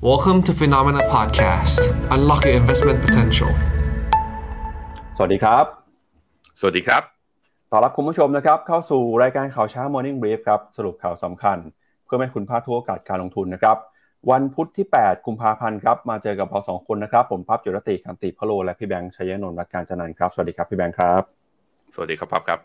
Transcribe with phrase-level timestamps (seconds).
[0.00, 1.80] Welcome to Phenomena Podcast.
[2.14, 3.50] Unlock your investment potential.
[5.16, 5.64] สวัสดีครับ
[6.60, 7.02] สวัสดีครับ
[7.70, 11.58] ต้อนรับคุณผู้ชมนะครับ เข้าสู่รายการข่าวเช้า Morning Brief ครับ สรุปข่าวสำคัญ
[12.04, 13.76] เพื่อให้คุณพลาดทุกโอกาสการลงทุนนะครับ
[14.30, 21.22] วันพุธที่ 8 กุมภาพันธ์ครับ มาเจอกับเราสองคนนะครับ ผมพับจุรติคันติพะโล และพี่แบงค์ชัยนนท์รักการจันนันท์ครับ สวัสดีครับพี่แบงค์ครับ
[21.94, 22.58] สวัสดีครับพับครับ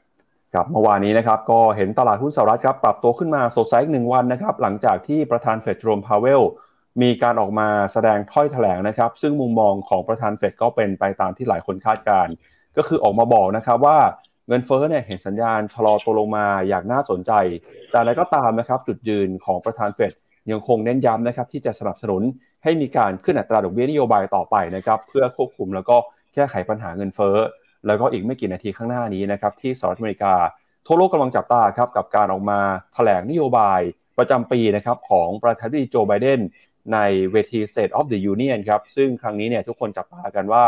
[0.53, 6.41] ครับเมื่อวานนี้นะครับก็เห็นตลาดหุ้นสหรัฐครับปรับตัวขึ้นมาสดใสอีกหนึ่งวันนะครับหลังจากที่ประธานเฟดโรมพาวเวล
[7.01, 12.33] มีการออกมาแสดงถ้อยแถลงนะครับ ซึ่งมุมมองของประธานเฟดก็เป็นไปตามที่หลายคนคาดการณ์
[12.77, 13.97] ก็คือออกมาบอกนะครับว่า
[14.47, 17.31] เงินเฟ้อเนี่ยเห็นสัญญาณชะลอตัวลงมาอย่างน่าสนใจ
[17.89, 20.11] แต่อะไรก็ตามนะครับจุดยืนของประธานเฟด
[20.51, 22.21] ยังคงเน้นย้ำนะครับที่จะสนับสนุน
[22.63, 25.97] ให้มีการขึ้นอัตราดอกเบี้ยนโยบายต่อไปนะครับเพื่อควบคุมแล้วก็
[26.33, 27.37] แก้ไขปัญหาเงินเฟ้อ
[27.87, 30.33] แล้วก็อีกไม่กี่นาทีข้างหน้านี้นะครับที่สหรัฐอเมริกา
[30.85, 32.59] ทั่วโลกกำลังจับตาครับกับการออกมา
[32.93, 33.79] แถลงนโยบาย
[34.17, 36.39] ประจำปีนะครับของประธานาธิบดีโจไบเดน
[36.93, 36.97] ใน
[37.31, 40.63] เวที State of the Union ครับ ซึ่งครั้งนี้เนี่ยทุกคนจับตากันว่า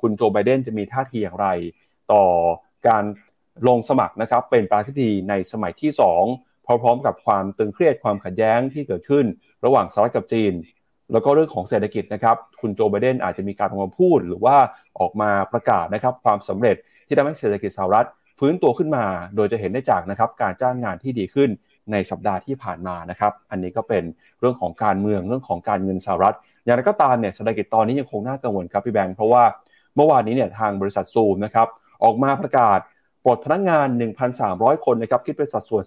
[0.00, 1.46] คุณโจไบเดนจะมีท่าทีอย่างไร
[2.12, 2.24] ต่อ
[2.88, 3.04] การ
[3.68, 5.90] ลงสมัครนะครับเป็นประธานาธิบดีในสมัยที่
[6.32, 9.24] 2 พร้อมๆกับความตึงเครียดความขัดแย้งที่เกิดขึ้น
[9.64, 10.52] ระหว่างสหรัฐกับจีน
[11.12, 14.56] แล้วก็เรื่องของเศรษฐกิจนะครับ คุณโจไบเดนอาจจะมีการออกมาพูด หรือว่า
[15.00, 16.76] ออกมาประกาศนะครับความสำเร็จ
[17.06, 18.06] ที่ทำให้เศรษฐกิจสหรัฐ
[18.38, 19.04] ฟื้นตัวขึ้นมา
[19.36, 21.50] โดยจะเห็นได้จากนะครับการจ้างงานที่ดีขึ้น
[21.92, 24.04] ในสัปดาห์ที่ผ่านมานะครับ อันนี้ก็เป็น
[24.40, 29.44] เรื่องของการเมืองเรื่องของการเงินสหรัฐ อย่างไรก็ตามเนี่ยเศรษฐกิจตอนนี้ยังคงน่ากังวลครับพี่แบงค์เพราะว่า
[29.96, 31.68] เมื่อวานนี้เนี่ยทางบริษัทซูมนะครับ
[32.04, 32.78] ออกมาประกาศ
[33.24, 33.88] ปลดพนักงงาน
[34.36, 35.82] 1,300 คนนะครับคิดเป็นสัดส่วน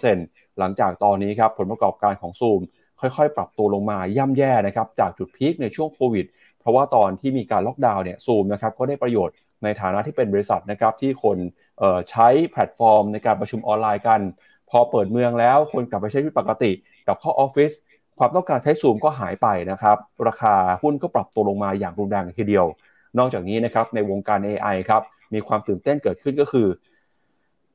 [0.00, 2.60] 15%หลังจากตอนนี้ครับผลประกอบการของซูม
[3.00, 6.26] ค่อยๆ ปรับตัวลงมาย่ำแย่นะครับจากจุดพีคในช่วงโควิด
[6.60, 11.36] เพราะว่าตอนที่มีการล็อกดาวน์เนี่ยซูมนะครับก็ได้ประโยชน์ในฐานะที่เป็นบริษัทนะครับที่คน
[12.10, 14.20] ใช้แพลตฟอร์มในการประชุมออนไลน์กัน
[14.70, 16.72] พอเปิดเมืองแล้วคนกลับไปใช้ชีวิตปกติ
[17.06, 17.72] กับเข้าออฟฟิศ
[18.18, 19.96] ความต้องการใช้ซูมก็หายไปนะครับ
[20.28, 22.66] ราคาหุ้นก็ปรับตัวลงมาอย่างรุนแรงทีเดียว
[23.18, 25.02] นอกจากนี้นะครับในวงการ AI ครับ
[25.34, 26.68] มีความตื่นเต้นเกิดขึ้นก็คือ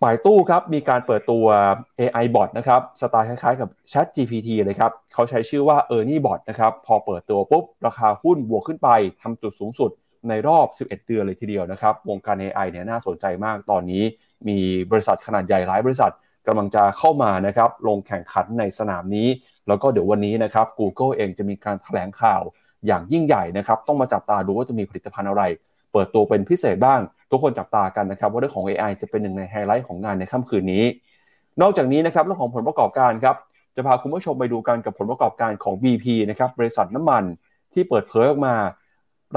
[0.01, 1.45] Baidu ครับมีการเปิดตัว
[1.99, 8.89] AI bot นะครับสไตล์คล้ายๆกับ Chat GPT เลยครับเขาใช้ชื่อว่า e a r n i e bot นะครับพอเปิดตัวปุ๊บ ราคาหุ้นบวกขึ้นไป
[9.21, 9.91] ทำจุดสูงสุด
[10.29, 14.03] ในรอบ 11 เดือนเลยทีเดียวนะครับ วงการ AI เนี่ยน่าสนใจมากตอนนี้
[14.47, 14.57] มี
[14.91, 16.11] บริษัทขนาดใหญ่หลายบริษัท
[16.47, 19.27] กำลังจะเข้ามานะครับลงแข่งขันในสนามนี้
[19.67, 22.41] แล้วก็เดี๋ยววันนี้นะครับ Google เองจะมีการแถลงข่าว
[22.87, 25.43] อย่างยิ่งใหญ่นะครับ ต้องมาจับตาดูว่าจะมีผลิตภัณฑ์อะไร
[25.91, 26.99] เปิดตัวเป็นพิเศษบ้าง
[27.31, 30.83] ทุกคนจับตากันนะครับ ว่าเรื่องของ AI จะเป็นหนึ่งในไฮไลท์ของงานในค่ำคืนนี้
[31.61, 33.35] นอกจากนี้นะครับเรื่องของผลประกอบการครับ
[33.75, 37.23] จะพาคุณผู้ชมไปดูกันกับผลประกอบการของ BP นะครับบริษัทน้ำมัน
[37.73, 38.55] ที่เปิดเผยออกมา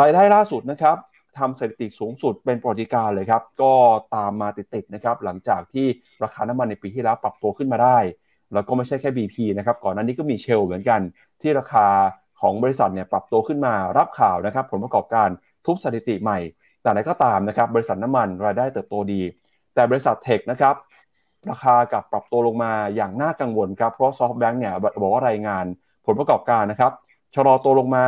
[0.00, 0.96] รายได้ล่าสุดนะครับ
[1.38, 3.72] ทำสถิติสูงสุดเป็นประวัติการเลยครับ ก็
[4.14, 5.86] ตามมาติดๆนะครับ หลังจากที่
[6.24, 7.98] ราคาน้ำมันในปีที่แล้วปรับตัวขึ้นมาได้
[8.54, 11.00] แล้วก็ไม่ใช่แค่ BP นะครับ ก่อนหน้านี้ก็มีเชลเหมือนกัน
[11.42, 11.86] ที่ราคา
[12.40, 15.28] ของบริษัทเนี่ยปรับตัวขึ้นมารับข่าวนะครับ ผลประกอบการ
[15.66, 16.38] ทุบสถิติใหม่
[16.80, 19.22] แต่อะไรก็ตามนะครับ บริษัทน้ำมันรายได้เติบโตดี
[19.74, 20.74] แต่บริษัทเทคนะครับ
[21.50, 25.64] ราคากับปรับตัวลงมาอย่างน่ากังวลครับเพราะซอฟต์แบงค์เนี่ยบอกว่ารายงาน
[26.06, 26.92] ผลประกอบการนะครับ
[27.34, 28.06] ชะลอตัวลงมา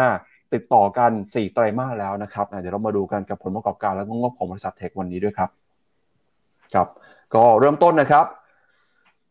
[0.54, 5.50] ติดต่อกัน 4 ไตรมาสแล้วนะครับเดี๋ยวเรามาดูกันกับผลประกอบการและงบของบริษัทเทควันนี้ด้วยครับ
[6.74, 6.88] ครับ
[7.34, 8.26] ก็เริ่มต้นนะครับ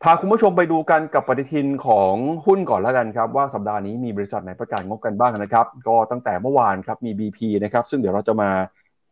[0.03, 2.13] พาคุณผู้ชมไปดูกันกับปฏิทินของ
[2.46, 8.50] หุ้นก่อนแล้วกันครับ ว่าสัปดาห์นี้มีบริษัทไหนประกาศงบกันบ้างนะครับ ก็ตั้งแต่เมื่อวานครับมี BP นะครับซึ่งเดี๋ยวเราจะมา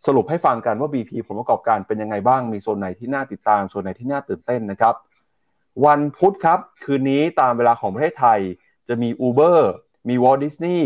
[0.06, 4.96] สรุปให้ฟังกันว่า BP ผลประกอบการเป็นยังไงบ้าง มีโซนไหนที่น่าติดตามโซนไหนที่น่าตื่นเต้นนะครับ
[5.86, 8.40] วันพุธครับ คืนนี้ตามเวลาของประเทศไทย
[8.88, 9.58] จะมี Uber
[10.10, 10.82] มี Walt Disney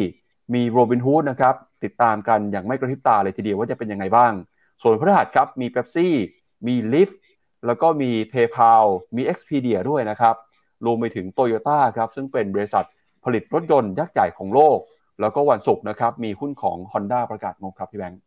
[0.54, 4.34] มีโรบินฮูดนะครับติดตามกันอย่างไม่กระพริบตาเลยทีเดียวว่าจะเป็นยังไงบ้าง
[4.82, 6.14] ส่วนพฤหัสครับมีเ e ปซี่
[6.68, 7.10] มีลิฟ
[7.66, 8.86] แล้วก็มี PayPal
[9.16, 10.36] มี Expedia ด้วยนะครับ
[10.86, 12.86] รวมไปถึง Toyota ครับ ซึ่งเป็นบริษัท
[13.26, 14.78] ผลิตรถยนต์ยักษ์ใหญ่ของโลก
[15.22, 18.20] แล้วก็วันศุกร์นะครับ มีหุ้นของ Honda ประกาศงบครับพี่แบงค์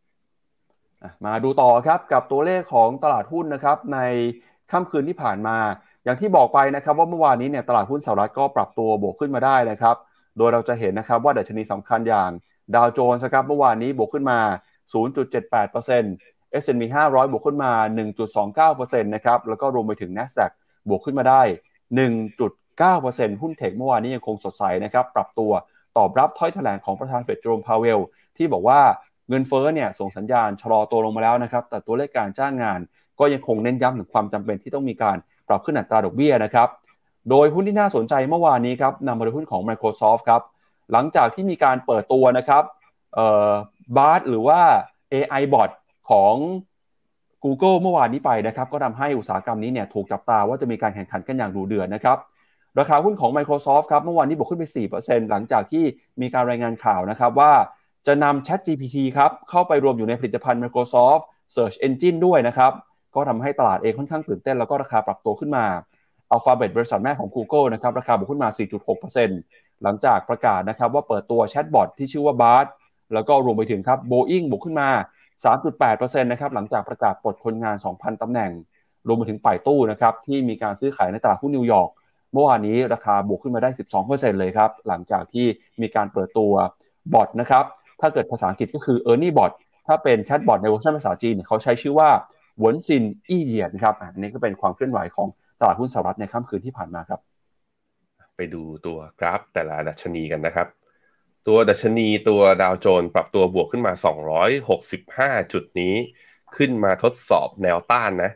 [1.25, 3.99] มาดูต่อครับกับตัวเลขของตลาดหุ้นนะครับใน
[4.71, 5.57] ค่ำคืนที่ผ่านมา
[6.03, 9.95] อย่างที่บอกไปนะครับว่าเมื่อวานนี้เนี่ยตลาดหุ้นสหรัฐก็ปรับตัวบวกขึ้นมาได้นะครับ
[10.37, 12.31] โดยเราจะเห็นนะครับว่าดัชนีสำคัญอย่าง
[12.75, 14.39] ดาวโจนส์ครับเมื่อวานนี้บวกขึ้นมา
[14.93, 17.71] 0.78% S&P 500 บวกขึ้นมา
[18.43, 20.51] 1.29%นะครับแล้วก็รวมไปถึง NASDAQ
[20.89, 21.41] บวกขึ้นมาได้
[22.21, 25.51] 1.9%หุ้นเทคเมื่อวานนี้ยังคงสดใสนะครับปรับตัว
[25.97, 27.99] ตอบรับถ้อยแถลงของประธานเฟดโจมพาเวล
[28.37, 28.81] ที่บอกว่า
[29.29, 32.79] เงินเฟ้อเนี่ยส่งสัญญาณชะลอตัวลงมาแล้วนะครับ แต่ตัวเลขการจ้างงาน
[33.19, 35.17] ก็ยังคงเน้นย้ำถึงความจำเป็นที่ต้องมีการ
[35.47, 36.69] ปรับขึ้นอัตราดอกเบี้ยนะครับ
[37.29, 40.41] โดยหุ้นที่น่าสนใจเมื่อวานนี้ครับนำมาโดยหุ้นของ Microsoft ครับ
[40.91, 42.63] หลังจากที่มีการเปิดตัวนะครับ
[43.97, 44.59] บาร์หรือว่า
[45.13, 45.69] AI bot
[46.09, 46.33] ของ
[47.43, 52.17] Google เมื่อวานนี้ไปนะครับ ก็ทำให้อุตสาหกรรมนี้เนี่ยถูกจับตาว่าจะมีการแข่งขันกันอย่างดูเดือดนะครับ
[52.79, 54.65] ราคาหุ้นของ Microsoft ครับเมื่อวานนี้บวกขึ้นไป
[54.97, 55.83] 4%หลังจากที่
[56.21, 57.51] มีการรายงานข่าวนะครับว่า
[58.07, 61.23] จะนำ Chat GPT ครับเข้าไปรวมอยู่ในผลิตภัณฑ์ Microsoft
[61.55, 62.71] Search Engine ด้วยนะครับ
[63.15, 65.65] ก็ทำให้ตลาดเองค่อนข้างตื่นเต้นแล้วก็ราคาปรับตัวขึ้นมา
[66.33, 68.49] Alphabet บริษัทแม่ของ Google นะครับราคาบวกขึ้นมา
[69.15, 72.67] 4.6%หลังจากประกาศนะครับว่าเปิดตัวแชทบอทที่ชื่อว่า Bard
[73.13, 74.89] แล้วก็รวมไปถึงครับ Boeing บวกขึ้นมา
[75.43, 78.51] 3.8%นะครับหลังจากประกาศปลดคนงาน 2,000 ตำแหน่ง
[79.07, 81.89] รวมไปถึง Baidu นะครับที่มีการซื้อขายในตลาดหุ้นนิวยอร์ก
[82.33, 83.69] เมื่อวานนี้ราคาบวกขึ้นมาได้
[84.05, 85.45] 12%เลยครับหลังจากที่
[85.81, 86.51] มีการเปิดตัว
[87.13, 87.65] บอทนะครับ
[88.01, 89.51] ถ้าเกิดภาษาอังกฤษก็คือ e r n i e Bot
[89.87, 92.09] ถ้าเป็นแชทบอทในเวอร์ชันภาษาจีนเขาใช้ชื่อว่า
[92.59, 95.27] เหวินซินอี้เหยียนครับอันนี้ก็เป็นความเคลื่อนไหวของ
[95.59, 97.21] ตลาดหุ้นสหรัฐในค่ำคืนที่ผ่านมาครับ
[98.35, 100.67] ไปดูตัวกราฟแต่ละดัชนีกันนะครับ
[101.47, 103.93] ตัวดัชนีตัวดาวโจนส์ปรับตัวบวกขึ้นมา
[104.73, 105.93] 265 จุดนี้
[106.57, 108.31] ขึ้นมาทดสอบแนวต้านนะ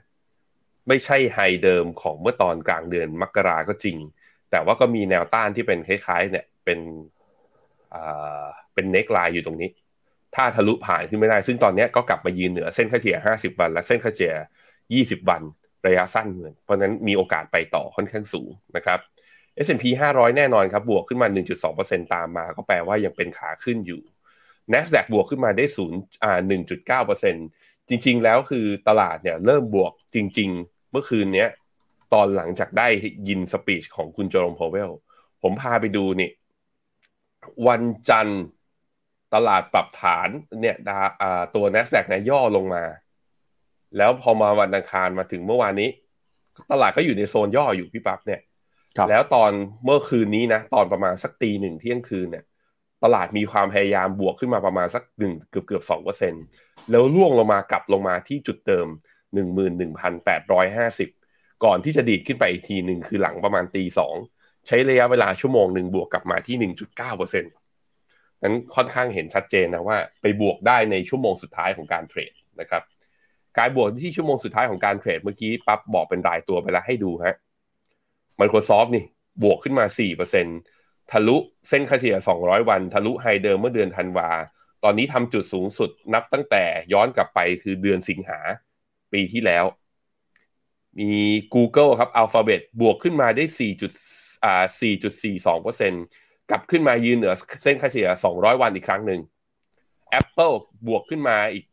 [0.88, 3.98] ไม่ใช่ high เดิมของเมื่อตอนกลางเดือนมกราก็จริง
[4.52, 6.80] แต่ว่าก็มีแนวต้านที่เป็นคล้ายๆเนี่ยเป็น
[8.74, 9.70] เป็นเน็กไลน์อยู่ตรงนี้
[10.36, 14.34] ถ้าทะลุผ่านขึ้นไม่ได้ ซึ่งตอนนี้ก็กลับมายืนเหนือเส้นค่าเฉลี่ย 50 วัน และเส้นค่าเฉลี่ย
[15.18, 15.42] 20 วัน
[15.88, 19.00] ระยะสั้นเหมือนเพราะนั้นมีโอกาสไปต่อค่อนข้างสูงนะครับ
[19.66, 21.28] S&P 500 แน่นอนครับ บวกขึ้นมา
[21.66, 24.02] 1.2%ตามมา ก็แปลว่ายังเป็นขาขึ้นอยู่
[24.74, 26.40] NASDAQ บวกขึ้นมาได้0อ่า
[26.96, 31.46] 1.9%จริง ๆ แล้วคือตลาดเนี่ยเริ่มบวกจริง ๆ เมื่อคืนนี้
[32.14, 32.88] ตอนหลังจากได้
[33.28, 34.92] ยินสปีชของคุณโจรมพาวเวล
[35.42, 36.32] ผมพาไปดูนี่
[37.68, 38.42] วันจันทร์
[39.34, 40.30] ตลาดปรับฐาน
[40.62, 40.76] เนี่ย
[41.56, 42.84] ตัว NASDAQ นี่ยย่อลงมา
[43.98, 45.90] แล้วพอมาวันอังคารมาถึงเมื่อวานนี้
[46.72, 48.42] ตลาดก็อยู่ในโซนย่ออยู่พี่ปั๊บเนี่ย
[49.10, 49.52] แล้วตอน
[49.86, 52.44] เมื่อคืนนี้นะตอนประมาณสักตีหนึ่งเที่ยงคืนเนี่ย
[53.04, 56.34] ตลาดมีความพยายามบวกขึ้นมาประมาณสักหนึ่งเกือบเกือบสองเปอร์เซ็น
[56.90, 58.88] แล้วล่วงลงมากลับลงมาที่จุดเดิม
[59.34, 61.10] หนึ่งหมื่นหนึ่งพันแปดร้อยห้าสิบ
[61.64, 64.16] ก่อนที่จะดีดขึ้นไปอีกทีหนึ่งคือหลังประมาณตีสอง
[64.68, 67.52] ใช้ระยะเวลาชั่วโมงหนึ่งบวกกลับมาที่หนึ่งจุดเก้าเปอร์เซ็นต์
[68.44, 72.84] นั้นค่อนข้างเห็นชัดเจนนะว่า ไปบวกได้ในชั่วโมงสุดท้ายของการเทรดนะครับ
[73.58, 77.36] การบวกที่ชั่วโมงสุดท้ายของการเทรดเมื่อกี้ปั๊บบอกเป็นรายตัวไปแล้วให้ดูฮะ
[78.40, 79.04] Microsoft นี่
[79.44, 79.86] บวกขึ้นมา
[80.48, 81.38] 4%ทะลุ
[81.70, 84.30] เส้นค่าเฉลี่ย 200 วัน ทะลุไฮเดิมเมื่อเดือนธันวา
[84.84, 86.64] ตอนนี้ทำจุดสูงสุดนับตั้งแต่
[86.94, 88.40] ย้อนกลับไปคือเดือนสิงหา
[89.14, 89.66] ปีที่แล้ว
[91.00, 91.12] มี
[91.54, 94.64] Google ครับ Alphabet บวกขึ้นมาได้ 4 อ่า
[95.52, 99.22] 4.42%กลับขึ้นมายืนเหนือเส้นค่าเฉลี่ย 200 วันอีกครั้งหนึ่ง
[100.20, 100.56] Apple
[100.88, 101.66] บวกขึ้นมาอีก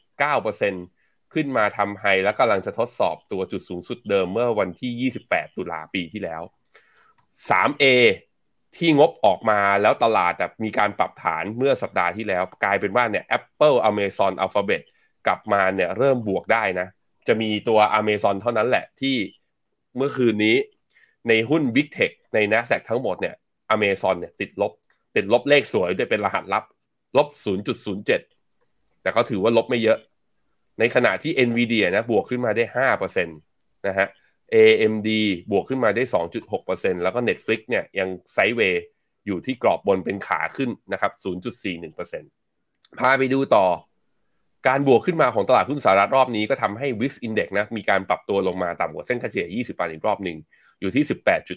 [0.00, 0.93] 1.9%
[1.34, 6.42] ขึ้นมาทำไฮแล้วกำลังจะทดสอบตัวจุดสูงสุดเดิมเมื่อวันที่ 28 ตุลาปีที่แล้ว
[7.50, 7.84] 3A
[8.76, 14.82] ที่งบออกมาแล้วตลาดแบบมีการปรับฐานเมื่อสัปดาห์ที่แล้ว กลายเป็นว่าเนี่ย Apple Amazon Alphabet
[15.26, 16.88] กลับมาเนี่ยเริ่มบวกได้นะ
[17.28, 19.16] จะมีตัว Amazon เท่านั้นแหละที่
[19.96, 20.56] เมื่อคืนนี้
[21.28, 23.34] ในหุ้น Big Tech ใน NASDAQ ทั้งหมดเนี่ย
[23.74, 24.72] Amazon เนี่ยติดลบ
[25.16, 26.64] ติดลบเลขสวยด้วยเป็นรหัสลับ
[27.16, 27.28] ลบ
[27.94, 29.98] 0.07 แต่ก็ถือว่าลบไม่เยอะ
[30.78, 34.08] ในขณะที่ NVIDIA นะบวกขึ้นมาได้ 5%นะฮะ
[34.54, 35.08] AMD
[35.52, 36.02] บวกขึ้นมาได้
[36.52, 38.84] 2.6%แล้วก็ Netflix เนี่ยยังไซด์เวย์
[39.26, 41.12] อยู่ที่กรอบบนเป็นขาขึ้นนะครับ
[41.84, 43.66] 0.41%พาไปดูต่อ
[44.68, 50.36] การบวกขึ้นมาของตลาดหุ้นสหรัฐรอบนี้ก็ทำให้ Wix Index นะมีการปรับตัวลงมาต่ำกว่าเส้นค่าเฉลี่ย 20วันอีกรอบหนึ่ง
[50.80, 51.04] อยู่ที่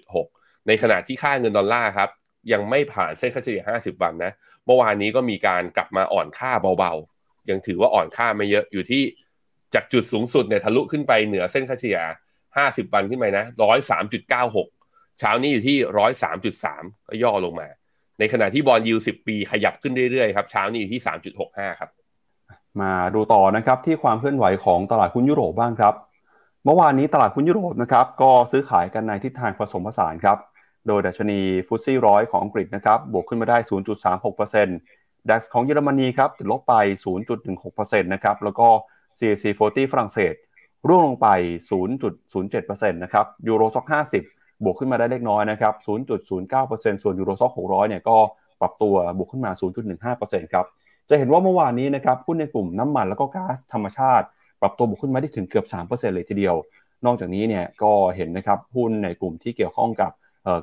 [0.08, 2.10] 18.6 ในขณะที่ค่าเงินดอลลาร์ครับ
[2.52, 4.32] ยังไม่ผ่านเส้นค่าเฉลี่ย 50 วันนะ
[4.66, 7.17] เมื่อวานนี้ก็มีการกลับมาอ่อนค่าเบาๆ
[7.50, 9.04] ยังถือว่าอ่อนค่าไม่เยอะอยู่ที่
[9.74, 12.00] จากจุดสูงสุดเนี่ยทะลุขึ้นไปเหนือเส้นค่าเฉลี่ย
[12.58, 14.22] ห้าสิบวันขึ้นไปนะร้อยสามจุด
[15.20, 17.68] เช้านี้อยู่ที่ร้อยสามจุดสามก็ย่อลงมา
[18.20, 21.90] ในขณะที่บอลยูสิบปีขยับขึ้นเรื่อยๆครับ เช้านี้อยู่ที่สามจุดหกห้าครับ
[22.82, 25.94] มาดูต่อนะครับที่ความเคลื่อนไหวของตลาดหุ้นยุโรปบ้างครับ
[26.66, 30.38] เมื่อวานนี้ตลาดหุ้นยุโรปนะครับก็ซื้อขายกันในทิศทางผสมผสานครับ
[30.88, 33.58] โดยดัชนีฟุตซี่ร้อยของอังกฤษนะครับบวกขึ้นมาได้
[34.38, 36.74] 0.36% ดัคของเยอรมนีครับติดลบไป
[37.38, 38.68] 0.16%นะครับแล้วก็
[39.20, 40.34] CAC 40 ฝรั่งเศส
[40.88, 41.28] ร่วงลงไป
[42.10, 43.86] 0.07%นะครับยูโรซ็อก
[44.26, 45.74] 50 บวกขึ้นมาได้เล็กน้อยนะครับ
[46.38, 48.18] 0.09%ส่วนยูโรซ็อก600 เนี่ยก็
[48.62, 49.52] ปรับตัวบวกขึ้นมา
[50.18, 50.66] 0.15%ครับ
[51.10, 54.26] จะเห็นว่าเมื่อวานนี้นะครับหุ้นในกลุ่มน้ำมันแล้วก็ก๊าซธรรมชาติ
[54.62, 56.56] ปรับตัวบวกขึ้นมาได้ถึงเกือบ 3%เลยทีเดียว
[57.06, 60.12] นอกจากนี้เนี่ยก็เห็นนะครับหุ้นในกลุ่มที่เกี่ยวข้องกับ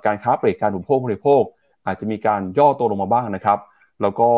[0.07, 1.43] การค้าปลีกการอุปโภคบริโภค
[1.87, 3.59] อาจจะมีการย่อตัวลงมาบ้างนะครับ
[4.03, 4.29] แล้วก็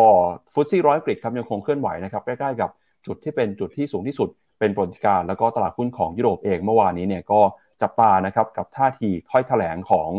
[0.53, 2.71] ฟุตซี่ร้อยกริดครับยังคงเคลื่อนไหวนะครับใกล้ๆกับ
[3.07, 7.41] จุดที่เป็นจุดที่สูงที่สุด เป็นปรติการ แล้วก็ตลาดหุ้นของยุโรปเองเมื่อวานนี้เนี่ยก็
[7.83, 10.11] จับตานะครับกับท่าทีถ้อยแถลงของ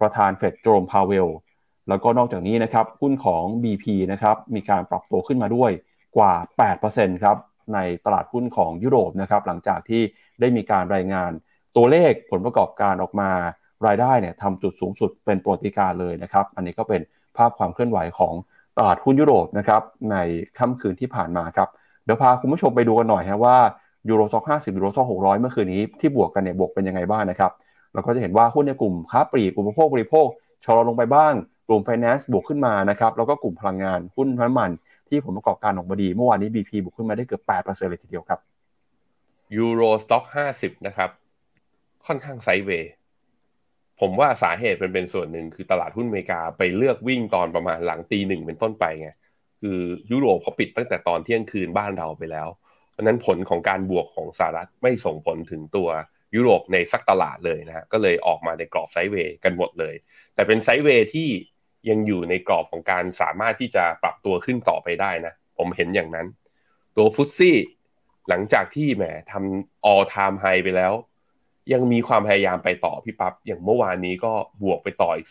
[0.00, 1.28] ประธานเฟดโจมพาวเวล
[1.88, 5.70] แล้วก็นอกจากนี้นะครับหุ้นของ BP นะครับมีการปรับตัวขึ้นมาด้วย
[6.16, 6.32] กว่า
[6.78, 7.36] 8%ครับ
[7.74, 10.02] ในตลาดหุ้นของยุโรปนะครับหลังจากที่
[10.40, 11.30] ได้มีการรายงาน
[11.76, 13.30] ตัวเลขผลประกอบการออกมา
[13.86, 17.00] รายได้เนี่ยทำจุดสูงสุดเป็นปรติการเลยนะครับ อันนี้ก็เป็น
[17.36, 18.34] ภาพความเคลื่อนไหวของ
[18.78, 20.16] ตลาดหุ้นยุโรปนะครับใน
[20.58, 21.68] ค่ำคืนที่ผ่านมาครับ
[22.04, 23.56] เดี๋ยวพาคุณผู้ชมไปดูกันหน่อยฮะว่า
[24.08, 27.52] ยูโรซ็อกห้าสิบยูโรซ็อกหกร้อยเมื่อคืนนี้ที่บวกกันเนี่ยบวกเป็นยังไงบ้างนะครับ
[27.92, 30.26] เราก็จะเห็นว่าหุ้นในกลุ่มค้าปลีกอุปโภคบริโภค
[30.64, 31.32] ชะลอลงไปบ้าง
[31.68, 34.70] กลุ่มไฟแนนซ์บวกขึ้นมานะครับแล้วก็กลุ่มพลังงานหุ้นน้ำมัน
[35.08, 38.40] ที่ผลประกอบการออกมาดี เมื่อวานนี้ BP บวกขึ้นมาได้เกือบ8%เลยทีเดียวครับ
[39.56, 41.10] ยูโรสต็อกห้าสิบนะครับ
[42.06, 42.92] ค่อนข้างไซด์เวย์
[44.04, 49.08] ผมว่าสาเหตุเป็นเป็นส่วนหนึ่งคือตลาดหุ้นอเมริกาไปเลือกวิ่งตอนประมาณหลังตีหนึ่งเป็นต้นไปไง
[49.60, 49.78] คือ
[50.10, 52.48] ยุโรปเขาปิดตั้งแต่ตอนเที่ยงคืนบ้านเราไปแล้ว
[52.92, 55.88] เพราะนั้นผลของการบวกของสหรัฐไม่ส่งผลถึงตัว
[56.34, 59.94] ยุโรปในสักตลาดเลยนะฮะก็เลยออกมาในกรอบไซด์เวย์กันหมดเลย
[60.34, 61.28] แต่เป็นไซด์เวย์ที่
[61.88, 66.26] ยังอยู่ในกรอบของการสามารถที่จะปรับตัวขึ้นต่อไปได้นะ ผมเห็นอย่างนั้น
[66.96, 67.56] ตัวฟุตซี่
[68.28, 70.92] หลังจากที่แหมทำ all time high ไปแล้ว
[71.72, 75.28] ยังมีความพยายามไปต่อพี่ปับ๊บอย่างเมื่อวานนี้ก็บวกไปต่ออีก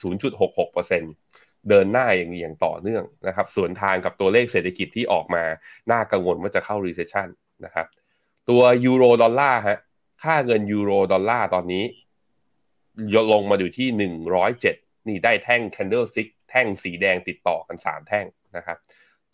[0.61, 5.43] 0.66%เดินหน้าอย่างอย่างต่อเนื่องนะครับส่วนทางกับตัวเลขเศรษฐกิจที่ออกมา
[5.91, 7.27] น่ากังวลว่าจะเข้า recession
[7.65, 7.87] นะครับ
[8.49, 9.79] ตัวยูโรดอลลาร์ฮะ
[10.23, 11.83] ค่าเงินยูโรดอลลาร์ตอนนี้
[13.13, 14.11] ยลงมาอยู่ที่
[14.49, 18.25] 107 นี่ได้แท่ง candlestick แท่งสีแดงติดต่อกัน 3 แท่ง
[18.57, 18.77] นะครับ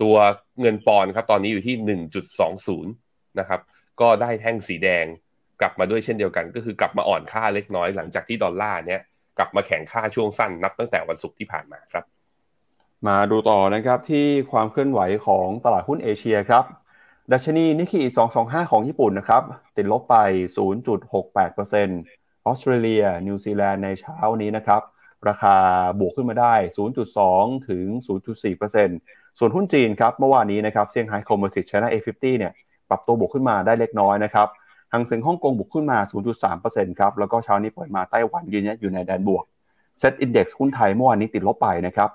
[0.02, 0.16] ตัว
[0.62, 1.76] เงินปอนด์ครับตอนนี้อยู่ที่
[2.78, 2.86] 1.20
[3.40, 3.62] นะครับ
[4.02, 5.06] ก็ได้แท่งสีแดง
[5.62, 9.02] กลับมาด้วยเช่นเดียวกัน ก็คือกลับมาอ่อนค่าเล็กน้อยหลังจากที่ดอลลาร์เนี้ย
[9.38, 12.04] กลับมาแข็งค่าช่วงสั้นนับตั้งแต่วันศุกร์ที่ผ่านมาครับ
[13.08, 16.64] มาดูต่อนะครับที่ความเคลื่อนไหวของตลาดหุ้นเอเชียครับ
[17.32, 18.02] ดัชนีนิกเกอิ
[18.38, 19.44] 225 ของญี่ปุ่นนะครับ
[19.78, 20.16] ติดลบไป
[20.96, 24.82] 0.68%ออสเตรเลีย นิวซีแลนด์ในเช้านี้นะครับ
[25.28, 25.56] ราคา
[26.00, 26.54] บวกขึ้นมาได้
[27.12, 27.86] 0.2 ถึง
[28.58, 32.54] 0.4%ส่วนหุ้นจีนครับเมื่อวานนี้นะครับเซี่ยงไฮ้คอมเมอร์ซิตชนะ A50 เนี่ย
[32.90, 34.48] ปรับตัวบวกขึ้นมาได้เล็กน้อยนะครับ
[34.92, 35.98] ฮั่งเส็งฮ่องกงบวกขึ้นมา
[36.50, 39.44] 0.3%ครับ แล้วก็เช้านี้เปิดมาไต้หวันยืนอยู่ในแดนบวก
[40.00, 42.10] เซ็ตอินดี x หุ้นไทยเมื่อวานนี้ติดลบไปนะครับ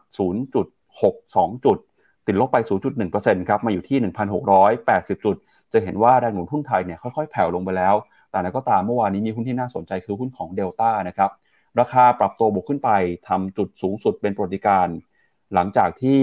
[0.81, 1.79] 0.62 จุด
[2.27, 2.57] ติดลบไป
[3.03, 3.99] 0.1%ครับ มาอยู่ที่
[4.63, 5.37] 1,680 จุด
[5.73, 7.95] จะเห็นว่าแรงหนุนหุ้นไทยเนี่ยค่อยๆ แผ่วลงไปแล้ว
[8.31, 11.31] แต่นั้นก็ตามเมื่อวานนี้มีหุ้นที่น่าสนใจคือหุ้นของเดลต้านะครับ
[11.81, 12.91] ราคาปรับตัวบวกขึ้นไป
[13.29, 14.89] ทำจุดสูงสุดเป็นปรติการ
[15.55, 16.21] หลังจากที่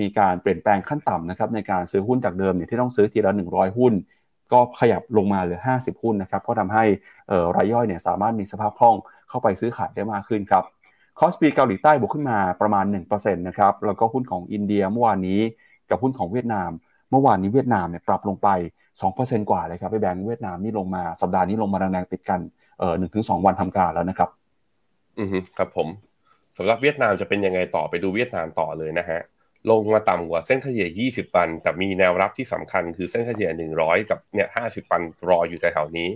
[0.00, 3.92] มีการเปลี่ยนแปลงขั้นต่ำนะครับในการซื้อหุ้นจากเดิมเนี่ยที่ต้องซื้อทีละ 100 หุ้น
[4.52, 6.84] ก็ขยับลงมาเหลือ 50 หุ้นนะครับก็ทำให้
[7.56, 8.96] รายย่อยเนี่ยสามารถมีสภาพคล่อง
[9.28, 10.64] เข้าไปซื้อขายได้มากขึ้นครับ
[11.18, 15.40] คอสปีเกาหลีใต้บวกขึ้นมาประมาณ1%นะครับแล้วก็หุ้นของอินเดียเมื่อวานนี้
[15.90, 16.70] กับหุ้นของเวียดนาม
[17.10, 18.48] เมื่อวานนี้เวียดนามเนี่ยปรับลงไป
[19.00, 22.40] 2%กว่าเลยครับไปแบงก์เวียดนามนี่ลงมาสัปดาห์นี้ลงมาแรงๆติดกัน
[22.78, 24.30] เอ่อหนึ่งถึงสองวันทำการแล้วนะครับ
[25.18, 25.28] อือ
[25.58, 25.88] ครับผม
[26.56, 29.20] สำหรับเวียดนามจะเป็นยังไงต่อไปดูเวียดนามต่อเลยนะฮะ
[29.70, 33.50] ลงมาต่ำกว่าเส้นเฉลี่ย 20วัน แต่มีแนวรับที่สำคัญคือเส้นเฉลี่ย
[33.80, 36.08] 100 กับเนี่ย 50วันรออยู่แถวนี้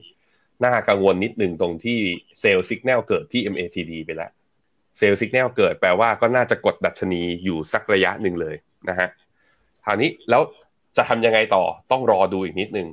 [0.64, 1.98] น่ากังวลนิดหนึ่งตรงที่
[2.40, 4.30] เซลล์สัญญาณเกิดที่ MACD ไปแล้ว
[4.98, 8.56] เซลล์สัญญาณเกิดแปลว่าก็น่าจะกดดัชนีอยู่สักระยะหนึ่งเลย
[8.88, 9.08] นะฮะ
[9.84, 10.42] คราวนี้แล้ว
[10.96, 12.88] จะทำยังไงต่อต้องรอดูอีกนิดหนึ่ง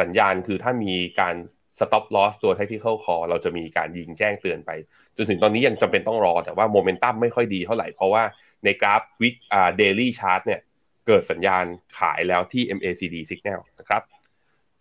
[0.00, 1.34] สัญญาณคือถ้ามีการ
[1.80, 4.70] stop loss ตัว technical call เราจะมีการยิงแจ้งเตือนไป
[5.16, 8.22] จนถึงตอนนี้ยังจำเป็นต้องรอ แต่ว่าโมเมนตัมไม่ค่อยดีเท่าไหร่ เพราะว่า
[8.64, 10.60] ในกราฟวิกอ่า daily chart เนี่ย
[11.06, 11.64] เกิดสัญญาณ
[11.98, 14.02] ขายแล้วที่ MACD signal นะครับ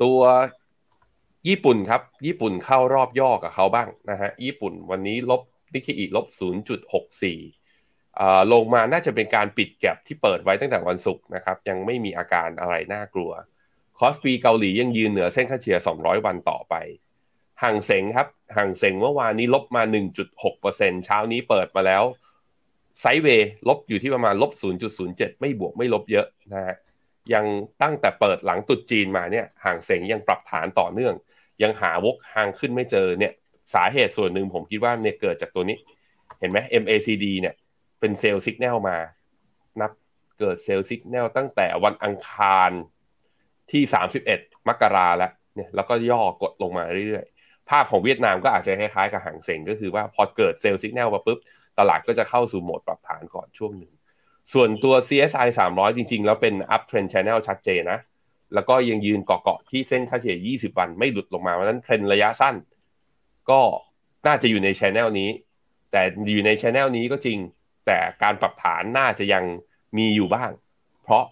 [0.03, 0.19] ตัว
[1.47, 5.41] ญี่ปุ่นครับ ญี่ปุ่นเข้ารอบย่อกับเขาบ้างนะฮะ ญี่ปุ่นวันนี้ลบ
[5.73, 6.25] นิกเกอิลบ
[7.19, 13.31] 0.64 ลงมาน่าจะเป็นการปิด gap ที่เปิดไว้ตั้งแต่วันศุกร์นะครับ ยังไม่มีอาการอะไรน่ากลัว
[13.99, 16.75] คอสปีเกาหลียังยืนเหนือเส้นค่าเฉลี่ย 200 วันต่อไป
[17.63, 19.83] ฮั่งเส็งครับฮั่งเส็งเมื่อวานนี้ลบมา
[20.43, 22.03] 1.6%เช้านี้เปิดมาแล้ว
[22.99, 24.51] sideway ลบอยู่ที่ประมาณลบ
[24.97, 26.77] 0.07 ไม่บวกไม่ลบเยอะนะฮะ
[27.33, 27.45] ยัง
[27.81, 31.13] ตั้งแต่เปิดหลังตรุษจีนมาเนี่ยฮั่งเส็งยังปรับฐานต่อเนื่อง
[31.63, 33.33] ยังหาวกหางขึ้นไม่เจอเนี่ย
[33.73, 35.77] สาเหตุส่วนหนึ่งผมคิดว่าเนี่ยเกิดจากตัวนี้
[36.39, 37.55] เห็นไหม MACD เนี่ย
[37.99, 38.97] เป็นเซลล์สัญญาณมา
[39.81, 39.91] นับ
[40.39, 42.71] เกิดเซลล์สัญญาณตั้งแต่วันอังคาร
[43.71, 43.83] ที่
[44.25, 51.39] 31 มกราแล้วเนี่ยแล้วก็ย่อกดลงมาเรื่อยๆ ภาพของเวียดนามก็อาจจะคล้ายๆกับหางเสงก็คือว่าพอเกิดเซลล์สัญญาณมาปุ๊บ
[51.79, 53.93] ตลาดก็จะเข้าสู่โหมดปรับฐานก่อนช่วงหนึ่ง
[54.53, 57.99] ส่วนตัว CSI 300 จริงๆ แล้วเป็น up trend channel ชัดเจนนะ
[58.53, 62.55] แล้วก็ยังยืนเกาะๆที่เส้นค่าเฉลี่ย 20 วันไม่หลุดลงมาเพราะนั้นเทรนระยะสั้น
[63.49, 63.61] ก็
[64.27, 65.29] น่าจะอยู่ในช anel นี้
[65.91, 66.01] แต่
[66.33, 67.37] อยู่ในช anel นี้ก็จริง
[67.85, 69.43] แต่การปรับฐานน่าจะยัง
[69.97, 70.51] มีอยู่บ้าง
[71.03, 71.23] เพราะ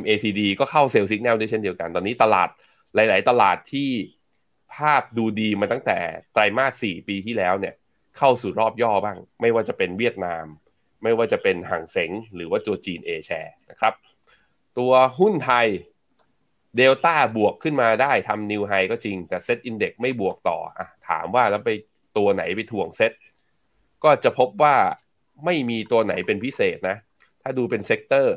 [0.00, 2.48] MACD ก็เข้าเซลล์สัญญาณด้วยเช่นเดียวกัน ตอนนี้ตลาด
[2.94, 3.90] หลาย ๆ ตลาดที่
[4.74, 5.98] ภาพดูดีมาตั้งแต่
[6.32, 7.74] ไตรมาส 4 ปีที่แล้วเนี่ย
[8.18, 10.46] เข้าสู่รอบย่อบ้าง ไม่ว่าจะเป็นเวียดนาม
[11.02, 13.94] ไม่ว่าจะเป็นห่างเสงหรือว่าตัวจีนเอแชร์นะครับ
[14.78, 15.66] ตัวหุ้นไทย
[16.76, 21.70] เดลต้าบวกขึ้นมาได้ทำ new high ก็จริงแต่ SET Index ไม่บวกต่ออะถามว่าแล้วไป
[22.18, 23.12] ตัวไหนไปถ่วงเซ็ต
[24.04, 24.74] ก็จะพบว่า
[25.44, 26.96] ไม่มีตัวไหนเป็นพิเศษนะ
[27.42, 28.36] ถ้าดูเป็น sector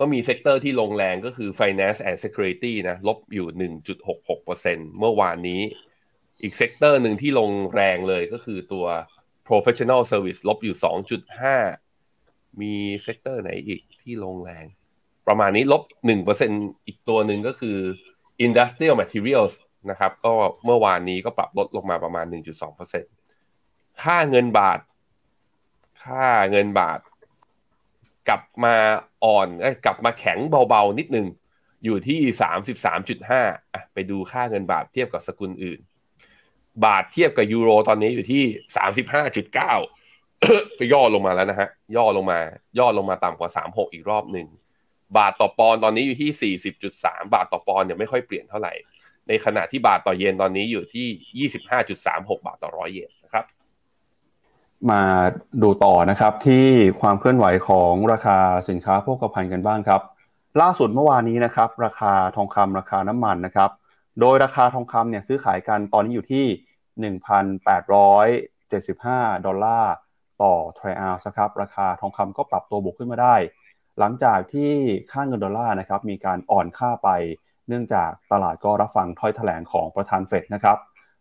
[0.00, 3.70] ก็มี sector ที่ลงแรงก็คือ finance and securities นะลบอยู่
[4.22, 5.60] 1.66%เมื่อวานนี้
[6.42, 8.86] อีก sector หนึ่งที่ลงแรงเลยก็คือตัว
[9.48, 10.76] professional service ลบอยู่
[11.68, 14.64] 2.5 มี sector ไหนอีกที่ลงแรง
[15.26, 15.82] ประมาณนี้ลบ
[16.36, 17.78] 1%อีกตัวหนึ่งก็คือ
[18.46, 19.54] industrial materials
[19.90, 20.32] นะครับ ก็
[20.64, 22.26] เมื่อวานนี้ก็ปรับลดลงมาประมาณ
[23.12, 24.80] 1.2%ค่าเงินบาท
[26.04, 27.00] ค่าเงินบาท
[28.28, 28.76] กลับมา
[29.24, 29.48] อ่อน
[29.84, 31.26] กลับมาแข็งเบาๆนิดนึง
[31.84, 32.20] อยู่ที่
[32.96, 35.80] 33.5อะไปดูค่าเงินบาทเทียบกับสกุลอื่น
[36.84, 38.44] บาทเทียบกับยูโรตอนนี้อยู่ที่
[39.04, 39.54] 35.9
[40.78, 42.38] ก็ย่อลงมาแล้วนะฮะ ย่อลงมา
[42.78, 44.46] ย่อลงมาต่ำกว่า 36 อีกรอบหนึ่ง
[45.16, 46.54] บาทต่อปอนตอนนี้อยู่ที่
[46.92, 48.72] 40.3 บาทต่อปอนเนี่ยไม่ค่อยเปลี่ยนเท่าไหร่
[49.28, 51.48] ในขณะที่บาทต่อเยนตอนนี้อยู่ที่
[52.08, 53.10] 25.36 บาทต่อร้อยเยน
[54.90, 55.02] มา
[55.62, 56.66] ดูต่อนะครับที่
[57.00, 60.00] ความเคลื่อนไหวของราคาสินค้าโภคภัณฑ์กันบ้างครับ
[60.60, 63.70] ล่าสุดเมื่อวานนี้นะครับ ราคาทองคำราคาน้ำมันนะครับ
[64.20, 66.46] โดยราคาทองคำเนี่ยซื้อขายกันตอนนี้อยู่ที่
[68.60, 69.92] 1,875 ดอลลาร์
[70.42, 73.36] ต่อทรัลล์ครับราคาทองคำก็ปรับตัวบวกขึ้นมาได้
[73.98, 74.70] หลังจากที่
[75.12, 77.08] ค่าเงินดอลลาร์นะครับมีการอ่อนค่าไป
[77.68, 80.78] เนื่องจากตลาดก็รับฟังถ้อยแถลงของประธานเฟดนะครับ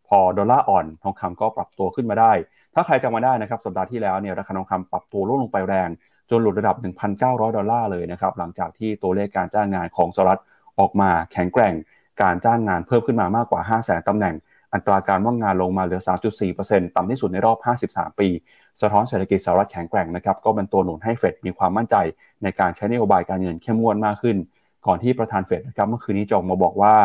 [0.07, 2.33] พอดอลลาร์อ่อนทองคำก็ปรับตัวขึ้นมาได้
[2.73, 5.89] ถ้าใครจำมาได้นะครับสัปดาห์ที่แล้วเนี่ยราคาทองคำปรับตัวลดลงไปแรง
[6.29, 6.75] จนหลุดระดับ
[7.15, 10.41] 1,900 ดอลลาร์เลยนะครับหลังจากที่ตัวเลขการจ้างงานของสหรัฐ
[10.79, 11.73] ออกมาแข็งแกร่ง
[12.21, 14.35] การจ้างงานเพิ่มขึ้นมามากกว่า 5 0 0 0 0 0ตำแหน่ง
[14.73, 16.01] อัตราการว่างงานลงมาเหลือ
[16.47, 17.57] 3.4%ต่ำที่สุดในรอบ
[17.91, 18.29] 53 ปี
[18.81, 21.95] สะท้อนเศรษฐกิจสหรัฐแข็งแกร่งนะครับก็เป็นตัวหนุนให้เฟดมีความมั่นใจ
[22.43, 24.37] ในการใช้นโยบายการเงินเข้มงวดมากขึ้น
[24.85, 26.95] ก่อนที่ประธานเฟดนะครับเมื่อคืนนี้จงมาบอกว่า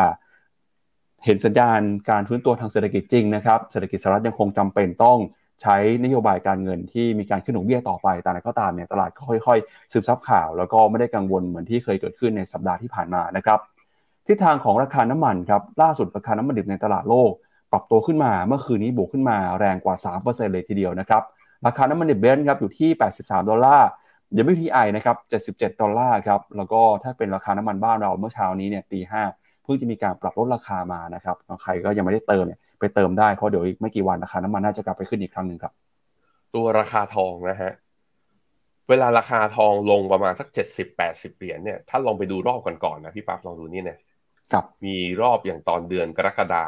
[1.25, 5.17] เห็นสัญญาณการฟื้นตัวทางเศรษฐกิจจริงนะครับ เศรษฐกิจสหรัฐยังคงจำเป็นต้อง
[5.61, 13.59] ใช้นโยบายการเงินที่มีการขึ้นดอกเบี้ยต่อไปแต่อะไรก็ตามเนี่ยตลาดก็ค่อยๆ ซึมซับข่าว แล้วก็ไม่ได้กังวลเหมือนที่เคยเกิดขึ้นในสัปดาห์ที่ผ่านมานะครับ
[14.27, 17.31] ทิศทางของราคาน้ำมันครับล่าสุดราคาน้ำมันดิบในตลาดโลก
[17.71, 21.23] ปรับตัวขึ้นมาเมื่อคืนนี้บวกขึ้นมาแรงกว่า 3%เลยทีเดียวนะครับ
[21.65, 23.89] ราคาน้ำมันดิบเบนซ์ครับอยู่ที่ 83 ดอลลาร์
[24.51, 25.17] WTI นะครับ
[25.57, 29.23] 77 ดอลลาร์ครับแล้วก็ถ้าเป็นราคาน้ำมันบ้านเราเมื่อเช้านี้เนี่ยตีห้า
[29.63, 32.59] เพิ่งจะมีการปรับลดราคามานะครับใครก็ยังไม่ได้เติมเนี่ย
[32.95, 35.73] เติมได้เพราะเดี๋ยวอีกไม่กี่วันราคาน้ำมันน่าจะกลับไปขึ้นอีกครั้งหนึ่งครับ
[36.55, 37.71] ตัวราคาทองนะฮะ
[38.89, 43.99] เวลาราคาทองลงประมาณสักเจ็ดสิบแปดสิบเหรียญเนี่ยถ้าลองไปดูรอบก่อนๆนะพี่ปั๊บลองดูนี่เนี่ย
[44.51, 46.65] ครับมีรอบอย่างตอนเดือนกรกฎา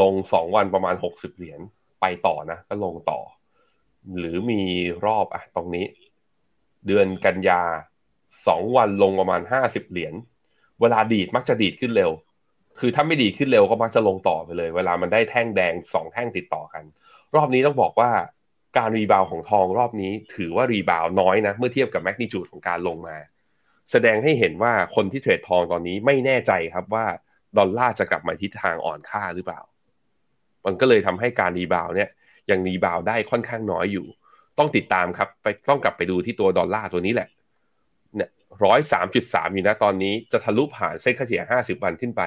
[0.00, 1.60] ลงสองวันประมาณหกสิบเหรียญ
[2.00, 3.20] ไปต่อนะก็ลงต่อ
[4.18, 4.62] หรือมี
[5.06, 5.86] รอบอะตรงนี้
[6.86, 7.62] เดือนกันยา
[8.46, 10.14] สองวันลงประมาณห้าสิบเหรียญ
[10.80, 12.10] เวลาดีดมักจะดีดขึ้นเร็ว
[12.78, 16.84] คือถ้าไม่ดีขึ้นเร็วก็มักจะลงต่อไปเลย เวลามันได้แท่งแดงสองแท่งติดต่อกัน
[17.36, 18.10] รอบนี้ต้องบอกว่า
[18.78, 23.16] การ rebound ของทองรอบนี้ถือว่า rebound น้อยนะ เมื่อเทียบกับ magnitude ของการลงมา
[23.90, 27.06] แสดงให้เห็นว่าคนที่เทรดทองตอนนี้ไม่แน่ใจครับว่า
[27.58, 29.60] ดอลลาร์จะกลับมาทิศทางอ่อนค่าหรือเปล่า
[30.66, 32.08] มันก็เลยทำให้การ rebound เนี่ย
[32.50, 34.06] ยัง rebound ได้ค่อนข้างน้อยอยู่
[34.58, 37.28] ต้องติดตามครับ ไปต้องกลับไปดูที่ตัวดอลลาร์ตัวนี้แหละ
[38.64, 42.22] ร้อยสามจุดสามอยู่นะตอนนี้จะทะลุผ่านเส้นค่าเฉลี่ยห้าสิบวันขึ้นไป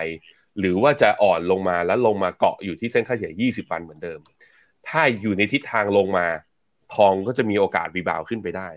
[0.60, 4.20] หรือว่าจะอ่อนลงมาแล้วลงมาเกาะอยู่ที่เส้นค่าเฉลี่ยยี่สิบวันเหมือนเดิม
[4.88, 6.28] ถ้าอยู่ในทิศทางลงมา
[6.96, 8.70] ทองก็จะมีโอกาส rebound ขึ้นไปได้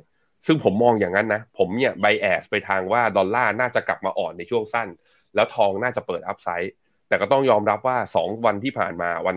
[0.47, 4.89] ซึ่งผมมองอย่างนั้นนะ ผมเนี่ย bias ไปทางว่าดอลลาร์น่าจะกลับมาอ่อนในช่วงสั้น
[5.35, 6.73] แล้วทองน่าจะเปิด upside
[7.09, 9.37] แต่ก็ต้องยอมรับว่า 2 วันที่ผ่านมาวัน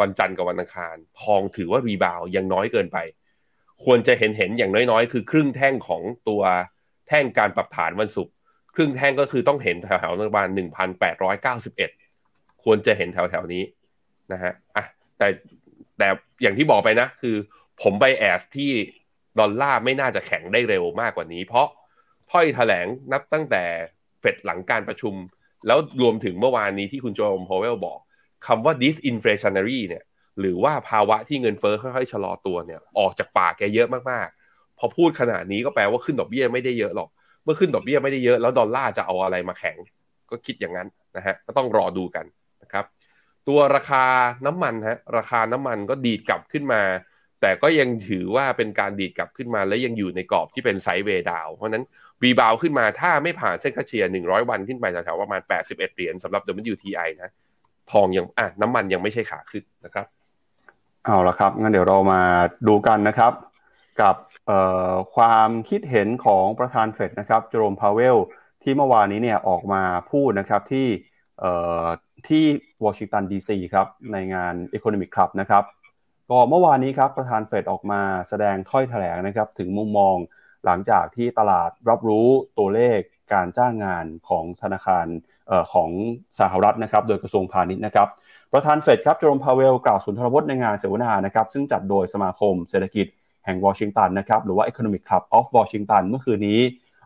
[0.00, 2.98] วันจันทร์กับวันอังคาร ทองถือว่า rebound ยังน้อยเกินไป
[3.84, 6.42] ควรจะเห็นเห็นอย่างน้อยๆ คือครึ่งแท่งของตัว
[7.12, 8.34] แท่งการปรับฐานวันศุกร์
[8.74, 10.48] ครึ่งแท่งก็คือต้องเห็นแถวๆประมาณ
[11.30, 13.62] 1,891ควรจะเห็นแถวๆนี้
[14.32, 14.84] นะฮะอะ
[15.18, 15.28] แต่
[15.98, 16.08] แต่
[16.42, 17.36] อย่างที่บอกไปนะ คือ
[17.82, 18.72] ผมไบแอสที่
[19.38, 21.66] ดอลลาร์ไม่น่าจะแข็งได้เร็วมากกว่านี้ เพราะ
[22.30, 23.62] ถ้อยแถลงนับตั้งแต่
[24.20, 25.14] เฟดหลังการประชุม
[25.66, 27.98] แล้วรวมถึงเมื่อวานนี้ที่คุณโจมพาวเวลบอก
[28.46, 30.04] คำว่า disinflationary เนี่ย
[30.40, 34.41] หรือว่าภาวะที่เงินเฟ้อค่อยๆชะลอตัวเนี่ยออกจากปากแกเยอะมากๆ
[34.78, 37.08] พอพูดขนาดนี้ก็แปลว่าขึ้นดอกเบี้ยไม่ได้เยอะหรอก
[37.44, 39.76] เมื่อขึ้นดอกเบี้ยไม่ได้เยอะแล้วดอลลาร์จะเอาอะไรมาแข็ง
[40.30, 42.24] ก็คิดอย่างนั้นนะฮะ ก็ต้องรอดูกัน
[42.62, 42.84] นะครับ
[43.48, 44.04] ตัวราคา
[44.46, 46.82] น้ำมันฮะ ราคาน้ำมันก็ดีดกลับขึ้นมา
[47.40, 51.84] แต่ก็ยังถือว่าเป็นการดีดกลับขึ้นมา และยังอยู่ในกรอบที่เป็นไซด์เวย์ดาว เพราะนั้น
[52.22, 57.30] รีบาวขึ้นมาถ้าไม่ผ่านเส้นค่าเฉลี่ย100 วันขึ้นไปแถวๆประมาณ 81 เหรียญสำหรับ WTI นะ
[57.90, 60.06] ทองยังอะน้ำมันยังไม่ใช่ขาขึ้นนะครับ
[61.04, 62.20] เอาละครับงั้นเดี๋ยวเรามา
[62.68, 63.32] ดูกันนะครับ
[64.00, 64.14] กับ
[65.16, 68.16] ความคิดเห็นของประธานเฟดนะครับโจโรมพาวเวล
[68.62, 70.88] ที่เมื่อวานนี้เนี่ยออกมาพูดนะครับที่
[72.28, 72.44] ที่
[72.84, 75.64] วอชิงตันดีซีครับในงาน Economic Club นะครับ
[76.30, 80.16] ก็เมื่อวานนี้ครับประธานเฟดออกมาแสดงถ้อยแถลงนะครับถึงมุมมอง
[80.64, 82.28] หลังจากที่ตลาดรับรู้
[82.58, 82.98] ตัวเลข
[83.32, 85.06] การจ้างงานของธนาคาร
[85.50, 85.90] ออของ
[86.38, 88.08] สหรัฐนะครับโดยกระทรวงพาณิชย์นะครับ
[88.52, 93.06] ประธานเฟดครับโจมพาเวลกล่าวสุนทรพจน์ในงานเสวนานะครับซึ่งจัดโดยสมาคมเศรษฐกิจ
[93.44, 96.60] แห่งวอชิงตันนะครับหรือว่า Economic Club of Washington เมื่อคืนนี้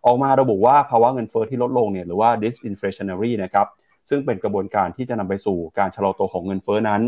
[0.07, 3.67] ออกมาระบุว่าภาวะเงินเฟอ้อที่ลดลงเนี่ยหรือว่า disinflationary นะครับ
[4.09, 7.03] ซึ่งเป็นกระบวนการที่จะนำไปสู่การชะลอตัวของเงินเฟอ้อนั้น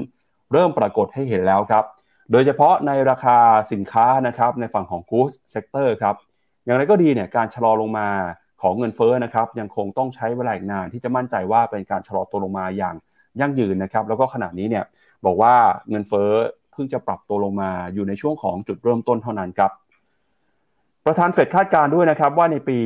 [0.53, 1.85] เริ่มปรากฏให้เห็นแล้วครับ
[2.33, 3.39] โดยเฉพาะในราคา
[3.73, 6.17] สินค้านะครับในฝั่งของ goods sector ครับ
[6.65, 8.09] อย่างไรก็ดีเนี่ยการชะลอลงมา
[8.63, 12.95] ของเงินเฟอ้อนะครับยังคงต้องใช้เวลาอีกนานที่จะมั่นใจว่าเป็นการชะลอตัวลงมาอย่าง
[13.41, 14.85] ยั่งยืนนะครับแล้วก็ขณะนี้เนี่ย
[15.27, 15.55] บอกว่า
[15.91, 16.31] เงินเฟอ้อ
[16.79, 19.71] พิ่งจะปรับตัวลงมาอยู่ในช่วงของจุดเริ่มต้นเท่านั้นครับ
[21.07, 22.79] ประธานเฟดคาดการด้วยนะครับว่าในปี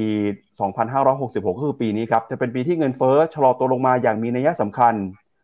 [0.71, 4.95] 2566 ก็คือปีนี้ครับจะเป็นปีที่เงินเฟอ้อชะลอตัวลงมาอย่างมีนัยสำคัญ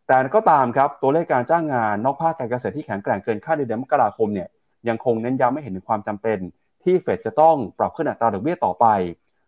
[0.07, 4.47] แต่ก็ตามครับตัวเลขการจ้างงานนอกภาคการเกษตรที่แข็งแกร่งเกินคาดในเดือนมกราคมเนี่ย
[4.87, 6.37] ยังคงเน้นย้ำไม่เห็นถึงความจำเป็น
[6.83, 8.85] ที่เฟดจะต้องปรับขึ้นอัตราดอกเบี้ยต่อไป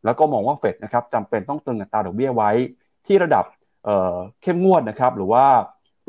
[0.06, 2.52] แล้วก็มองว่าเฟดนะครับจำเป็นต้องตึงอัตราดอกเบี้ยไว้
[3.08, 3.46] ที่ระดับ
[3.86, 5.46] เเข้มงวดนะครับหรือว่า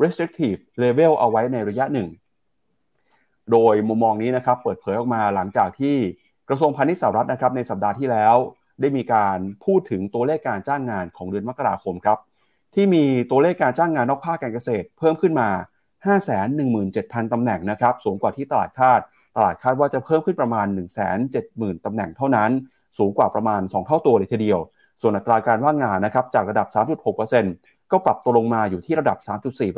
[0.03, 2.07] restrictive level เอาไว้ในระยะหนึ่ง
[3.51, 5.95] โดยมุมมองนี้นะครับเปิดเผยออกมาหลังจากที่
[6.49, 8.35] กระทรวงพาณิชย์สหรัฐนะครับในสัปดาห์ที่แล้ว
[8.81, 12.17] ได้มีการพูดถึงตัวเลขการจ้างงานของเดือนมกราคมครับ
[12.75, 15.49] ที่มีตัวเลขการจ้างงานนอกภาคการเกษตร เพิ่มขึ้นมา
[16.55, 19.01] 517,000 ตำแหน่งนะครับสูงกว่าที่ตลาดคาด
[19.35, 20.67] ตลาดคาดว่าจะเพิ่มขึ้นประมาณ
[21.25, 22.51] 170,000 ตำแหน่งเท่านั้น
[22.97, 24.59] สูงกว่าประมาณ 2 เท่าตัวเลยทีเดียว
[25.01, 26.67] ส่วนอัตราการว่างงานนะครับจากระดับ
[27.29, 29.17] 3.6%ก็ปรับตัวลงมาอยู่ที่ระดับ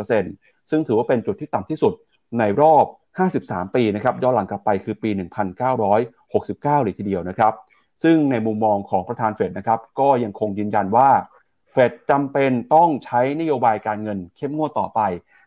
[0.05, 1.93] 3.4%ซึ่งถือว่าเป็นจุดที่ต่ำที่สุด
[2.39, 2.85] ในรอบ
[3.17, 5.09] 53 ปีนะครับย้อนหลังกลับไปคือปี
[5.57, 7.53] 1969 เลยทีเดียวนะครับ
[8.03, 11.09] ซึ่งในมุมมองของประธานเฟดนะครับก็ยังคงยืนยันว่า
[11.71, 14.99] เฟดจำเป็นต้องใช้นโยบายการเงินเข้มงวดต่อไป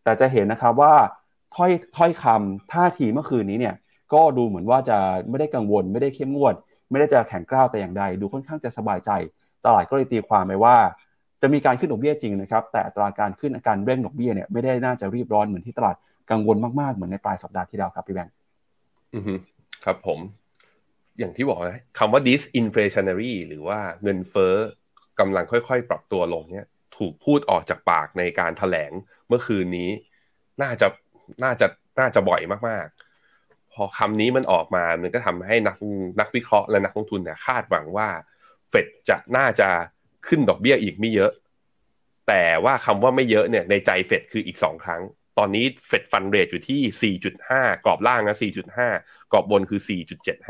[0.04, 0.94] แต่จะเห็นนะครับว่า
[1.54, 3.74] ถ้อยถ้อยคำท่าทีเมื่อคืนนี้เนี่ย
[4.12, 6.54] ก็ดูเหมือนว่าจะไม่ได้กังวล ไม่ได้เข้มงวด
[6.90, 9.10] ไม่ได้จะแข็งกร้าวแต่อย่างใด ดูค่อนข้างจะสบายใจ
[9.64, 10.76] ตลาดก็เลยตีความไปว่า
[11.42, 15.96] จะมีการขึ้นดอกเบี้ยจริงนะครับ แต่ตราการขึ้นอาการเร่งดอกเบี้ยเนี่ยไม่ได้น่าจะรีบร้อนเหมือนที่ตลาด
[16.30, 18.34] กังวลมากๆเหมือนในปลายสัปดาห์ที่แล้วครับพี่แบงค์
[19.14, 19.30] อือ
[19.84, 20.18] ครับผม
[21.18, 24.54] อย่างที่บอกนะคำว่า disinflationary หรือว่าเงินเฟ้อ
[25.20, 28.92] กำลังค่อยๆ ปรับตัวลงเนี่ย ถูกพูดออกจากปากในการถแถลง
[29.28, 29.90] เมื่อคืนนี้
[30.62, 30.86] น่าจะ
[31.44, 31.66] น่าจะ
[32.00, 35.76] น่าจะบ่อยมากๆ พอคำนี้มันออกมา มันก็ทำให้นัก
[36.20, 38.08] นักวิเคราะห์และนักลงทุนเนี่ยคาดหวังว่า
[38.68, 39.68] เฟดจะน่าจะ
[40.28, 41.32] ขึ้นดอกเบี้ยอีกไม่เยอะ
[42.28, 45.02] แต่ว่าคำว่าไม่เยอะเนี่ยในใจเฟดคืออีกสองครั้ง
[45.38, 47.14] ตอนนี้เฟดฟันเรทอยู่ที่
[47.50, 48.36] 4.5 กรอบล่างนะ
[48.82, 49.80] 4.5 กรอบบนคือ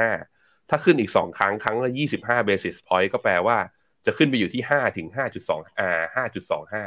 [0.01, 3.59] 4.75 ถ้าขึ้นอีกสองครั้งครั้งละ25 basis point ก็แปลว่า
[4.07, 6.85] จะขึ้นไปอยู่ที่ห้าถึงห้าจุดสองอ่าห้าจุดสองห้า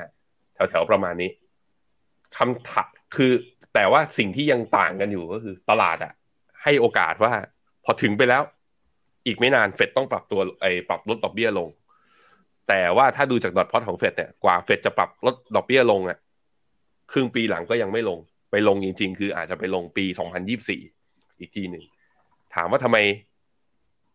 [0.53, 1.31] แถวๆ ประมาณนี้
[2.37, 3.31] คำถักคือ
[3.73, 6.13] แต่ว่าสิ่งที่ยังต่างกันอยู่ก็คือตลาดอะ
[6.63, 7.33] ให้โอกาสว่า
[7.85, 8.41] พอถึงไปแล้ว
[9.25, 11.69] อีกไม่นานเฟดต้องปรับตัวไอ้ปรับลดดอกเบี้ยลง
[12.69, 16.19] แต่ว่าถ้าดูจากดอทพอตของเฟดเนี่ยกว่าเฟดจะปรับลดดอกเบี้ยลงอะ
[17.11, 18.19] ครึ่งปีหลังก็ยังไม่ลง
[18.51, 20.81] ไปลงจริง ๆ คืออาจจะไปลงปีสองพันยี่สี่
[21.39, 21.83] อีกทีหนึ่ง
[22.55, 22.97] ถามว่าทำไม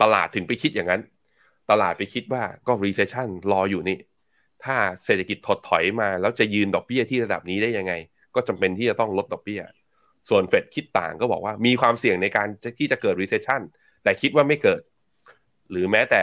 [0.02, 1.02] ตลาดถึงไปคิดอย่างนั้น
[1.70, 3.98] ตลาดไปคิดว่าก็ recession รออยู่นี่
[4.64, 7.92] ถ้าเศรษฐกิจถดถอยมา แล้วจะยืนดอกเบี้ยที่ระดับนี้ได้ยังไง
[8.34, 9.60] ก็จำเป็นที่จะต้องลดดอกเบี้ย
[10.30, 13.60] ส่วนเฟดคิดต่างก็บอกว่ามีความเสี่ยงในการที่จะเกิด recession
[14.02, 14.80] แต่คิดว่าไม่เกิด
[15.70, 16.20] หรือแม้แต่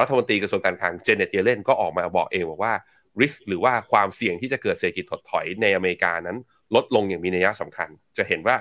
[0.00, 2.74] รัฐมนตรีกระทรวงการคลังเจเนตเยเลนก็ออกมาบอกเองบอกว่า
[3.20, 6.36] risk หรือว่าความเสี่ยงที่จะเกิดเศรษฐกิจถดถอยในอเมริกานั้น
[6.74, 8.56] ลดลงอย่างมีนัยสำคัญ จะเห็นว่า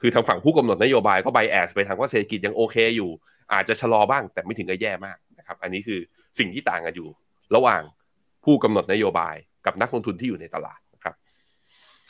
[0.00, 3.10] คือทางฝั่งผู้กำหนดนโยบายก็ไบแอสไปทางว่าเศรษฐกิจยังโอเคอยู่
[3.52, 6.00] อาจจะชะลอบ้างแต่ไม่ถึงกับแย่มากนะครับอันนี้คือ
[6.38, 7.08] สิ่งที่ต่างกันอยู่
[7.54, 7.82] ระหว่าง
[8.44, 9.34] ผู้กำหนดนโยบาย
[9.66, 11.14] กับนักลงทุนที่อยู่ในตลาดนะครับ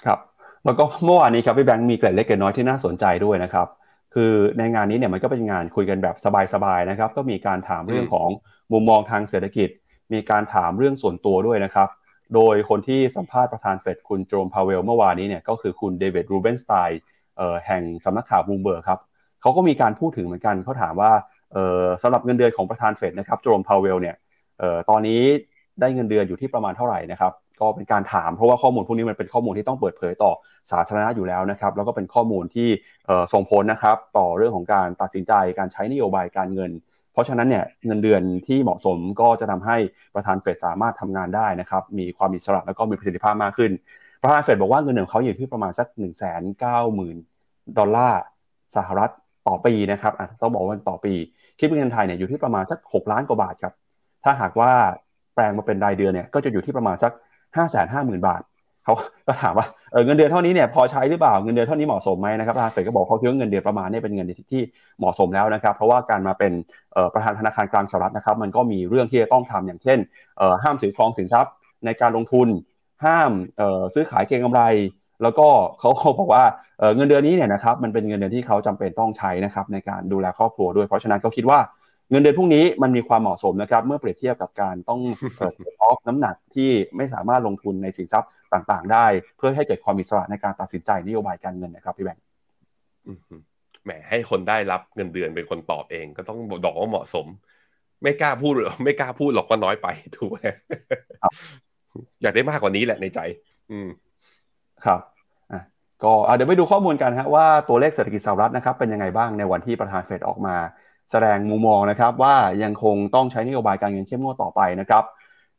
[0.04, 0.18] ครับ
[0.64, 3.68] แล้วก็เมื่อวานนี้ครับพี่แบงค์มีเกร็ดเล็กเกร็ดน้อยที่น่าสนใจด้วยนะครับ
[4.14, 6.16] คือในงานนี้เนี่ยมันก็เป็นงานคุยกันแบบ
[6.54, 8.28] สบายๆนะครับ ก็มีการถามเรื่องของ
[8.72, 9.68] มุมมองทางเศรษฐกิจ
[10.12, 11.88] มีการถามเรื่องส่วนตัวด้วยนะครับ
[12.34, 17.00] โดยคนที่สัมภาษณ์ประธานเฟดคุณโจมพาเวลเมื่อวานนี้เนี่ยก็คือคุณเดวิดรูเบนสไตน์
[17.66, 19.00] แห่งสำนักข่าวบูมเบิร์กครับ
[19.40, 21.12] เขาก็มีการพูดถึงเหมือนกันเขาถามว่า
[22.02, 24.16] สำหรับเงินเดือนของประธานเฟดนะครับโจมพาวเวลเนี่ย
[24.90, 25.20] ตอนนี้
[25.80, 30.32] ได้เงินเดือนอยู่ที่ประมาณเท่าไหร่นะครับก็เป็นการถามเพราะว่าข้อมูลพวกนี้มันเป็นข้อมูลที่ต้องเปิดเผยต่อ
[30.70, 32.68] สาธารณะอยู่แล้วนะครับ แล้วก็เป็นข้อมูลที่
[33.32, 36.70] ส่งผลนะครับ ต่อเรื่องของการตัดสินใจการใช้นโยบายการเงิน
[37.18, 39.76] ราะฉะนั้นเนี่ยเงินเดือนที่เหมาะสมก็จะทำให้
[40.14, 43.70] ประธานเฟดสามารถทำงานได้นะครับมีความอิสระแล้วก็มีประสิทธิภาพมากขึ้น
[44.22, 48.22] ประธานเฟดบอกว่าเงินเดือนเขาอยู่ที่ประมาณสัก1 9 0 0 0 0ดอลลาร์
[48.76, 49.10] สหรัฐ
[49.48, 51.12] ต่อปีนะครับอะต้องบอกว่าต่อปี
[51.58, 53.74] คิดเป็นเงินไทยเนี่ยอยู่ที่ประมาณสัก 6 ล้านกว่าบาทครับ
[54.24, 54.72] ถ้าหากว่า
[55.34, 57.12] แปลงมาเป็นรายเดือนเนี่ยก็จะอยู่ที่ประมาณสัก
[57.56, 58.42] 5 5 0 0 0 0 บาท
[58.88, 58.98] เขา
[59.28, 64.62] ก็ถามว่าเออเงินเดือนเท่านี้เนี่ยพอใช้หรือเปล่าเงินเดือนเท่านี้เหมาะสมไหมนะครับประธานเฟดก็บอกเขาคิดว่าเงินเดือนประมาณนี้เป็นเงินที่
[64.98, 66.52] เหมาะสมแล้วนะครับ เพราะว่าการมาเป็น
[67.14, 69.98] ประธานธนาคารกลางสหรัฐนะครับ มันก็มีเรื่องที่จะต้องทำอย่างเช่น
[70.62, 71.52] ห้ามถือครองสินทรัพย์
[71.84, 72.48] ในการลงทุน
[73.04, 73.30] ห้าม
[73.94, 74.62] ซื้อขายเก็งกำไร
[75.22, 75.48] แล้วก็
[75.78, 76.44] เขาเขาบอกว่า
[76.96, 81.58] เงินเดือนนี้เนี่ยนะครับมันเป็นเงินเดือนที่เขาจำเป็นต้องใช้นะครับในการดูแลครอบครัวด้วย เพราะฉะนั้นเขาคิดว่า
[82.10, 85.00] เงินเดือนพวกนี้มันมีความเหมาะสมนะครับเมื่อเปรียบเทียบกับการต้อง
[85.36, 92.24] เปิดออฟน้ำหนักที่ไม่สามารถลงทุนในสินทรัพย์ต่างๆ ได้ เพื่อให้เกิดความอิสระในการตัดสินใจนโยบายการเงินนะครับพี่แบงค์
[93.84, 97.26] แหมให้คนได้รับเงินเดือนเป็นคนตอบเอง ก็ต้องบอกว่าเหมาะสม
[98.02, 100.38] ไม่กล้าพูดหรอไม่กล้าพูดหรอกว่าน้อยไปถูกไหม
[102.22, 103.20] อยากได้มากกว่านี้แหละในใจ
[103.70, 103.88] อืม
[104.84, 105.00] ครับ
[105.52, 105.62] อะ
[106.02, 110.56] ก็เดี๋ยวไปดูข้อมูลกันฮะว่าตัวเลขเศรษฐกิจสหรัฐนะครับเป็นยังไงบ้างในวันที่ประธานเฟดออกมา
[111.10, 115.04] แสดงมุมมองนะครับว่ายังคงต้องใช้นโยบายการเงินเข้มงวดต่อไปนะครับ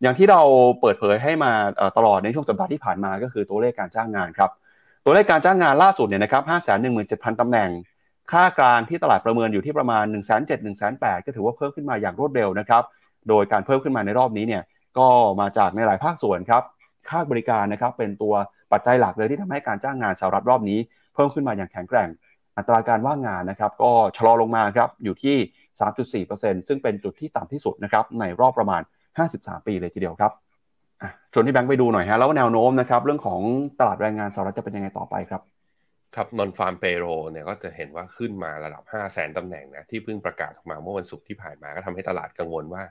[0.02, 0.42] อย่างที่เรา
[0.82, 1.52] เปิดเผยให้มา
[1.98, 4.50] ตลอดในช่วงสัปดาห์ที่ผ่านมาก็คือตัวเลขการจ้างงานครับ
[5.06, 6.44] ตัวเลขการจ้างงานล่าสุดเนี่ยนะครับ
[6.92, 7.70] 517,000 ตำแหน่ง
[8.32, 12.84] ค่ากลางที่ตลาดประเมินอยู่ที่ประมาณ 1 7 0 0 0 1 8 0 0ก็ถือว่าเพิ่มขึ้นมาอย่างรวดเร็วนะครับ
[13.30, 14.64] โดยการเพิ่มขึ้นมาในรอบนี้เนี่ย
[14.98, 15.08] ก็
[15.42, 16.64] มาจากในหลายภาคส่วนครับ
[17.10, 18.34] ค่าบริการนะครับเป็นตัว
[18.72, 20.80] ปัจจัยหลักเลยที่ทำให้การจ้างงานสหรัฐรอบนี้
[21.14, 22.10] เพิ่มขึ้นมาอย่างแข็งแกร่ง
[22.60, 28.82] อัตราการว่างงานนะครับก็ชะลอลงมาครับอยู่ที่ 3.4%ซึ่งเป็นจุดที่ต่ำที่สุดนะครับในรอบประมาณ
[29.26, 30.32] 53 ปีเลยทีเดียวครับ
[31.34, 33.40] ชวนที่แบงค์ไปดูหน่อยฮะแล้วแนวโน้มนะครับเรื่องของ
[33.80, 35.42] ตลาดแรงงานสหรัฐจะเป็นยังไงต่อไปครับ
[36.16, 42.84] ครับนอนฟาร์มเปโรเนี่ยก็จะเห็นว่าขึ้นมาระดับ 5 0 0แสนตำแหน่งนะที่เพิ่งประกาศออกมาเมื่อวันศุกร์ที่ผ่านมาก็ทำให้ตลาดกังวลว่า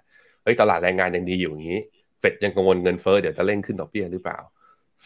[0.42, 1.81] เฮ้ยตลาดแรงงานยังดีอยู่อย่างนี้
[2.20, 4.38] เฟดยังกังวลเงินเฟ้อเดี๋ยวจะเร่งขึ้นดอกเบี้ยหรือเปล่า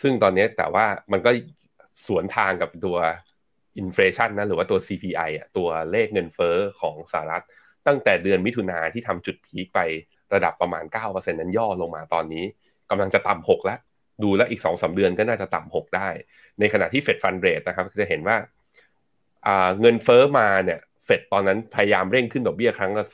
[0.00, 1.30] ซึ่งตอนนี้แต่ว่ามันก็
[2.06, 2.98] สวนทางกับตัว
[3.76, 7.44] inflation นะหรือว่าตัว CPI อะตัวเลขเงินเฟ้อของสหรัฐ
[7.86, 9.78] ตั้งแต่เดือนมิถุนาที่ทำจุด peak ไป
[10.32, 12.44] ระดับประมาณ 9%นั้นย่อลงมาตอนนี้
[12.90, 13.78] กำลังจะต่ำ6แล้ว
[14.22, 16.08] ดูแล้วอีก2สามเดือนก็น่าจะต่ำ6ได้
[16.60, 18.36] ในขณะที่ Fed Fund Rate นะครับจะเห็นว่า
[19.80, 23.04] เงินเฟ้อมาเนี่ยเฟดตอนนั้นพยายามเร่งขึ้นดอกเบี้ยครั้งละ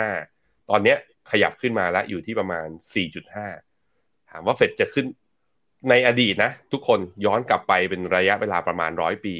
[0.00, 0.94] 0.75 ตอนนี้
[1.30, 2.66] ขยับขึ้นมาแล้วอยู่ที่ประมาณ
[3.48, 5.06] 4.5 ถามว่าเฟดจะขึ้น
[5.90, 9.36] ในอดีตนะ ทุกคนย้อนกลับไปเป็นระยะเวลาประมาณร้อยปี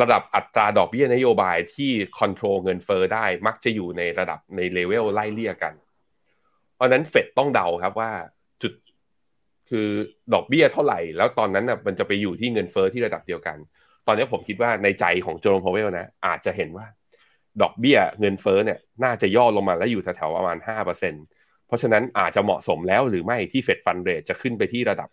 [0.00, 5.74] ระดับอัตราดอกเบี้ยนโยบายที่ control เงินเฟ้อได้มักจะอยู่ในระดับในเลเวลไล่เลี่ยกัน
[6.74, 8.10] เพราะนั้นเฟดต้องเดาครับว่า
[8.62, 8.72] จุด
[9.70, 9.88] คือ
[10.34, 13.56] ดอกเบี้ยเท่าไหร่ แล้วตอนนั้นน่ะมันจะไปอยู่ที่เงินเฟ้อที่ระดับเดียวกัน
[14.06, 16.86] ตอนนี้ผมคิดว่าในใจของโจมพาวเวลนะ อาจจะเห็นว่า
[17.62, 25.08] ดอกเบี้ยเงินเฟอ้อเนี่ยน่าจะย่อลงมาแล้วอยู่แถวๆประมาณ 5%เพราะฉะนั้นอาจจะเหมาะสมแล้วหรือไม่ที่เฟดฟันเรทจะขึ้นไปที่ระดับ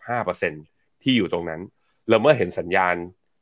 [0.49, 1.61] 5%ที่อยู่ตรงนั้น
[2.09, 2.95] เราเมื่อเห็นสัญญาณ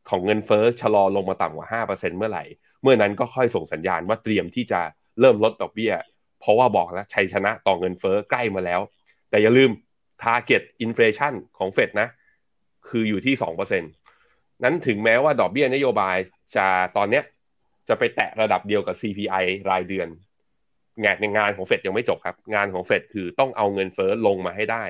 [0.10, 2.44] ของเงินเฟ้อชะลอลงมาต่ำกว่า 5%เมื่อไหร่
[2.82, 4.82] เมื่อนั้นก็ค่อยส่งสัญญาณว่าเตรียมที่จะ
[5.20, 5.94] เริ่มลดดอกเบี้ย
[6.40, 8.82] เพราะว่าบอกแล้วชัยชนะต่อเงินเฟ้อใกล้มาแล้ว
[9.30, 9.72] แต่อย่าลืม
[10.24, 12.08] target inflation ของเฟดนะ
[12.90, 16.18] คืออยู่ที่ 2%นั้นถึงแม้ว่าดอกเบี้ยนโยบาย
[16.56, 16.66] จะ
[16.98, 17.24] ตอนเนี้ย
[17.88, 20.08] จะไปแตะระดับเดียวกับ CPI รายเดือน
[21.04, 24.84] งานงานของเฟดยังไม่จบครับ งานของเฟดคือต้องเอาเงินเฟ้อลงมาให้ได้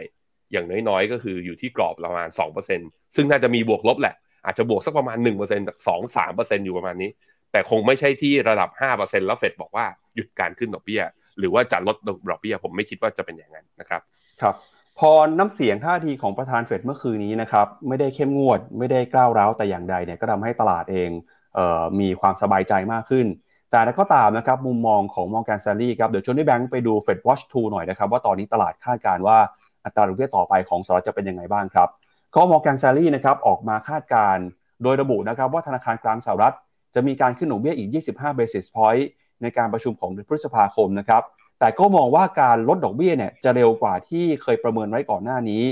[0.52, 2.30] อย่างน้อยๆ ก็คืออยู่ที่กรอบประมาณ
[2.72, 7.10] 2%ซึ่งน่าจะมีบวกลบแหละ อาจจะบวกสักประมาณ 1%จาก2 3%อยู่ประมาณนี้
[7.52, 11.02] แต่คงไม่ใช่ที่ระดับ 5%แล้วเฟดบอกว่าหยุดการขึ้นดอกเบี้ย
[11.40, 11.96] หรือว่าจะลด
[12.30, 14.02] ดอกเบี้ยผมไม่คิดว่าจะเป็นอย่างนั้นนะครับ
[14.42, 14.56] ครับ
[15.00, 21.10] พอน้ำเสียงท่าทีของประธานเฟดเมื่อคืนนี้นะครับไม่ได้เข้มงวด ไม่ได้กล้าวร้าวแต่อย่างใดเนี่ยก็ทำให้ตลาดเอง
[21.56, 23.28] เออมีความสบายใจมากขึ้น
[23.72, 29.38] แต่ก็ตามนะครับมุมมองของมองการซารีครับเดี๋ยวชวนที่แบงค์ไปดูเฟดวอชทูหน่อยนะครับว่าตอนนี้ตลาดคาดการณ์ว่า
[29.86, 31.90] อัตราดอกเบี้ยต่อไปของสหรัฐจะเป็นยังไงบ้างครับ
[32.36, 34.38] ก็มองการซารีนะครับออกมาคาดการ
[34.84, 36.56] โดยระบุนะครับว่าธนาคารกลางสหรัฐ
[36.96, 39.04] จะมีการขึ้นดอกเบี้ยอีก 25 basis point
[39.42, 41.24] ในการประชุมของเดือนพฤษภาคมนะครับ
[41.60, 45.64] แต่ก็มองว่าการลดดอกเบี้ยเนี่ยจะเร็วกว่าที่เคยประเมินไว้ก่อนหน้านี้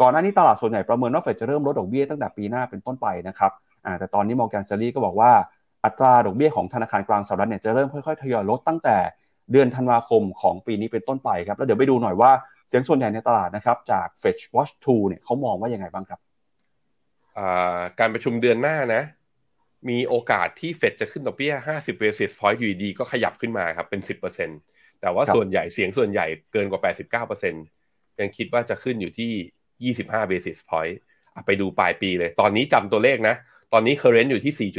[0.00, 3.52] ก่อนหน้านี้ตลาดส่วนใหญ่ประเมินว่าเฟดจะเริ่มลดดอกเบี้ยตั้งแต่ปีหน้าเป็นต้นไปนะครับ
[3.98, 5.32] แต่ตอนนี้มองแกนเซอรี่ก็บอกว่า
[5.84, 8.96] อัตราดอกเบี้ยของธนาคารกลางสหรัฐเนี่ยจะเริ่มค่อยๆทยอยลดตั้งแต่
[9.52, 12.30] เดือนธันวาคมของปีนี้เป็นต้นไปครับแล้วเดี๋ยวไปดูหน่อยว่า
[12.68, 16.20] เสียงส่วนใหญ่ในตลาดนะครับจาก Fetch Watch 2เนี่ยเขามองว่ายังไงบ้างครับ
[17.98, 19.02] การประชุมเดือนหน้านะ
[19.88, 24.00] มีโอกาสที่เฟดจะขึ้นดอกเบี้ย 50 basis point อยู่ดีก็ขยับขึ้นมาครับเป็น
[24.50, 30.94] 10%แต่ว่าส่วนใหญ่เสียงส่วนใหญ่เกินกว่า 89%ยังคิดว่าจะขึ้นอยู่ที่ 25 basis point
[31.46, 33.34] ไปดูปลายปีเลย ตอนนี้จำตัวเลขนะ
[33.72, 34.70] ตอนนี้ current อยู่ที่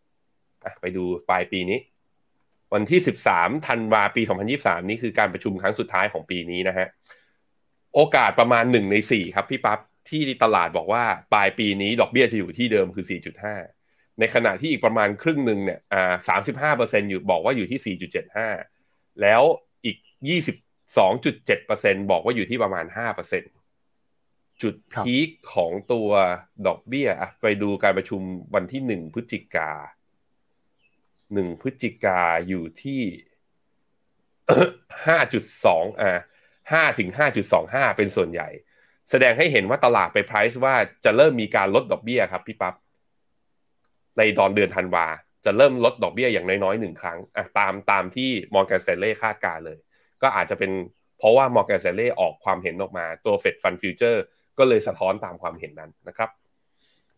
[0.00, 1.78] 4.5ไปดูปลายปีนี้
[2.74, 3.00] วันที่
[3.32, 4.22] 13ธันวาปี
[4.56, 6.86] 2023 นี้คือการประชุมครั้งสุดท้ายของปีนี้นะฮะ
[7.94, 9.78] โอกาสประมาณ 1 ใน 4 ครับพี่ปับ๊บ
[10.10, 13.06] ที่ตลาดบอกว่าปลายปีนี้ดอกเบี้ยจะอยู่ที่เดิมคือ
[13.62, 16.14] 4.5 ในขณะที่อีกประมาณครึ่งหนึ่งเนี่ยอ่า
[16.82, 17.96] 35%อยู่บอกว่าอยู่ที่
[18.54, 19.42] 4.75 แล้ว
[19.84, 19.96] อีก
[20.94, 23.42] 22.7%บอกว่าอยู่ที่ประมาณ5%น
[24.62, 24.74] จุด
[25.04, 26.08] พีคของตัว
[26.66, 28.20] ดอกเบี้ยอะไปดูการประชุม
[28.54, 29.70] วันที่หนึ่งพฤศจิกา
[31.32, 33.02] หนึ่งพฤศจิกาอยู่ที่
[35.06, 36.18] ห้าจุดสองอ่า
[36.72, 38.48] ห้าถึงห้าจุดสองห้าเป็นส่วนใหญ่
[39.10, 42.74] แสดงให้เห็นว่าตลาดไป price ว่าจะเริ่มมีการลดดอกเบี้ยครับพี่ปั๊บ
[44.18, 45.06] ในตอนเดือนธันวา
[45.44, 49.78] จะเริ่มลดดอกเบี้ยอย่างน้อยๆหนึ่งครั้งอะตามตามที่มอร์แกนสแตนลีย์คาดการณ์เลย
[50.22, 50.70] ก็อาจจะเป็น
[51.18, 54.22] เพราะว่ามอร์แกนสแตนลีย์ออกความเห็นออกมาตัว Fed Fund Future
[54.58, 56.30] ก็เลยสะท้อนตามความเห็นนั้นนะครับ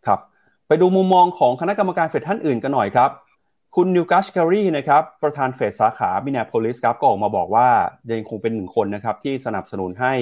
[0.07, 0.21] ครับ
[0.69, 3.11] ไปดูมุมมองของคณะกรรมการเฟดท่านอื่นกันหน่อยครับ
[3.77, 7.69] คุณนีลแคชแครีนะครับประธานเฟดสาขามินนีแอโพลิสครับก็ออกมาบอกว่า
[8.11, 10.13] ยังคงเป็นหนึ่งคนนะครับที่สนับสนุนให้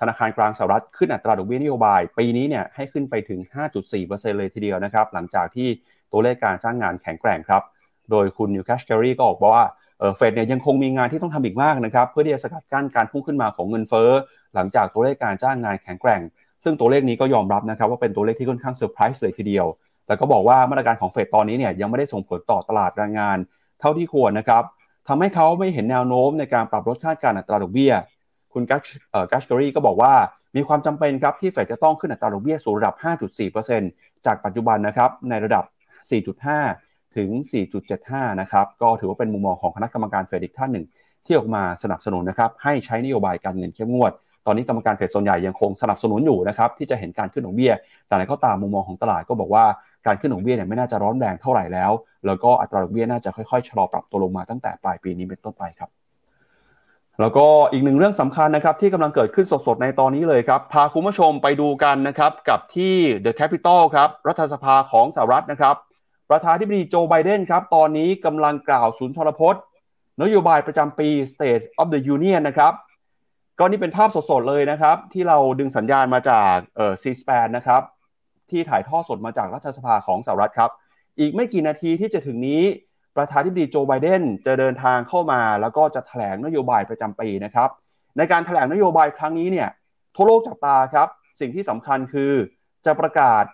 [0.00, 3.40] ธนาคารกลางสหรัฐขึ้นอัตราดอกเบี้ยนโยบาย ปีนี้เนี่ยให้ขึ้นไปถึง
[3.88, 5.68] 5.4%เลยทีเดียวนะครับ หลังจากที่
[6.12, 7.62] ตัวเลขการจ้างงานแข็งแกร่งครับ
[8.10, 9.66] โดยคุณนีลแคชแครีก็ออกบอกว่า
[10.16, 14.10] เฟดเนี่ยยังคงมีงานที่ต้องทำอีกมากนะครับ เพื่อที่จะสกัดกั้นการพุ่งขึ้นมาของเงินเฟ้อ
[14.54, 16.20] หลังจากตัวเลขการจ้างงานแข็งแกร่ง
[16.64, 19.66] ซึ่งตัวเลขนี้ก็ยอมรับนะครับว่าเป็นตัวเลขที่ค่อนข้างเซอร์ไพรส์เลยทีเดียว
[20.06, 23.38] แต่ก็บอกว่ามาตรการของเฟดตอนนี้เนี่ยยังไม่ได้ส่งผลต่อตลาดแรงงาน
[23.80, 24.62] เท่าที่ควรนะครับ
[25.08, 27.92] ทำให้เขาไม่เห็นแนวโน้มในการปรับลดคาดการอัตราดอกเบี้ย
[28.52, 28.82] คุณกัช
[29.32, 30.14] กัชการีก็บอกว่า
[30.56, 32.94] มีความจำเป็นครับที่เฟดจะต้องขึ้นอัตราดอกเบี้ยสู่ระดับ
[33.60, 35.64] 5.4%จากปัจจุบันนะครับในระดับ
[36.40, 37.28] 4.5 ถึง
[37.84, 40.84] 4.75 นะครับก็ถือว่าเป็นมุมมองของคณะกรรมการเฟดอีกท่านหนึ่ง
[41.26, 44.12] ที่ออกมาสนับสนุนนะครับให้ใช้นโยบายการเงินเข้มงวด
[44.46, 47.72] ตอนนี้กรรมการเฟดส่วนใหญ่ยังคงสนับสนุนอยู่นะครับที่จะเห็นการขึ้นดอกเบี้ย
[48.08, 49.64] แต่ในก็ตามมุมมองของตลาดก็บอกว่า
[50.06, 51.92] การขึ้นดอกเบี้ยเนี่ยไม่น่าจะร้อนแรงเท่าไหร่แล้ว
[52.26, 55.90] แล้วก็อัตราดอกเบี้ยน่าจะค่อยๆชะลอปรับตัวลงมาตั้งแต่ปลายปีนี้เป็นต้นไปครับ
[57.20, 65.76] แล้วก็อีกหนึ่งเรื่องสำคัญนะครับที่กำลังเกิดขึ้นสดๆในตอนนี้เลยครับ พาคุณผู้ชมไปดูกันนะครับกับที่ The Capital ครับรัฐสภาของสหรัฐนะครับ
[66.30, 69.62] ประธานที่ปดีโจไบเดนครับตอนนี้กำลังกล่าวสุนทรพจน์
[70.22, 72.72] นโยบายประจำปี State of the Union นะครับ
[73.58, 77.82] ก็นี่เป็นภาพสดๆเลยนะครับ ที่เราดึงสัญญาณมาจากเอ่อ C-SPAN นะครับ
[78.50, 80.70] ที่ถ่ายทอดสดมาจากรัฐสภาของสหรัฐครับ
[81.18, 82.62] อีกไม่กี่นาทีที่จะถึงนี้
[83.16, 87.68] ประธานที่ปดีโจไบเดนจะเดินทางเข้ามา แล้วก็จะแถลงนโยบายประจำปีนะครับ
[88.16, 89.68] ในการแถลงนโยบายครั้งนี้เนี่ย
[90.14, 91.08] ทั่วโลกจับตาครับ
[91.40, 92.32] สิ่งที่สำคัญคือ
[92.86, 93.44] จะประกาศ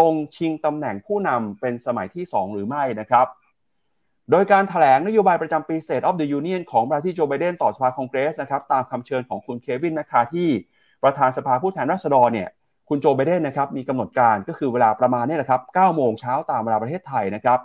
[0.00, 3.26] ลงชิงตำแหน่งผู้นำเป็นสมัยที่ 2 หรือไม่นะครับ
[4.30, 10.48] โดยการถแถลงนโยบายประจำปี State of the Union ของประธานที่โจไบเดนต่อสภาคองเกรสนะครับตามคำเชิญของคุณเควินแมคคาที่
[11.02, 12.48] ประธานสภาผู้แทนราษฎรเนี่ย
[12.88, 17.58] คุณโจไบเดนนะครับมีกำหนดการก็คือเวลาประมาณนี้แหละครับ9โมงเช้าตามเวลาประเทศไทยนะครับ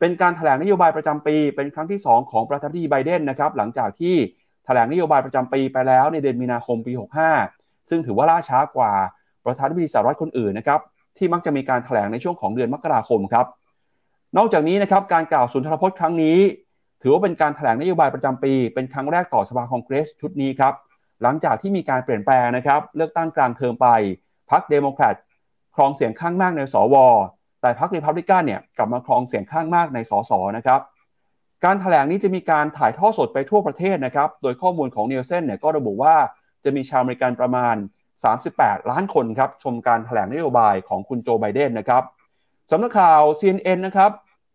[0.00, 4.28] เป็นการถแถลงนโยบายประจำปี เป็นครั้งที่ 2 ของประธานาธิบดีไบเดนนะครับหลังจากที่ถ
[4.64, 6.92] แถลงนโยบายประจำปีไปแล้วในเดือนมีนาคมปี
[7.40, 8.92] 65 ซึ่งถือว่าล่าช้ากว่า
[9.44, 10.80] ประธานาธิบดีสหรัฐคนอื่นนะครับ
[11.18, 13.46] ที่มักจะมีการถแถลงในช่วงของเดือนมกราคมครับ
[14.36, 16.38] นอกจากนี้นะครับการกล่าวสุนทรพจน์ครั้งนี้
[17.02, 20.74] ถือว่าเป็นการถแถลงนโยบายประจำปี เป็นครั้งแรกต่อสภาคองเกรสชุดนี้ครับ
[21.22, 23.88] หลังจากที่มีการเปลี่ยนแปลงนะครับเลือกตั้งกลางเทอมไป
[24.50, 25.14] พรรคเดโมแครต
[25.74, 26.96] ครองเสียงข้างมากในสว
[27.60, 30.80] แต่พรรครีพับลิกันเนี่ยกลับมาครองเสียงข้างมากในสสนะครับ
[31.64, 36.14] การแถลงนี้จะมีการถ่ายทอดสดไปทั่วประเทศนะครับโดยข้อมูลของนีลเซนเนี่ยก็ระบุว่า
[36.64, 37.76] จะมีชาวอเมริกันประมาณ
[38.32, 42.02] 38 ล้านคนครับชมการแถลงนโยบายของคุณโจไบเดนนะครับ
[42.70, 44.10] สำนักข่าว CNN นะครับ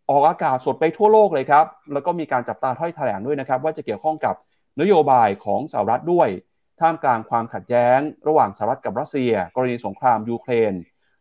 [0.09, 4.35] ออกอากาศสดไปทั่วโลกเลยครับ แล้วก็มีการจับตาถ้อยแถลงด้วยนะครับ ว่าจะเกี่ยวข้องกับ
[4.81, 6.27] นโยบายของสหรัฐด้วย
[6.79, 10.73] ท่ามกลางความขัดแย้ง ระหว่างสหรัฐกับรัสเซีย กรณีสงครามยูเครน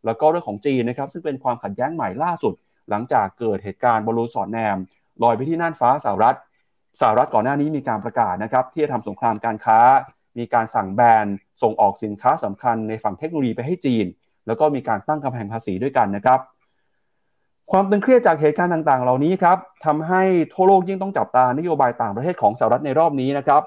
[0.05, 2.55] แล้วก็เรื่องของจีนนะครับ ซึ่งเป็นความขัดแย้งใหม่ล่าสุด
[2.90, 4.76] หลังจากเกิดเหตุการณ์บอลลูนสอดแนม
[5.22, 6.37] ลอยไปที่น่านฟ้าสหรัฐ
[7.00, 9.81] สหรัฐก่อนหน้านี้มีการประกาศนะครับที่จะทำสงครามการค้า
[10.38, 11.26] มีการสั่งแบน
[11.62, 14.07] ส่งออกสินค้าสำคัญในฝั่งเทคโนโลยีไปให้จีน
[14.46, 16.40] แล้วก็มีการตั้งกำแพงภาษีด้วยกันนะครับ
[17.75, 23.63] ความตึงเครียดจากเหตุการณ์ต่าง ๆ เหล่านี้ครับทำให้ทั่วโลกยิ่งต้องจับตานโยบายต่างประเทศของสหรัฐในรอบนี้นะครับ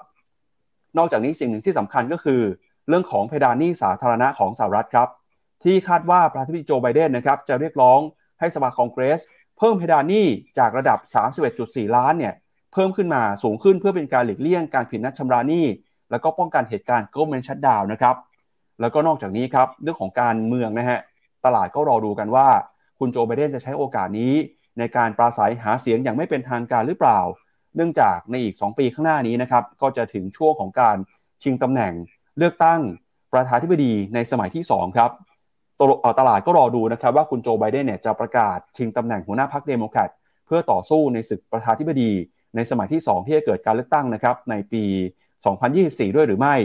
[0.98, 2.42] นอกจากนี้สิ่งหนึ่งที่สำคัญก็คือ
[2.88, 5.10] เรื่องของเพดานหนี้สาธารณะของสหรัฐครับ
[5.64, 8.00] ที่คาดว่าประธานาธิบดีโจไบเดนนะครับจะเรียกร้อง
[8.40, 9.22] ให้สภาคองเกรส
[9.58, 10.26] เพิ่มเพดานหนี้
[10.60, 11.00] จากระดับ
[11.48, 12.34] 31.4 ล้านเนี่ย
[12.74, 15.66] เพิ่มขึ้นมาสูงขึ้นเพื่อเป็นการหลีกเลี่ยงการผิดนัดชำระหนี้
[16.12, 18.16] แล้วก็ป้องกันเหตุการณ์ government shutdown นะครับ
[18.82, 21.00] แล้วก็นอกจากนี้ครับเรื่องของการเมืองนะฮะ
[21.46, 22.48] ตลาดก็รอดูกันว่า
[23.00, 24.34] คุณโจไบเดนจะใช้โอกาสนี้
[24.80, 27.20] ในการปราศัยหาเสียงอย่างไม่เป็นทางการหรือเปล่า
[27.76, 30.98] เนื่องจากในอีก 2 ปีข้างหน้านี้นะครับก็จะถึงช่วงของการ
[31.44, 31.94] ชิงตำแหน่ง
[32.38, 32.80] เลือกตั้ง
[33.34, 35.12] ประธานาธิบดีในสมัยที่ 2 ครับ
[36.20, 40.10] ตลาดก็รอดูนะครับว่าคุณโจไบเดนเนี่ยจะประกาศชิงตำแหน่งหัวหน้าพรรคเดโมแครต
[40.46, 42.12] เพื่อต่อสู้ในศึกประธานาธิบดี
[42.56, 44.84] ในสมัยที่ 2 ที่จะเกิดการเลือกตั้งนะครับในปี
[45.50, 46.56] 2024 ด้วยหรือไม่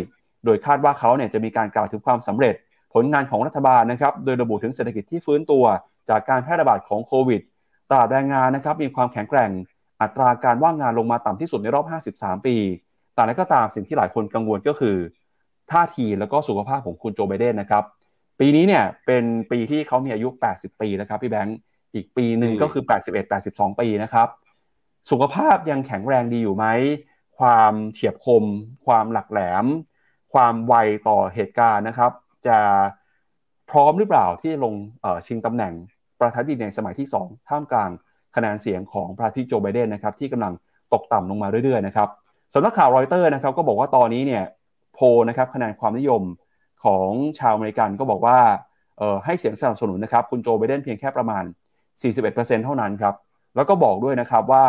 [0.44, 2.55] โดยคาดว่าเขาเนี่ยจะมีการกล่าวถึงความสำเร็จ
[2.94, 5.64] ผลงานของรัฐบาลนะครับ โดยระบุถึงเศรษฐกิจที่ฟื้นตัว
[6.11, 7.40] จากการแพร่ระบาดของโควิด
[7.90, 9.50] ตลาดแรงงานนะครับมีความแข็งแกร่ง
[10.02, 12.56] อัตราการว่างงานลงมาต่ำที่สุดในรอบ 53 ปี
[13.14, 14.96] แต่นั้นก็ตามสิ่งที่หลายคนกังวลก็คือ
[15.70, 17.84] ท่าทีแล้วก็สุขภาพของคุณโจไบเดนนะครับ
[18.40, 21.58] ปีนี้เนี่ยเป็นปีที่เขามีอายุ 80 ปีนะครับพี่แบงค์
[21.94, 24.28] อีกปีหนึ่งก็คือ 81 82 ปีนะครับ
[25.11, 26.66] สุขภาพยังแข็งแรงดีอยู่ไหม
[27.38, 28.44] ความเฉียบคม
[28.86, 29.64] ความหลักแหลม
[30.32, 30.74] ความไว
[31.08, 32.12] ต่อเหตุการณ์นะครับ
[32.46, 32.58] จะ
[33.70, 34.74] พร้อมหรือเปล่าที่ลง
[35.26, 35.72] ชิงตำแหน่ง
[36.20, 37.90] ประธานาธิบดีในสมัยที่ 2 ท่ามกลาง
[38.36, 40.52] คะแนนเสียงของประธานาธิบดีโจไบเดนนะครับที่กำลัง
[40.92, 42.08] ตกต่ำลงมาเรื่อยๆนะครับ
[42.54, 44.44] สำนักข่าวรอยเตอร์นะครับก็บอกว่าตอนนี้เนี่ย
[44.94, 44.98] โพ
[45.28, 46.22] นะครับคะแนนความนิยม
[46.84, 47.08] ของ
[47.38, 48.38] ชาวอเมริกันก็บอกว่า
[49.24, 51.44] ให้เสียงสนับสนุนนะครับคุณโจไบเดนเพียงแค่ประมาณ
[52.04, 53.14] 41%เท่านั้นครับ
[53.56, 54.66] แล้วก็บอกด้วยนะครับว่า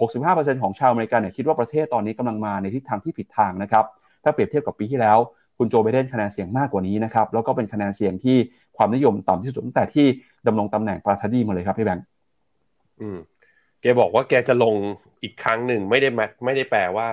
[0.00, 3.84] 65%ของชาวอเมริกันเนี่ยคิดว่าประเทศตอนนี้กำลังมาในทิศทางที่ผิดทางนะครับ
[4.22, 5.18] ถ้าเปรียบเทียบกับปีที่แล้ว
[5.62, 8.36] คุณโจไบเดนคะแนนเสียงมากกว่านี้นะครับแล้วก็เป็นคะแนนเสียงที่
[8.76, 10.06] ความนิยมต่ำที่สุดตั้งแต่ที่
[10.46, 12.04] ดำรงตำแหน่งประธานาธิบดีมาเลยครับพี่แบงค์
[13.00, 13.18] อืม
[13.80, 14.74] แกบอกว่าแกจะลง
[15.22, 16.08] อีกครั้งหนึ่งไม่ได้
[16.44, 17.08] ไม่ได้แปลว่า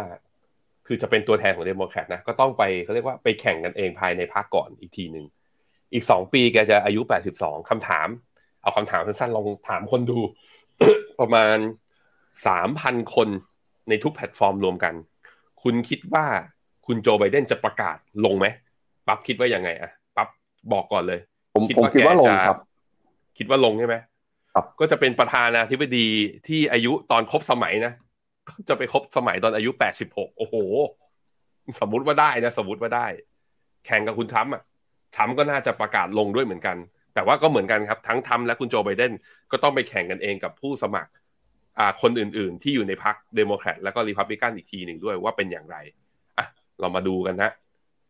[0.88, 5.26] คือจะเป็นตัวแทนของเดโมแครตนะก็ต้องไปเขาเรียกว่าไปแข่งกันเองภายในพรรคก่อนอีกทีหนึ่ง
[5.94, 8.08] อีกสองปีแกจะอายุแปดสิบสองคำถาม
[8.62, 10.20] เอาคำถามสั้นๆลองถามคนดู
[11.20, 11.58] ประมาณ
[12.48, 13.30] สามพันคน
[13.90, 14.94] ในทุกแพลตฟอร์มรวมกัน
[15.62, 16.26] คุณคิดว่า
[16.92, 18.46] คุณโจไบเดนจะประกาศลงไหม
[19.08, 20.28] ปั๊บคิดว่ายังไงอะปั๊บ
[20.74, 21.20] บอกก่อนเลย
[21.54, 22.34] ผมคิดว่าแกจะ
[23.38, 23.96] คิดว่าลงใช่ไหม
[24.80, 26.08] ก็จะเป็นประธานาธิบดี
[26.48, 27.94] ที่อายุตอนครบสมัยนะ
[28.70, 30.56] จะไปครบสมัยตอนอายุแปดสิบหกโอ้โห
[31.80, 33.08] สมมุติว่าได้นะ สมมติว่าได้
[33.86, 34.64] แข่งกับคุณทรัมป์อะ
[35.16, 36.78] ทรัมป์ก็น่าจะประกาศลงด้วยเหมือนกัน
[37.14, 39.14] แต่ว่าก็เหมือนกันครับ ทั้งทรัมป์และคุณโจไบเดน
[39.52, 41.12] ก็ต้องไปแข่งกันเองกับผู้สมัคร
[41.80, 45.99] อ่าคนอื่น ๆ ที่อยู่ในพรรคเดโมแครตแล้วก็รีพับลิกันอีกทีหนึ่งด้วยว่าเป็นอย่างไรอะ
[46.80, 47.52] เรามาดูกันนะ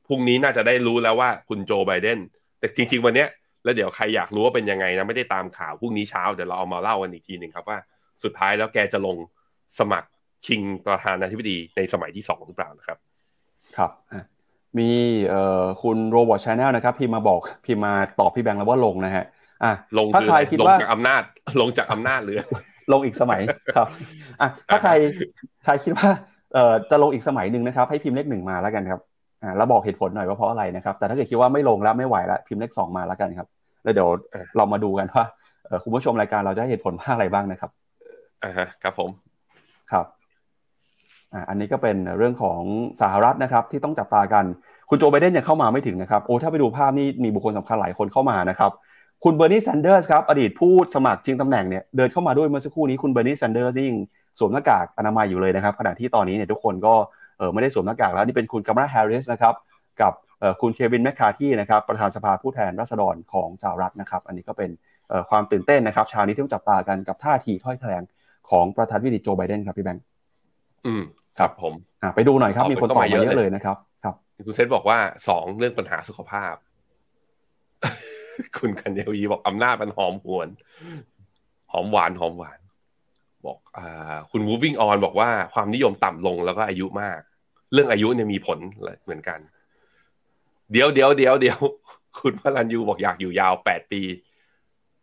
[0.07, 2.19] พรุ่งนี้น่าจะได้รู้แล้วว่าคุณโจไบเดน
[2.59, 3.29] แต่จริง ๆ วันเนี้ย
[3.63, 7.77] แล้วเดี๋ยวใครอยากรู้ว่าเป็นยังไงนะไม่ได้ตามข่าวพรุ่งนี้เช้าเดี๋ยวเราเอามาเล่ากันอีกทีหนึ่งครับว่า
[8.23, 9.17] สุดท้ายแล้วแกจะลง
[9.79, 10.09] สมัคร
[10.45, 12.97] ชิงประธานาธิบดีในสมัยที่สองหรือเปล่านะครับ
[13.77, 13.91] ครับ
[14.79, 14.89] มี
[15.29, 19.25] เอ่อคุณ Robot Channel นะครับพิมพ์มาบอกพิมพ์มาตอบพี่แบงค์แล้วว่าลงนะฮะ
[19.63, 21.21] อะลงถ้าใครคิดว่าจากอำนาจ
[21.61, 22.37] ลงจากอำนาจหรือ
[22.91, 23.41] ลงอีกสมัย
[23.75, 23.87] ครับ
[24.41, 24.91] อะถ้าใคร
[25.65, 26.09] ใครคิดว่า
[26.53, 29.01] เอ่อจะลงอีกสมัยหนึ่งนะครับ ให้พิมพ์เลขหนึ่งมาแล้วกันครับ
[29.41, 33.47] อ่าแล้วบอกเหตุผลหน่อยว่าเพราะอะไรนะครับ แต่ถ้าเกิดคิดว่าไม่ลงแล้วไม่ไหวแล้วพิมพ์เลขสองมาแล้วกันครับ
[33.83, 34.09] แล้วเดี๋ยว
[34.57, 35.23] เรามาดูกันว่า
[35.83, 37.71] คุณผู้ชมรายการเราจะให้เหตุผลว่าอะไรบ้างนะครับ
[38.43, 39.09] อ่าฮะครับผม
[39.91, 40.05] ครับ
[41.33, 42.61] อ่าอันนี้ก็เป็นเรื่องของ
[43.01, 44.45] สหรัฐนะครับ ที่ต้องจับตากัน
[44.89, 48.71] คุณโจไบเดนยังเข้ามาไม่ถึงนะครับโอ้ถ้าไปดูภาพนี่มีบุคคลสำคัญหลายคนเข้ามานะครับ
[49.23, 53.95] คุณเบอร์นีแซนเดอร์สครับอดีตผู้สมัครชิงตำแหน่งเนี่ยเดินเข้ามาด้วยเมื่อสักครู่นี้คุณเบอร์นีแซนเดอร์สยัง
[54.39, 56.93] สวมหน้ากากอนามัยอยู่เลยนะครับขณะที่ตอนนี้เนี่ยทุกคนก็
[57.37, 59.55] เออไม่ได้สวมหน้ากากแล้วนี่เป็นคุณกมลาแฮร์ริสนะครับ
[60.01, 60.13] กับ
[60.61, 64.69] คุณเควินแมคคาร์ธีนะครับประธานสภาผู้แทนราษฎรของสหรัฐนะครับอันนี้ก็เป็น
[65.29, 68.03] ความตื่นเต้นนะครับเช้านี้ที่ต้องจับตากันกับท่าทีถ้อยแถลง
[68.49, 70.03] ของประธานวิดีโจไบเดนครับพี่แบงค์
[70.85, 71.03] อืม
[71.39, 71.73] ครับผม
[72.15, 74.15] ไปดูหน่อยครับมีคนตอบมาเยอะเลยนะครับ ครับ
[74.45, 76.53] คุณเซตบอกว่าสองเรื่องปัญหาสุขภาพ
[78.57, 80.47] คุณคันเยวีบอกอำนาจมันหอมหวน
[81.71, 82.59] หอมหวานหอมหวาน
[83.45, 83.79] บอกอ
[84.31, 87.19] คุณ moving on บอกว่าความนิยมต่ำลงแล้วก็อายุมาก
[87.73, 88.59] เรื่องอายุเนี่ยมีผล
[89.03, 89.39] เหมือนกัน
[90.71, 91.59] เดี๋ยวเดี๋ยวเดี๋ยวเดี๋ยว
[92.19, 94.01] คุณพลันยูบอกอยากอยู่ยาวแปดปี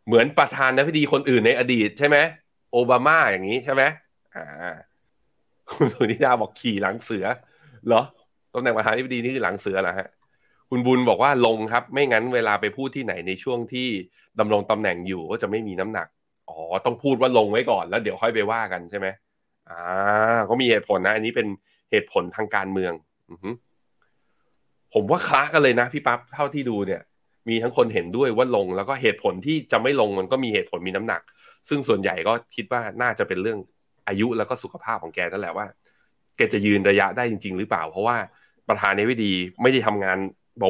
[0.07, 2.16] เหมือนประธานาธิบดีคนอื่นในอดีตใช่ไหม
[2.72, 3.82] โอบามาอย่างนี้ใช่ไหม
[4.34, 4.47] อ่า
[5.70, 7.26] คุณสุนิดาบอกขี่หลังเสือ
[7.87, 8.03] เหรอ
[8.55, 10.09] ตำแหน่งประธานาธิบดีนี่คือหลังเสือเหรอฮะ
[10.70, 13.89] คุณบุญบอกว่าลงครับ ไม่งั้นเวลาไปพูดที่ไหนในช่วงที่
[14.39, 16.09] ดำรงตำแหน่งอยู่ก็จะไม่มีน้ำหนัก
[16.49, 19.07] อ๋อต้องพูดว่าลงไว้ก่อนแล้วเดี๋ยวค่อยไปว่ากันใช่ไหม
[19.70, 21.47] อ่าก็มีเหตุผลนะ อันนี้เป็น
[21.90, 22.92] เหตุผลทางการเมือง
[23.30, 23.34] อื
[24.94, 27.03] ผมว่าคล้ากันเลยนะพี่ปั๊บเท่าที่ดูเนี่ย
[27.49, 31.22] มีทั้งคนเห็นด้วยว่าลง แล้วก็เหตุผลที่จะไม่ลงมันก็มีเหตุผลมีน้ำหนัก
[31.68, 33.59] ซึ่งส่วนใหญ่ก็คิดว่าน่าจะเป็นเรื่อง
[34.09, 35.66] อายุแล้วก็สุขภาพของแกนั่นแหละว่า
[36.36, 38.16] แกจะยืนระยะได้จริง ๆ หรือเปล่า เพราะว่า
[38.68, 39.32] ประธานในวิดี
[39.62, 40.18] ไม่ได้ทำงาน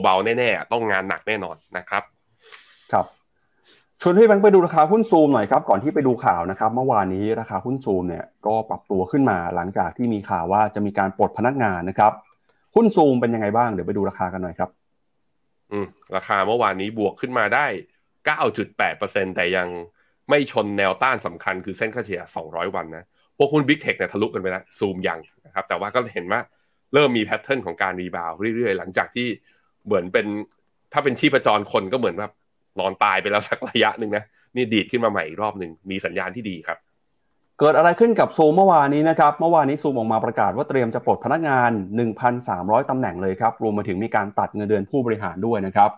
[0.02, 2.02] เบาๆแน่ๆต้องงานหนักแน่นอนนะครับ
[2.92, 3.06] ครับ
[4.02, 12.12] ชวนให้แบงค์ไปดูราคาหุ้นซูมหน่อยครับก่อนที่ไปดูข่าวนะครับ เมื่อวานนี้ราคาหุ้นซูมเนี่ยก็ปรับตัวขึ้นมาหลังจากที่มีข่าวว่าจะมีการปลดพนักงานนะครับ
[12.74, 14.70] หุ้นซูมเป็นยังไงบ้างเดี๋ยวไปดูราคากันหน่อยครับ
[15.72, 15.86] อืม
[16.16, 17.66] ราคาเมื่อวานนี้บวกขึ้นมาได้
[18.26, 19.68] 9.8%แต่ยัง
[20.30, 23.04] ไม่ชนแนวต้านสำคัญคือเส้นค่าเฉลี่ย 200 วันนะ
[23.36, 26.40] พวกหุ้น Big Tech เนี่ยทะลุกันไปแล้วซูมยังนะครับ แต่ว่าก็เห็นว่า
[26.94, 29.26] เริ่มมี pattern ของการ rebound เรื่อยๆ หลังจากที่
[29.84, 30.26] เหมือนเป็น
[30.92, 32.32] ถ้าเป็นชีพจรคนก็เหมือนแบบ
[32.80, 34.24] นอนตายไปแล้วสักระยะหนึ่งนะ
[34.56, 36.78] นี่ดีดขึ้นมาใหม่อีกรอบหนึ่งมีสัญญาณที่ดีครับ
[37.60, 41.70] เกิดอะไรขึ้นกับซูมเมื่อวานนี้นะครับ เมื่อวานนี้ซูมออกมาประกาศว่าเตรียมจะปลดพนักงาน
[42.30, 45.90] 1,300ตำแหน่งเลยครับ รวมมาถึงมีการตัดเงินเดือนผู้บริหารด้วยนะครับ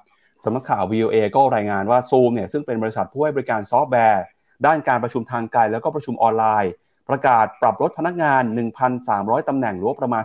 [0.45, 4.23] สำนักข่าว VOA ก็รายงานว่าซูมเนี่ยซึ่งเป็นบริษัทผู้ให้บริการซอฟต์แวร์
[4.67, 6.73] ด้านการประชุมทางไกลแล้วก็ประชุมออนไลน์
[7.09, 8.43] ประกาศปรับลดพนักงาน
[8.97, 10.23] 1,300ตำแหน่งหรือประมาณ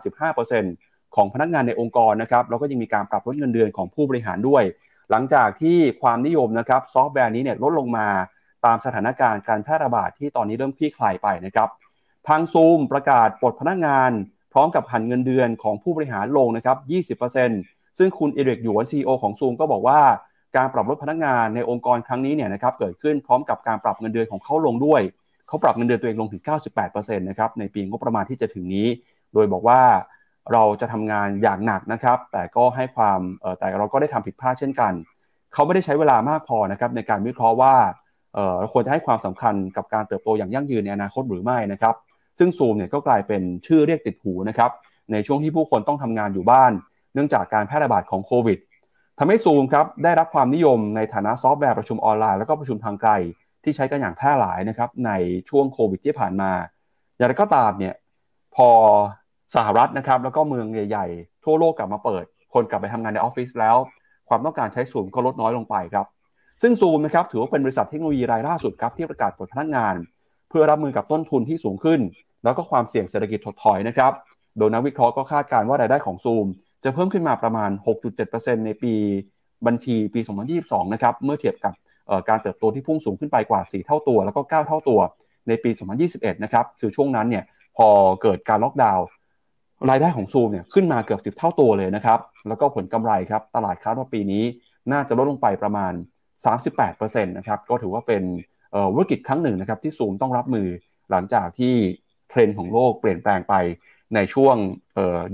[0.57, 4.63] 15%ของพนักงานในองค์กรนะครับแล้วก็ยังมีการปรับลดเงินเดือนของผู้บริหารด้วย
[5.13, 8.07] หลังจากที่ความนิยมนะครับซอฟต์แวร์นี้เนี่ยลดลงมา
[8.65, 11.69] ตามสถานการณ์การแพร่ระบาดที่ตอนนี้เริ่มคลี่คลายไปนะครับ
[12.27, 14.11] ทางซูมประกาศปลดพนักงาน
[14.53, 19.99] พร้อมกับหันเงินเดือนของผู้บริหารลงนะครับ 20%ซึ่งคุณเอริกหยวนซีอของซูมก็บอกว่า
[20.55, 25.01] การปรับลดพนักงานในองค์กรครั้งนี้เนี่ยนะครับเกิดขึ้นพร้อมกับการปรับเงินเดือนของเขาลงด้วย
[25.47, 26.43] เขาปรับเงินเดือนตัวเองลงถึง
[26.79, 28.87] 98%นะครับในปีงบประมาณที่จะถึงนี้
[29.33, 29.81] โดยบอกว่า
[30.51, 33.19] เราจะทำงานอย่างหนักนะครับ แต่ก็ให้ความ
[33.59, 34.93] แต่เราก็ได้ทำผิดพลาดเช่นกัน
[35.53, 37.75] เขาไม่ได้ใช้เวลามากพอนะครับในการวิเคราะห์ว่า
[38.59, 41.95] เราควรจะให้ความสำคัญกับการเติบโตอย่างยั่งยืนในอนาคตหรือไม่นะครับ
[42.39, 44.71] ซึ่งซูมเนี่ยก็กลายเป็นชื่อเรียกติดหูนะครับ
[45.11, 46.71] ในช่วงที่ผู้คนต้องทำงานอยู่บ้าน
[47.13, 48.59] เนื่องจากการแพร่ระบาดของโควิด
[49.19, 53.11] ทำให้ซูมครับได้รับความนิยมในฐานะซอฟต์แวร์ประชุมออนไลน์แล้วก็ประชุมทางไกล
[53.63, 55.11] ที่ใช้กันอย่างแพร่หลายนะครับใน
[55.49, 56.51] ช่วงโควิดที่ผ่านมา
[57.17, 57.95] อย่างไรก็ตามเนี่ย
[58.55, 58.69] พอ
[59.55, 63.77] สหรัฐนะครับแล้วก็เมืองใหญ่ๆ ทั่วโลกกลับมาเปิด คนกลับไปทำงานในออฟฟิศแล้ว
[64.29, 66.05] ความต้องการใช้ซูมก็ลดน้อยลงไปครับ
[66.61, 69.95] ซึ่งซูมนะครับถือว่าเป็นบริษัทเทคโนโลยีรายล่าสุดครับที่ประกาศปลดพนักงาน
[70.49, 71.99] เพื่อรับมือกับต้นทุนที่สูงขึ้น
[72.43, 74.11] แล้วก็ความเสี่ยงเศรษฐกิจถดถอยนะครับ
[74.57, 76.45] โดยนักวิเคราะห์ก็คาดการณ์ว่ารายได้ของซูม
[76.83, 77.71] จะเพิ่มขึ้นมาประมาณ
[78.17, 78.93] 6.7%ในปี
[79.65, 80.19] บัญชีปี
[80.57, 81.73] 2022 นะครับ เมื่อเทียบกับ
[82.29, 84.99] การเติบโตที่พุ่งสูงขึ้นไปกว่า 4 เท่าตัว แล้วก็ 9 เท่าตัว
[85.47, 85.69] ในปี
[86.07, 87.43] 2021 นะครับ คือช่วงนั้นเนี่ย
[87.77, 87.87] พอ
[88.21, 89.05] เกิดการล็อกดาวน์
[89.89, 94.43] รายได้ของซูมเนี่ยขึ้นมาเกือบ10เท่าตัวเลยนะครับ แล้วก็ผลกำไรครับตลาดคาดว่าปีนี้
[94.91, 95.93] น่าจะลดลงไปประมาณ
[96.63, 98.23] 38%นะครับก็ถือว่าเป็น
[98.95, 100.67] วิกฤตครั้งหนึ่งนะครับที่ซูมต้องรับมือ
[101.11, 101.73] หลังจากที่
[102.29, 103.55] เทรนด์ของโลกเปลี่ยนแปลงไป
[104.15, 104.55] ในช่วง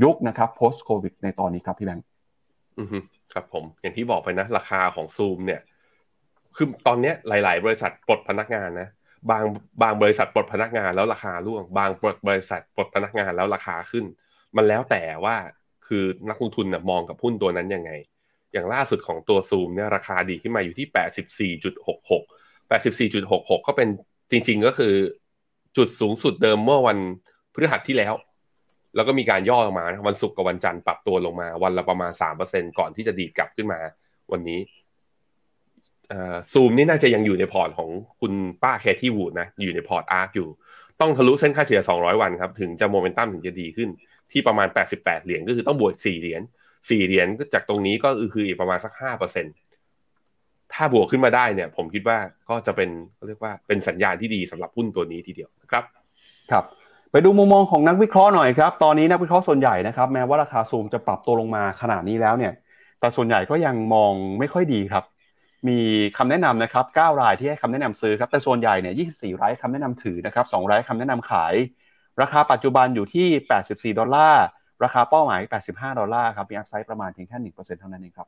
[0.03, 2.05] ยุคนะครับ post covid ในตอนนี้ครับพี่แบงค์
[3.33, 5.61] ครับผมอย่างที่บอกไปนะ ราคาของซูมเนี่ย
[6.55, 8.89] คือตอนนี้หลาย ๆ บริษัทปลดพนักงานนะ
[9.29, 9.43] บาง
[9.81, 11.89] บางบริษัทปลดพนักงานแล้วราคาร่วง บาง
[12.27, 14.05] บริษัทปลดพนักงานแล้วราคาขึ้น
[14.57, 15.35] มันแล้วแต่ว่า
[15.87, 17.91] คือนักลงทุนนะมองกับหุ้นตัวนั้นยังไง
[18.53, 20.87] อย่างล่าสุดของตัวซูมเนี่ยราคาดีขึ้นมาอยู่ที่
[21.57, 22.21] 84.66
[22.71, 23.87] 84.66 ก็เป็น
[24.31, 24.93] จริง ๆ ก็คือ
[25.77, 26.97] จุดสูงสุดเดิมเมื่อวัน
[27.53, 28.13] พฤหัสที่แล้ว
[28.95, 33.79] แล้วก็มีการย่อลงมา วันศุกร์กับวันจันทร์ปรับตัวลงมา วันละประมาณสามเปอร์เซ็นก่อนที่จะดีดกลับขึ้นมา
[34.31, 34.59] วันนี้
[36.51, 37.89] ซูมนี่น่าจะยังอยู่ในพอร์ตของ
[38.21, 38.33] คุณ
[38.63, 40.47] ป้าแคธีวูดนะ อยู่ในพอร์ต ARK อยู่
[41.01, 43.89] ต้องทะลุเส้นค่าเฉลี่ย200 วันครับ ถึงจะโมเมนตัมถึงจะดีขึ้น
[44.31, 44.67] ที่ประมาณ
[44.97, 46.41] 88 เหรียญก็คือต้องบวก4เหรียญ
[46.73, 48.93] 4เหรียญจากตรงนี้ก็คืออีกประมาณสัก
[49.77, 52.17] 5%ถ้าบวกขึ้นมาได้เนี่ย ผมคิดว่า
[52.49, 52.89] ก็จะเป็น
[53.27, 55.83] เรียกว่าเป็นสัญญาณที่ดีสำหรับหุ้นตัวนี้ทีเดียวนะครับ
[56.51, 56.65] ครับ
[57.11, 62.53] ไปดูมุมมองของนักวิเคราะห์หน่อยครับ ตอนนี้นักวิเคราะห์ส่วนใหญ่นะครับแม้ว่าราคาซูมจะปรับตัวลงมาขนาดนี้แล้วเนี่ย
[62.99, 65.03] แต่ส่วนใหญ่ก็ยังมองไม่ค่อยดีครับ
[65.67, 65.79] มี
[66.17, 71.53] คำแนะนำนะครับ 9 รายที่ให้คำแนะนำซื้อครับ แต่ส่วนใหญ่เนี่ย 24 รายคำแนะนำถือนะครับ 2 รายคำแนะนำขาย
[72.21, 73.27] ราคาปัจจุบันอยู่ที่
[73.91, 74.45] 84 ดอลลาร์
[74.83, 75.41] ราคาเป้าหมาย
[75.71, 78.27] 85 ดอลลาร์ครับ มีอัพไซด์ประมาณเพียงแค่ 1%เท่านั้นเองครับ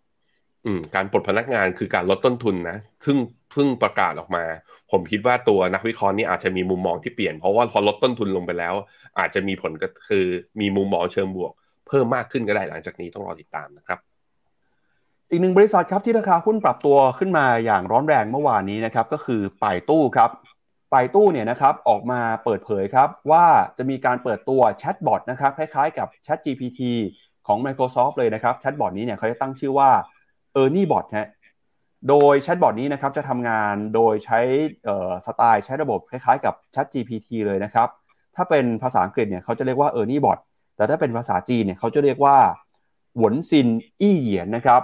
[0.65, 3.17] อืม การปลดพนักงานคือการลดต้นทุนนะ ซึ่ง
[3.51, 4.43] เพิ่งประกาศออกมา
[4.91, 8.73] ผมคิดว่าตัวนักวิเคราะห์นี่อาจจะมีมุมมองที่เปลี่ยน เพราะว่าพอลดต้นทุนลงไปแล้ว
[9.19, 10.25] อาจจะมีผลก็คือ
[10.59, 11.51] มีมุมมองเชิงบวก
[11.87, 13.99] เพิ่มมากขึ้นก็ได้หลังจากนี้ต้องรอติดตามนะครับ
[15.29, 20.29] อีกหนึ่งบริษัทครับที่ราคาหุ้นปรับตัวขึ้นมาอย่างร้อนแรงเมื่อวานนี้นะครับก็คือ Baidu ครับ
[20.91, 23.45] Baidu เนี่ยนะครับออกมาเปิดเผยครับว่า
[23.77, 26.81] จะมีการเปิดตัวแชทบอทนะครับคล้ายๆกับ Chat GPT
[27.47, 29.89] ของ Microsoft เลยนะครับแชทบอทนี้เนี่ยเขาจะตั้งชื่อว่า
[30.61, 31.29] e r n i e Bot ฮะ
[32.09, 34.39] โดยแชทบอทนี้นะครับจะทำงานโดยใช้
[35.25, 37.87] สไตล์ใช้ระบบคล้ายๆกับ Chat GPT เลยนะครับ
[38.35, 40.39] ถ้าเป็นภาษาอังกฤษเนี่ยเขาจะเรียกว่า e r n i e Bot
[40.77, 42.37] แต่ถ้าเป็นภาษาจีนเนี่ยเขาจะเรียกว่า
[43.17, 43.67] หวนซิน
[44.01, 44.81] อี้เหยียนนะครับ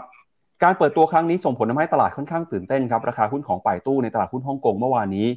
[0.64, 5.28] การเปิดตัวครั้งนี้ส่งผลทำให้ตลาดค่อนข้างตื่นเต้นครับราคาหุ้นของป่ายตู้ในตลาดหุ้นฮ่องกงเมื่อวานนี้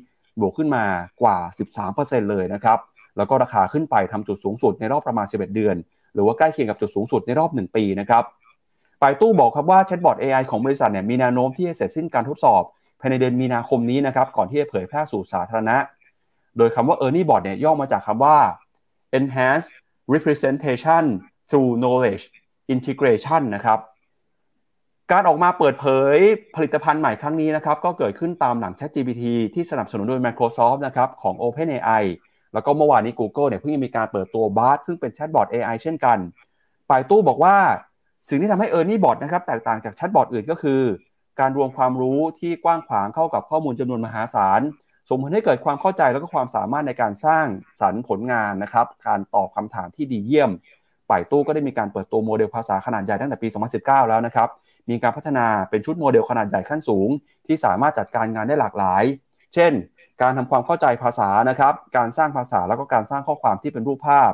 [0.41, 0.85] บวกขึ้นมา
[1.23, 1.37] กว่า
[1.85, 2.79] 13%เลยนะครับ
[3.17, 5.77] แล้วก็ราคาขึ้นไปทำจุดสูงสุดในรอบประมาณ 11 เดือน
[6.15, 8.25] หรือว่าใกล้เคียงกับจุดสูงสุดในรอบ 1 ปีนะครับ
[9.01, 12.63] ปายตู้บอกครับว่าแชทบอท AI ของบริษัทเนี่ยมีแนวโน้มที่จะเสร็จสิ้นการทดสอบ
[13.01, 15.77] ภายในเดือนมีนาคมนี้นะครับก่อนที่จะเผยแพร่สู่สาธารณะ
[16.57, 18.39] โดยคำว่า Ernie Bot เนี่ยย่อมาจากคำว่า
[19.19, 19.67] Enhance
[20.15, 21.05] Representation
[21.49, 22.25] through Knowledge
[22.75, 23.79] Integration นะครับ
[25.13, 26.17] การออกมาเปิดเผย
[26.57, 32.05] ผลิตภัณฑ์ใหม่ครั้งนี้นะครับก็เกิดขึ้นตามหลัง ChatGPT ที่สนับสนุนโดย Microsoft นะครับของ OpenAI
[32.55, 36.19] แล้วก็เมื่อวานนี้ Google เนี่ยเพิ่งมีการเปิดตัว Bard ซึ่งเป็นแชทบอท AI เช่นกัน
[36.91, 37.57] ปายตู้บอกว่า
[38.29, 40.81] สิ่งที่ทำให้ e a r n i e Bot นะครับแตกต่างจากแชทบอทอื่นก็คือ
[41.41, 44.61] การรวมความรู้ที่กว้างขวางเข้ากับข้อมูลจำนวนมหาศาล
[45.09, 47.47] ส่งผลให้เกิดความเข้าใจแล้วก็ความสามารถในการสร้าง
[47.81, 50.51] สรรค์ผลงานนะครับการตอบคำถามที่ดีเยี่ยม
[51.11, 53.49] ป่ายตู้ก็ได้มีการเปิดตัวโมเดลภาษาขนาดใหญ่ตั้งแต่ปี
[53.79, 54.49] 2019 แล้วนะครับ
[54.91, 57.09] มีการพัฒนาเป็นชุดโมเดลขนาดใหญ่ขั้นสูง
[57.47, 59.05] ที่สามารถจัดการงานได้หลากหลาย
[59.55, 59.73] เช่น
[60.23, 64.33] การทำความเข้าใจภาษานะครับ การสร้างภาษาแล้วก็การสร้างข้อความที่เป็นรูปภาพ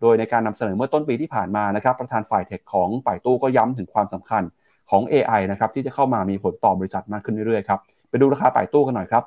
[0.00, 4.42] โดยในการนำเสนอเมื่อต้นปีที่ผ่านมานะครับ ประธานฝ่ายเทคของป่ายตู้ก็ย้ำถึงความสำคัญ
[4.90, 7.80] ของ AI นะครับที่จะเข้ามามีผลต่อบริษัทมากขึ้นเรื่อยๆครับ
[8.10, 9.24] ไปดูราคาป่ายตู้กันหน่อยครับ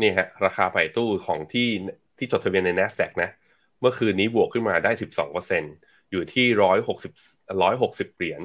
[0.00, 1.68] นี่ฮะราคาป่ายตู้ของที่
[2.18, 3.30] ที่จดทะเบียนใน NASDAQ นะ
[3.80, 4.90] เมื่อคืนนี้บวกขึ้นมาได้
[5.52, 6.46] 12%อยู่ที่
[7.06, 8.40] 160 160 เหรียญ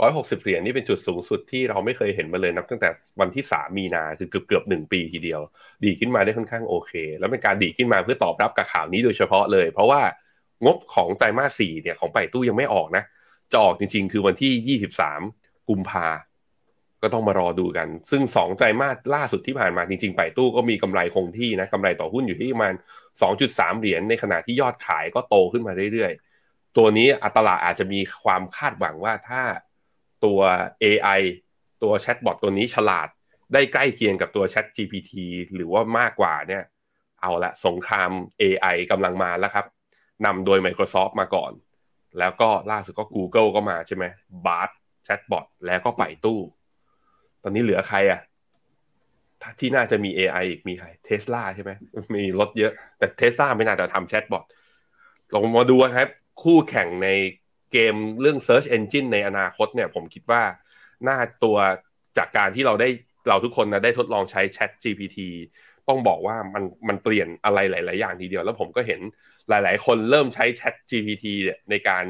[0.00, 2.88] 160เหรียญนี่เป็นจุดสูงสุดที่เราไม่เคยเห็นมาเลยนับตั้งแต่
[3.20, 5.40] วันที่3มีนาคือเกือบเกือบหนึ่งปีทีเดียว
[5.84, 10.00] ดีขึ้นมาได้ค่อนข้างโอเค แล้วเป็นการดีขึ้นมาเพื่อตอบรับกับข่าวนี้โดยเฉพาะเลย เพราะว่า
[10.64, 13.04] งบของไตรมาส4เนี่ยของป่ายตู้ยังไม่ออกนะ
[13.52, 16.06] จะออกจริง ๆ คือวันที่23กุมภา
[17.02, 22.74] ก็ต้องมารอดูกัน ซึ่ง2ไตรมาสล่าสุดที่ผ่านมาจริงๆไปตู้ก็มีกำไรคงที่นะกำไรต่อหุ้นอยู่ที่ประมาณ
[23.26, 29.42] 2.3เหรียญในขณะที่ยอดขายก็โตขึ้นมาเรื่อยๆ ตัวนี้อัตลาอาจจะมีความคาดหวังว่าถ้า
[30.24, 30.40] ตัว
[30.82, 31.22] AI
[31.82, 33.08] ตัวแชทบอทตัวนี้ฉลาด
[33.52, 35.12] ได้ใกล้เคียงกับตัว Chat GPT
[35.54, 36.64] หรือว่ามากกว่าเนี่ย
[37.20, 38.10] เอาละสงคราม
[38.42, 39.66] AI กำลังมาแล้วครับ
[40.24, 41.52] นำโดย Microsoft มาก่อน
[42.18, 44.04] แล้วก็ล่าสุดก็ Google ก็มาใช่ไหม
[44.46, 44.70] Bard
[45.04, 46.40] แชทบอทแล้วก็ไปตู้
[47.42, 48.20] ตอนนี้เหลือใครอะ
[49.60, 51.70] ที่น่าจะมี AI อีกมีใครเทสลาใช่ไหม
[52.14, 54.44] มีรถเยอะ แต่เทสลาไม่น่าจะทำแชทบอท
[55.32, 56.08] ลองมาดูครับ
[56.42, 57.08] คู่แข่งใน
[57.72, 60.42] เกมเรื่อง Search Engine ในอนาคตเนี่ยผมคิดว่า
[61.04, 61.56] หน่าตัว
[62.18, 62.88] จากการที่เราได้
[63.28, 65.18] เราทุกคนนะได้ทดลองใช้ Chat GPT
[65.88, 69.00] ต้องบอกว่ามันมันเปลี่ยนอะไรหลาย ๆ อย่างทีเดียว แล้วผมก็เห็น
[69.48, 71.24] หลาย ๆ คนเริ่มใช้ Chat GPT
[71.70, 72.04] ในการ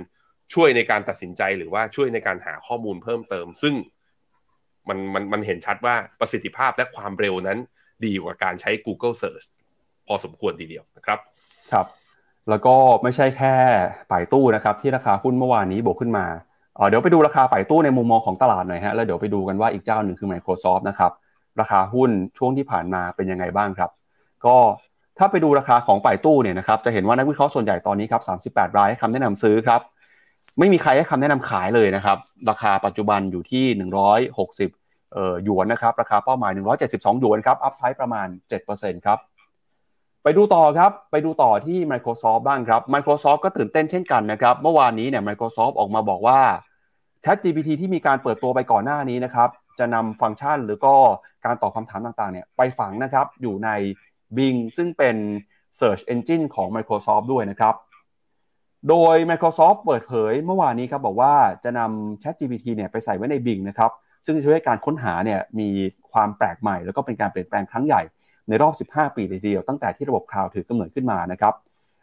[0.55, 3.75] ช่วยในการตัดสินใจหรือว่าช่วยในการหาข้อมูลเพิ่มเติม ซึ่ง
[4.89, 7.59] มันมันมันเห็นชัดว่าประสิทธิภาพและความเร็วนั้น
[8.05, 9.47] ดีกว่าการใช้ Google Search
[10.07, 11.19] พอสมควรทีเดียวนะครับ
[11.73, 11.87] ครับ
[12.51, 13.55] แล้วก็ไม่ใช่แค่
[14.11, 16.27] ป่ายตู้นะครับที่ราคาหุ้นเมื่อวานนี้บวกขึ้นมา
[16.89, 21.13] เดี๋ยวไปดูราคาป่ายตู้ในมุมมองของตลาดหน่อยฮะแล้วเดี๋ยวไปดูกันว่าอีกเจ้าหนึ่งคือ Microsoft นะครับ
[21.61, 23.91] ราคาหุ้นช่วงที่ผ่านมาเป็นยังไงบ้างครับ
[24.47, 24.57] ก็
[25.19, 28.23] ถ้าไปดูราคาของป่ายตู้เนี่ยนะครับจะเห็นว่านักวิเคราะห์ส่วนใหญ่ตอนนี้ครับ
[28.53, 29.81] 38 รายให้คำแนะนำซื้อครับ
[30.59, 32.19] ไม่มีใครให้คำแนะนำขายเลยนะครับ
[32.51, 33.65] ราคาปัจจุบันอยู่ที่
[34.35, 36.53] 160เอ่อหยวนนะครับราคาเป้าหมาย
[36.87, 38.27] 172หยวนครับอัพไซด์ประมาณ
[38.67, 39.19] 7%ครับ
[40.29, 46.41] ไปดูต่อครับ ไปดูต่อที่ Microsoft บ้างครับ Microsoft ก็ตื่นเต้นเช่นกันนะครับ เมื่อวานนี้เนี่ย Microsoft ออกมาบอกว่า
[47.25, 49.49] ChatGPT ที่มีการเปิดตัวไปก่อนหน้านี้นะครับ
[49.79, 50.95] จะนำฟังก์ชันหรือก็
[51.45, 53.71] การตอบคำถามต่างๆเนี่ยไปฝังนะครับ อยู่ใน
[54.37, 55.17] Bing ซึ่งเป็น
[55.81, 57.75] Search Engine ของ Microsoft ด้วยนะครับ
[58.89, 63.91] โดย Microsoft เปิดเผยเมื่อวานนี้ครับบอกว่าจะนำ ChatGPT เนี่ยไปใส่ไว้ใน Bing นะครับ
[64.25, 65.69] ซึ่งจะช่วยให้การค้นหาเนี่ยมี
[66.13, 68.03] ความแปลกใหม่ แล้วก็เป็นการเปลี่ยนแปลงครั้งใหญ่
[68.49, 71.55] ในรอบ 15 ปีเลยทีเดียวตั้งแต่ที่ระบบคลาวด์ถือกำเนิดขึ้นมานะครับ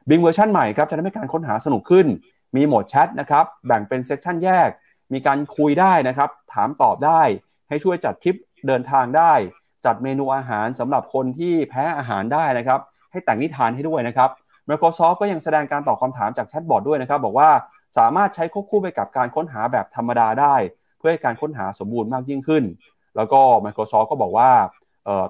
[0.09, 2.07] Bing เวอร์ชันใหม่ครับจะทำให้การค้นหาสนุกขึ้น
[2.55, 4.69] มีโหมดแชทนะครับแบ่งเป็นเซสชันแยก
[5.13, 7.21] มีการคุยได้นะครับถามตอบได้
[7.69, 8.35] ให้ช่วยจัดทริป
[8.67, 9.33] เดินทางได้
[9.85, 12.79] จัดเมนูอาหารสำหรับคนที่แพ้อาหารได้นะครับ
[13.11, 14.29] ให้แต่งนิทานให้ด้วยนะครับ
[14.69, 17.49] Microsoft ก็ยังแสดงการตอบคำถามจากแชทบอทด้วยนะครับ บอกว่า
[17.97, 20.55] สามารถใช้ควบคู่ไปกับการค้นหาแบบธรรมดาได้
[20.97, 22.63] เพื่อให้การค้นหาสมบูรณ์มากยิ่งขึ้น
[23.15, 24.49] แล้วก็ Microsoft ก็บอกว่า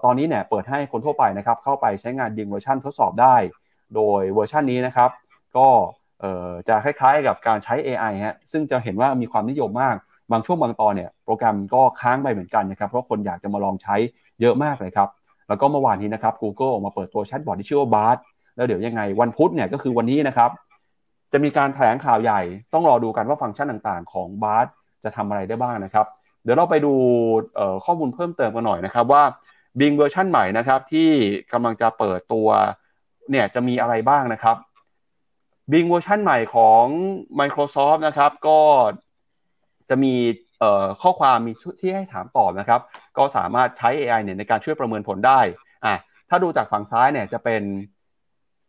[0.03, 3.35] ตอนนี้เนี่ยเปิดให้คนทั่วไปนะครับเข้าไปใช้งานดิงเวอร์ชันทดสอบได้
[3.95, 5.09] โดยเวอร์ชันนี้นะครับ
[5.57, 5.67] ก็
[6.67, 9.95] จะคล้ายๆกับการใช้ AI ฮะซึ่งจะเห็นว่ามีความนิยมมาก
[10.31, 13.95] บางช่วงบางตอนเนี่ยโปรแกรมก็ค้างไปเหมือนกันนะครับ เพราะคนอยากจะมาลองใช้
[14.41, 15.09] เยอะมากเลยครับ
[15.47, 18.17] แล้วก็เมื่อวานนี้นะครับ Google ออกมาเปิดตัวแชทบอทที่ชื่อว่า Bard
[18.55, 20.49] แล้วเดี๋ยวยังไงวันพุธเนี่ยก็คือวันนี้นะครับ
[21.33, 22.41] จะมีการแถลงข่าวใหญ่
[22.73, 24.67] ต้องรอดูกันว่าฟังก์ชันต่างๆ ของ Bard
[25.03, 26.05] จะทำอะไรได้บ้างนะครับ
[26.43, 26.93] เดี๋ยวเราไปดู
[27.85, 29.23] ข้อมูลเพิ่มเติมกันหน่อยนะครับว่า
[29.79, 31.09] Bing เวอร์ชันใหม่นะครับ ที่
[31.53, 32.47] กำลังจะเปิดตัว
[33.31, 34.57] เนี่ยจะมีอะไรบ้างนะครับ
[35.71, 36.83] Bing เวอร์ชันใหม่ของ
[37.39, 38.59] Microsoft นะครับ ก็
[39.89, 40.13] จะมี
[41.01, 41.51] ข้อความมี
[41.81, 42.81] ที่ให้ถามตอบนะครับ
[43.17, 45.39] ก็สามารถใช้ AI เนี่ยในการช่วยประเมินผลได้
[45.85, 45.95] อะ
[46.29, 47.63] ถ้าดูจากฝั่งซ้ายเนี่ยจะเป็น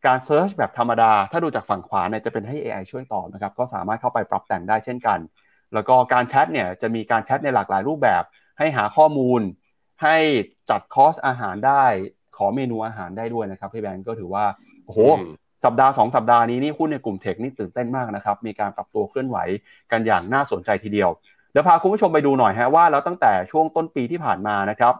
[0.07, 5.18] การ search แบบธรรมดา ถ้าดูจากฝั่งขวาเนี่ยจะเป็นให้ AI ช่วยตอบนะครับ ก็สามารถเข้าไปปรับแต่งได้เช่นกัน
[5.74, 8.22] แล้วก็การแชทเนี่ยจะมีการแชทในหลากหลายรูปแบบ
[8.59, 9.40] ให้หาข้อมูล
[10.03, 10.16] ให้
[10.70, 11.84] จัดคอสอาหารได้
[12.36, 14.44] ขอเมนูอาหารได้ด้วยนะครับพี่แบงก์ก็ถือว่า
[14.84, 15.01] โอ้โห
[15.64, 19.38] สัปดาห์สองสัปดาห์นี้นี่หุ้นในกลุ่มเทคนี่ตื่นเต้นมากนะครับ มีการปรับตัวเคลื่อนไหว
[19.92, 21.11] กันอย่างน่าสนใจทีเดียว
[21.53, 24.94] เดี๋ยวพาคุณผู้ชมไปดูหน่อยฮะว่าแล้วตั้งแต่ช่วงต้นปีที่ผ่านมานะครับ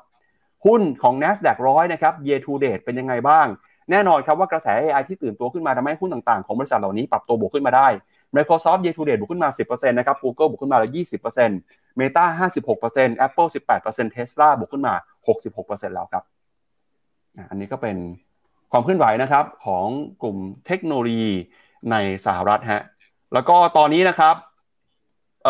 [0.67, 3.47] หุ้นของ NASDAQ ร้อยนะครับ year to date เป็นยังไงบ้าง
[3.91, 7.89] แน่นอนครับว่ากระแส AI ที่ตื่นตัวขึ้นมาทำให้หุ้นต่างๆ ของบริษัทเหล่านี้ปรับตัวบวกขึ้นมาได้
[8.35, 10.91] Microsoft year to date บวกขึ้นมา 10%นะครับ Google บวกขึ้นมาแล้ว
[11.23, 12.25] 20% Meta
[12.79, 13.49] 56% Apple
[13.83, 14.95] 18% Tesla บวกขึ้นมา
[15.45, 16.25] 66%แล้วครับ
[17.51, 17.97] อันนี้ก็เป็น
[18.73, 19.87] ความเคลื่อนไหวนะครับของ
[20.23, 20.37] กลุ่ม
[20.67, 21.33] เทคโนโลยี
[21.91, 22.83] ในสหรัฐฮะ
[23.33, 24.37] แล้วก็ตอนนี้นะครับ
[25.45, 25.47] เ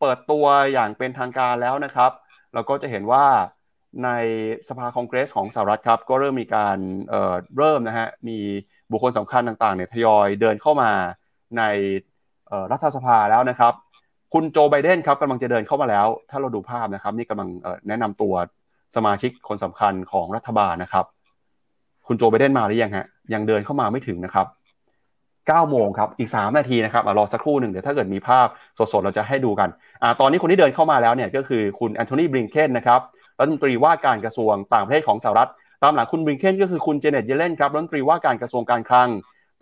[0.00, 2.10] เปิดตัวอย่างเป็นทางการแล้วนะครับ
[2.54, 3.26] เราก็จะเห็นว่า
[4.04, 4.10] ใน
[4.68, 8.38] สภาคองเกรสของสหรัฐครับ ก็เริ่มมีการเเริ่มนะฮะ มี
[8.90, 10.90] บุคคลสำคัญต่างๆเนี่ยทยอยเดินเข้ามา
[11.58, 11.62] ใน
[12.72, 13.74] รัฐสภาแล้วนะครับ
[14.32, 17.48] คุณโจไบเดนครับกำลังจะเดินเข้ามาแล้ว ถ้าเราดูภาพนะครับ นี่กำลัง
[17.88, 18.34] แนะนำตัว
[18.96, 21.04] สมาชิกคนสำคัญของรัฐบาลนะครับ
[22.06, 24.46] คุณโจไบเดนมาหรือยังฮะยังเดินเข้ามาไม่ถึงนะครับ
[25.08, 28.46] 9โมงครับ อีก 3 นาทีนะครับรอสักครู่หนึ่งเดี๋ยวถ้าเกิดมีภาพ
[28.78, 29.68] สดๆ เราจะให้ดูกัน
[30.02, 33.00] อตอนนี้คนที่เดินเข้ามาแล้วเนี่ยก็คือคุณแอนโทนีบริงเคนนะครับ
[33.38, 35.50] รัฐมนตรีว่าการกระทรวงต่างประเทศของสหรัฐ
[35.82, 39.08] ตามหลังคุณบริงเคนก็คือคุณเจเน็ตเยเลนครับรัฐมนตรีว่าการกระทรวงการคลัง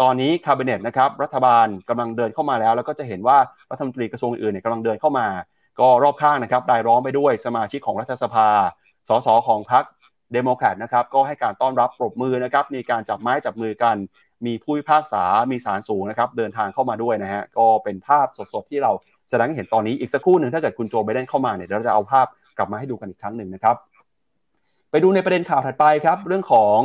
[0.05, 3.39] ตอนนี้ cabinet นะครับรัฐบาลกำลังเดินเข้ามาแล้ว แล้วก็จะเห็นว่า
[3.71, 5.27] รัฐมนตรีกระทรวงอื่นเนี่ยกำลังเดินเข้ามา
[5.81, 8.49] ก็รอบข้างนะครับรายล้อมไปด้วยสมาชิกของรัฐสภา
[9.09, 9.85] สสของพรรค
[10.33, 13.97] เดโมแครตนะครับก็ให้การต้อนรับปรบมือนะครับมีการจับไม้จับมือกัน
[14.47, 18.93] มีผู้พิพากษา มีศาลสูงนะครับเดินทางเข้ามาด้วยนะฮะก็เป็นภาพสดๆที่เรา
[19.31, 22.27] แสดงให้เห็นตอนนี้อีกสักครู่หนึ่งถ้าเกิดคุณโจไบเดนเข้ามาเนี่ยเราจะเอาภาพ
[22.59, 23.77] กลับมาให้ดูกันอีกครั้งหนึ่งนะครับ
[24.91, 26.81] ไปดูในประเด็นข่าวถัดไปครับเรื่องของ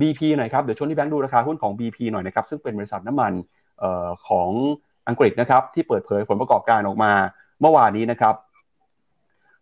[0.00, 3.32] BP หน่อยครับ เดี๋ยวชวนที่แบงค์ดูราคาหุ้นของ BP หน่อยนะครับ ซึ่งเป็นบริษัทน้ำมัน
[3.82, 4.50] ออของ
[5.08, 7.12] อังกฤษนะครับที่เปิดเผยผลประกอบการออกมา
[7.60, 8.34] เมื่อวานนี้นะครับ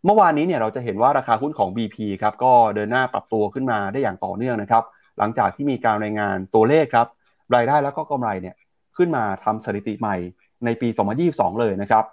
[0.05, 4.85] เมื่อวานนี้เนี่ยเราจะเห็นว่าราคาหุ้นของ BP ครับก็เดินหน้าปรับตัวขึ้นมาได้อย่างต่อเนื่องนะครับ
[5.19, 7.07] หลังจากที่มีการรายงานตัวเลขครับ
[7.55, 8.55] รายได้แล้วก็กำไรเนี่ย
[8.97, 10.17] ขึ้นมาทำสถิติใหม่
[10.65, 10.89] ในปี
[11.25, 12.05] 2022 เลยนะครับ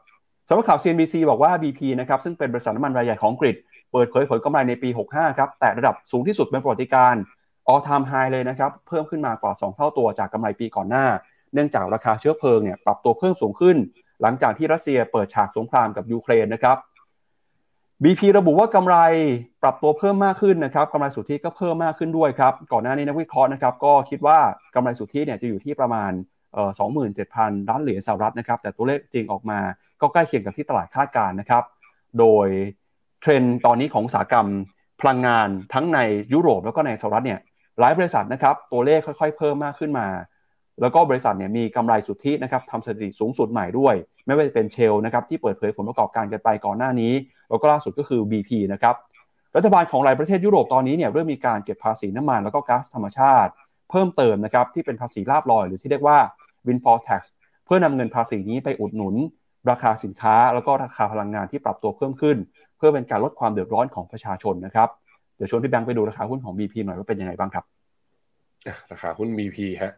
[0.48, 3.56] สำหรับข่าว CNBC บอกว่า BP นะครับซึ่งเป็นบริษัทน้ำมันรายใหญ่ของอังกฤษ
[3.92, 7.16] เปิดเผยผลกำไรในปี 65 ครับแต่ระดับสูงที่สุดเป็นประวัติการ
[7.72, 11.06] all time high เลยนะครับ เพิ่มขึ้นมากว่า 2 เท่าตัวจากกำไรปีก่อนหน้า
[11.54, 13.78] เนื่องจากราคาเชื้อเพลิงเนี่ยปรับตัวเพิ่มสูงขึ้น
[14.22, 16.78] หลังจากที่รัสเซียเปิดฉากสงครามกับยูเครนนะครับ
[18.04, 18.98] BP ระบุว่ากำไร
[19.64, 24.40] ปรับตัวเพิ่มมากขึ้นนะครับกำไรสุทธิก็เพิ่มมากขึ้นด้วยครับ ก่อนหน้านี้นักวิเคราะห์นะครับ ก็คิดว่า
[24.76, 26.12] กำไรสุทธิเนี่ยจะอยู่ที่ประมาณ
[26.80, 29.60] สองหมื่นเจ็ดพันล้านเหรียญสหรัฐนะครับ แต่ตัวเลขจริงออกมา
[30.02, 31.64] ก็ใกล้เคียงกับที่ตลาดคาดการณ์นะครับ
[32.20, 32.48] โดย
[33.22, 34.48] เทรนด์ตอนนี้ของอุตสาหกรรม
[35.02, 36.00] พลังงานทั้งใน
[36.34, 37.40] ยุโรปแล้วก็ในสหรัฐเนี่ย
[37.80, 40.08] หลายบริษัทนะครับตัวเลขค่อยๆ เพิ่มมากขึ้นมา
[40.82, 47.14] แล้วก็บริษัทเนี่ยมีกำไรสุทธินะครับทำสถิติสูงสุดใหม่ด้วย ไม่ว่าจะเป็นเชลนะครับที่เปิดเผยผลประกอบการกันไปก่อนหน้านี้
[47.50, 48.96] แล้วก็ล่าสุดก็คือ BP นะครับ
[49.56, 53.52] รัฐบาลของหลายประเทศยุโรปตอนนี้เนี่ยเริ่มมีการเก็บภาษีน้ำมันแล้วก็ก๊าซธรรมชาติ
[53.90, 56.18] เพิ่มเติมนะครับที่เป็นภาษีลาบลอย หรือที่เรียกว่า
[56.68, 57.22] windfall tax
[57.66, 59.16] เพื่อนำเงินภาษีนี้ไปอุดหนุน
[59.70, 62.38] ราคาสินค้า แล้วก็ราคาพลังงานที่ปรับตัวเพิ่มขึ้น
[62.78, 64.90] เพื่อเป็นการลดความเดือดร้อนของประชาชนนะครับ
[65.38, 67.66] เดี๋ยวชวนพี่แบงค์ไปดูราคาหุ้นของ BP หน่อยว่าเป็นยังไงบ้างครับ
[68.92, 69.94] ราคาหุ้น BP ฮะ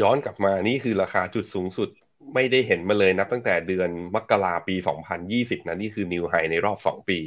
[0.00, 1.88] ย้อนกลับมานี่คือราคาจุดสูงสุด
[2.34, 4.74] ไม่ได้เห็นมาเลยนับตั้งแต่เดือนมกราปี
[5.22, 7.18] 2020 นะนี่คือนิวไฮในรอบ 2 ปี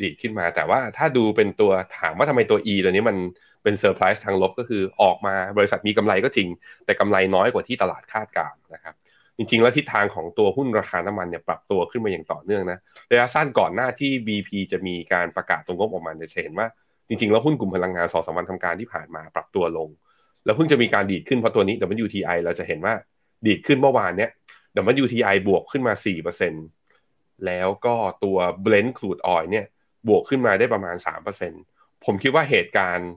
[0.00, 3.16] ดีดขึ้นมา แต่ว่าถ้าดูเป็นตัวถามว่าทำไมตัว E ตัวนี้มัน
[3.62, 6.48] เป็นเซอร์ไพรส์ทางลบก็คือออกมาบริษัทมีกำไรก็จริง
[6.84, 8.94] แต่กำไรน้อยกว่าที่ตลาดคาดการณ์นะครับ
[9.36, 12.78] จริงๆ แล้วทิศทางของตัวหุ้นราคาน้ำมันเนี่ยปรับตัวขึ้นมาอย่างต่อเนื่องนะ
[13.10, 16.66] ระยะสั้นก่อนหน้าที่ BP จะมีการประกาศตรงงบออกมาจะเห็นว่า
[17.08, 19.88] จริงๆ แล้วหุ้นกลุ่มพลังงานสองสามวันทำการที่ผ่านมาปรับตัวลง
[20.44, 22.94] แล้วเพิ่งจะมีการดีดขึ้นเพราะตัวนี้ WTI เราจะเห็นว่า
[23.46, 24.30] ดีดขึ้นเมื่อวานเนี้ย
[25.02, 25.94] WTI บวกขึ้นมา
[26.70, 29.66] 4%แล้วก็ตัว Blend crude oil เนี่ย
[30.08, 30.96] บวกขึ้นมาได้ประมาณ
[31.50, 33.10] 3%ผมคิดว่าเหตุการณ์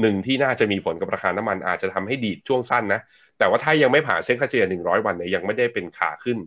[0.00, 3.00] หนึ่งที่น่าจะมีผลกับราคาน้ำมันอาจจะทำให้ดีดช่วงสั้นนะ
[3.40, 6.38] แต่ว่าถ้ายังไม่ผ่านเส้นค่าเฉลี่ย100 วันเนี่ยยังไม่ได้เป็นขาขึ้น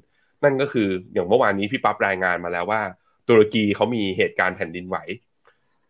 [0.44, 2.82] นั่นก็คืออย่างเมื่อวานนี้พี่ปั๊บรายงานมาแล้วว่า
[3.30, 4.98] ตุรกีเขามีเหตุการณ์แผ่นดินไหว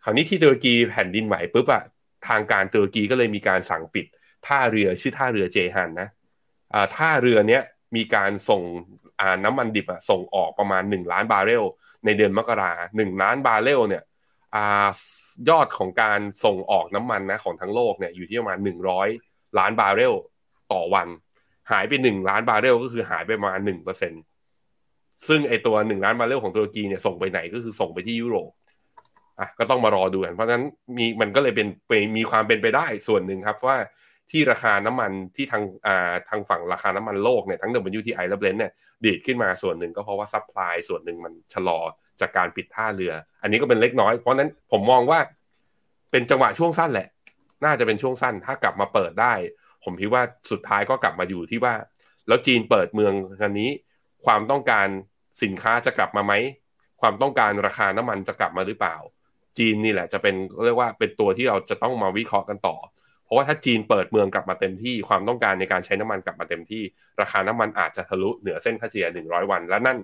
[0.04, 1.84] คราวนี้ที่ตุรกีแผ่นดินไหวปุ๊บอะ
[2.28, 4.06] ทางการตุรกีก็เลยมีการสั่งปิด
[4.48, 6.10] ท่าเรือชื่อท่าเรือเจฮันนะ
[6.96, 7.64] ท่าเรือเนี้ย
[7.96, 8.62] มีการส่ง
[9.46, 11.64] น้ำมันดิบอะส่งออกประมาณ 1 ล้านบาร์เรล
[12.06, 14.04] ในเดือนมกราหนึ่งล้านบาร์เรลเนี่ย
[15.50, 18.60] ยอดของการส่งออกน้ำมันนะของทั้งโลกเนี่ยอยู่ที่ประมาณ
[19.08, 20.14] 100 ล้านบาร์เรล
[20.72, 21.08] ต่อวัน
[21.72, 23.60] หายไป1ล้านบาร์เรลก็คือหายไปประมาณ
[24.44, 28.52] 1%ซึ่งไอตัว1ล้านบาร์เรลของตุรกีเนี่ยส่งไปไหนก็คือส่งไปที่ยุโรป
[29.40, 30.66] อะก็ต้องมารอดูกันเพราะฉะนั้น
[30.98, 31.68] มีมันก็เลยเป็น
[32.18, 33.78] มีความเป็นไปได้ส่วนหนึ่งครับว่า
[34.32, 38.72] ที่ราคาน้ำมันที่ทางอ่าทางฝั่งราคาน้ำมันโลกเนี่ยทั้ง WTI และ Brent เนี่ย
[39.06, 41.80] ดีดขึ้นมาส่วนหนึ่งก็เพราะว่า supply ส่วนหนึ่งมันชะลอ
[42.22, 45.20] จากการปิดท่าเรือ อันนี้ก็เป็นเล็กน้อย เพราะนั้นผมมองว่า
[46.12, 47.08] เป็นจังหวะช่วงสั้นแหละ
[47.66, 49.34] น่าจะเป็นช่วงสั้นถ้ากลับมาเปิดได้
[49.84, 51.74] ผมคิดว่าสุดท้ายก็กลับมาอยู่ที่ว่า
[52.28, 53.70] แล้วจีนเปิดเมืองกันนี้
[54.26, 54.88] ความต้องการ
[55.44, 56.34] สินค้าจะกลับมาไหม
[57.02, 58.98] ความต้องการราคาน้ำมันจะกลับมาหรือเปล่า
[59.58, 62.76] จีนนี่แหละจะเป็นเรียกว่าเป็นตัวที่เราจะต้องมาวิเคราะห์กันต่อ
[63.24, 66.84] เพราะว่าถ้าจีนเปิดเมืองกลับมาเต็มที่ความต้องการในการใช้น้ำมันกลับมาเต็มที่
[67.22, 69.98] ราคาน้ำมันอาจจะทะลุเหนือเส้นค่าเฉลี่ย100 วัน และนั่น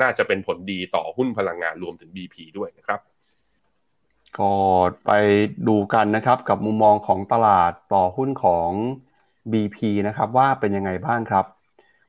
[0.00, 3.00] น่าจะเป็นผลดีต่อหุ้นพลังงานรวมถึง BP ด้วยนะครับ
[4.38, 4.52] ก็
[5.06, 5.10] ไป
[5.68, 8.70] ดูกันนะครับกับมุมมองของตลาดต่อหุ้นของ
[9.52, 9.78] BP
[10.08, 11.44] นะครับว่าเป็นยังไงบ้างครับ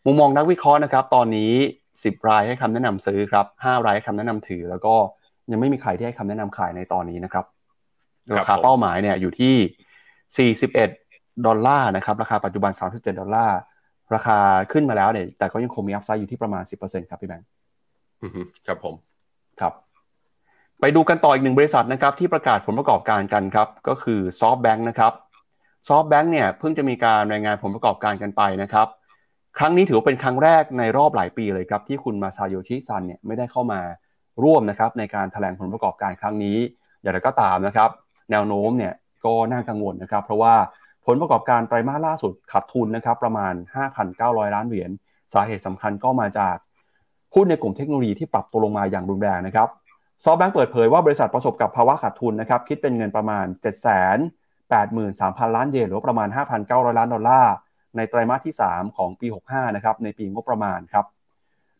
[0.05, 1.51] มุมมองนักวิเคราะห์นะครับ ตอนนี้
[1.93, 4.95] 10 รายให้คำแนะนำซื้อครับ5รายให้คำแนะนำถือ แล้วก็
[5.51, 7.45] ยังไม่มีใครที่ให้คำแนะนำขายในตอนนี้นะครับ
[8.37, 13.57] ราคาเป้าหมายเนี่ยอยู่ที่ 41 ดอลลาร์นะครับราคาปัจจุบัน 37 ดอลลาร์
[14.15, 14.37] ราคา
[14.71, 17.47] ขึ้นมาแล้วเนี่ยแต่ก็ยังคงมี upside อยู่ที่ประมาณ 10%ครับพี่แบงค์
[18.23, 18.95] อือฮึครับผม
[19.59, 19.73] ครับ
[20.81, 25.13] ไปดูกันต่ออีกหนึ่งบริษัทนะครับที่ประกาศผลประกอบการกันครับ ก็คือ SoftBank นะครับ
[25.87, 28.87] SoftBank เนี่ยเพิ่งจะมีการรายงานผลประกอบการกันไปนะครับ
[29.57, 33.81] ครั้งนี้ถือว่าเป็นครั้งแรกในรอบหลายปีเลยครับ ที่คุณมาซาโยชิซันเนี่ยไม่ได้เข้ามา
[34.43, 36.57] ร่วมนะครับในการถแถลงผลประกอบการครั้งนี้
[37.01, 37.89] อย่างไรก็ตามนะครับ
[38.31, 38.93] แนวโน้มเนี่ย
[39.25, 40.55] ก็น่ากังวลนะครับ เพราะว่า
[41.05, 43.53] ผลประกอบการไตรมาสล่าสุดขาดทุนนะครับประมาณ
[44.03, 44.91] 5,900 ล้านเหรียญ
[45.33, 46.55] สาเหตุสำคัญก็มาจาก
[47.35, 49.67] หุ้นในกลุ่มเทคโนโลยีที่ปรับตัวลงมาอย่างรุนแรงนะครับ
[50.23, 53.45] ซอฟแบงก์เปิดเผยว่าบริษัทประสบกับภาวะขาดทุนนะครับคิดเป็นเงินประมาณ
[54.71, 56.27] 83,000 ล้านเยนหรือประมาณ
[56.63, 57.53] 5,900 ล้านดอลลาร์
[57.95, 61.05] ในไตรมาสที่ 3 ของปี 65 นะครับในปีงบประมาณครับ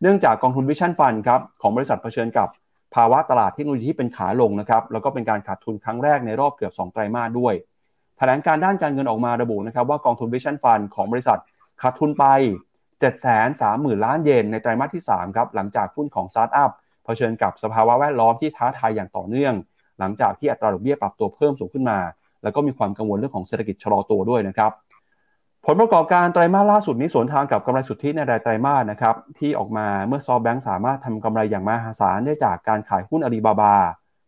[0.01, 2.47] เนื่องจากกองทุน Vision Fund ครับของบริษัทเผชิญกับ
[2.95, 7.53] ภาวะตลาดเทคโนโลยีที่เป็นขาลงนะครับแล้วก็เป็นการขาดทุนครั้งแรกในรอบเกือบ 2 ไตรมาสด้วย
[8.17, 11.39] แถลงการด้านการเงินออกมาระบุนะครับว่ากองทุน Vision Fund ของบริษัท
[11.81, 12.25] ขาดทุนไป
[12.95, 16.71] 730,000 ล้านเยนในไตรมาสที่3ครับหลังจากหุ้นของสตาร์ทอัพ
[17.05, 19.53] เผชิญกับสภาวะแวดล้อมที่ท้าทายอย่างต่อเนื่อง
[19.99, 21.99] หลังจากที่อัตราดอกเบี้ยปรับตัวเพิ่มสูงขึ้นมา
[22.47, 24.71] แล้วก็มีความกังวลเรื่องของเศรษฐกิจชะลอตัวด้วยนะครับ
[25.65, 33.75] ผลประกอบการไตรมาสล่าสุดนี้สวนทางกับกำไรสุทธิในรายไตรมาสนะครับที่ออกมาเมื่อซอฟแบงก์สามารถทำกำไรอย่างมหาศาลได้จากการขายหุ้นอาลีบาบา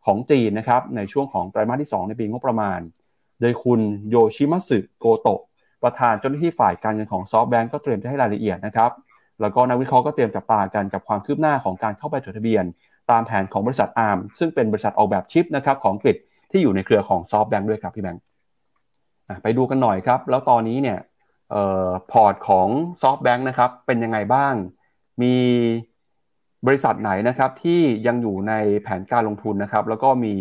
[0.06, 2.80] ของจีนนะครับในช่วงของไตรมาสที่ 2 ในปีงบประมาณ
[3.42, 5.42] โดยคุณโยชิมัสึโกโตะ
[5.84, 8.92] ประธานเจ้าหน้าที่ฝ่ายการเงินของซอฟแบงก์ก็เตรียมจะให้รายละเอียดนะครับ
[9.42, 12.66] แล้วก็นักวิเคราะห์ก็เตรียมจับตากันกับความคืบหน้าของการเข้าไปจดทะเบียน
[13.12, 16.16] ตามแผนของบริษัทอาร์มซึ่งเป็นบริษัทออกแบบชิปนะครับของอังกฤษ
[16.52, 18.24] ที่อยู่ในเครือของ SoftBank ด้วยครับพี่แบงค์
[19.43, 21.00] ไปดูกันหน่อยครับ แล้วตอนนี้เนี่ย
[22.12, 22.68] พอร์ตของ
[23.02, 24.54] SoftBank นะครับเป็นยังไงบ้าง
[25.22, 25.36] มี
[26.68, 30.34] บริษัทไหนนะครับที่ยังอยู่ในแผนการลงทุนนะครับ แล้วก็มี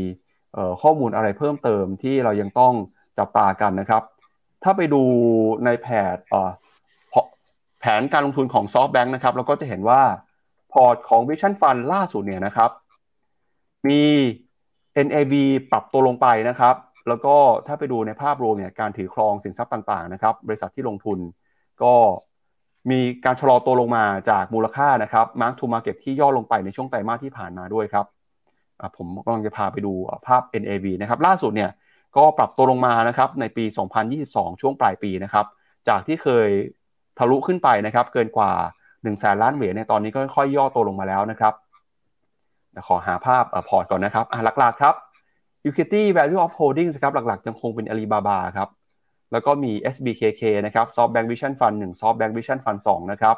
[0.83, 2.75] ข้อมูลอะไรเพิ่มเติมที่เรายังต้อง
[3.19, 4.03] จับตากันนะครับ
[4.63, 5.03] ถ้าไปดู
[5.65, 6.17] ในแผน
[7.81, 10.03] แผนการลงทุนของ SoftBank นะครับเราก็จะเห็นว่า
[10.73, 12.71] พอร์ตของ Vision Fund ล่าสุดเนี่ยนะครับ
[13.89, 14.03] มี
[15.07, 15.35] NAV
[15.71, 16.77] ปรับตัวลงไปนะครับ
[17.09, 17.35] แล้วก็
[17.67, 21.19] ถ้าไปดูในภาพรวมเนี่ยการถือครองสินทรัพย์ต่างๆนะครับ บริษัทที่ลงทุน
[21.83, 21.95] ก็
[22.91, 28.07] มีการชะลอตัวลงมาจากมูลค่านะครับ Mark to Market ที่ย่อลงไปในช่วงไตรมาสที่ผ่านมาด้วยครับ
[28.97, 29.93] ผมกำลังจะพาไปดู
[30.27, 31.71] ภาพ NAV นะครับล่าสุดเนี่ย
[32.17, 33.65] ก็ปรับตัวลงมานะครับในปี
[34.13, 35.47] 2022 ช่วงปลายปีนะครับ
[35.89, 36.49] จากที่เคย
[37.19, 41.55] ทะลุขึ้นไปนะครับ เกินกว่า1นึ่งแสนล้านเหรียญในตอนนี้ก็ค่อยย่อตัวลงมาแล้วนะครับ
[42.87, 44.27] ขอหาภาพพอร์ตก่อนนะครับ
[44.59, 44.95] หลักๆครับ
[45.67, 48.69] Equity Value of Holdings ครับหลักๆยังคงเป็น Alibaba ครับ
[49.33, 53.37] แล้วก็มี SBKK นะครับ SoftBank Vision Fund 1 SoftBank Vision Fund 2 นะครับ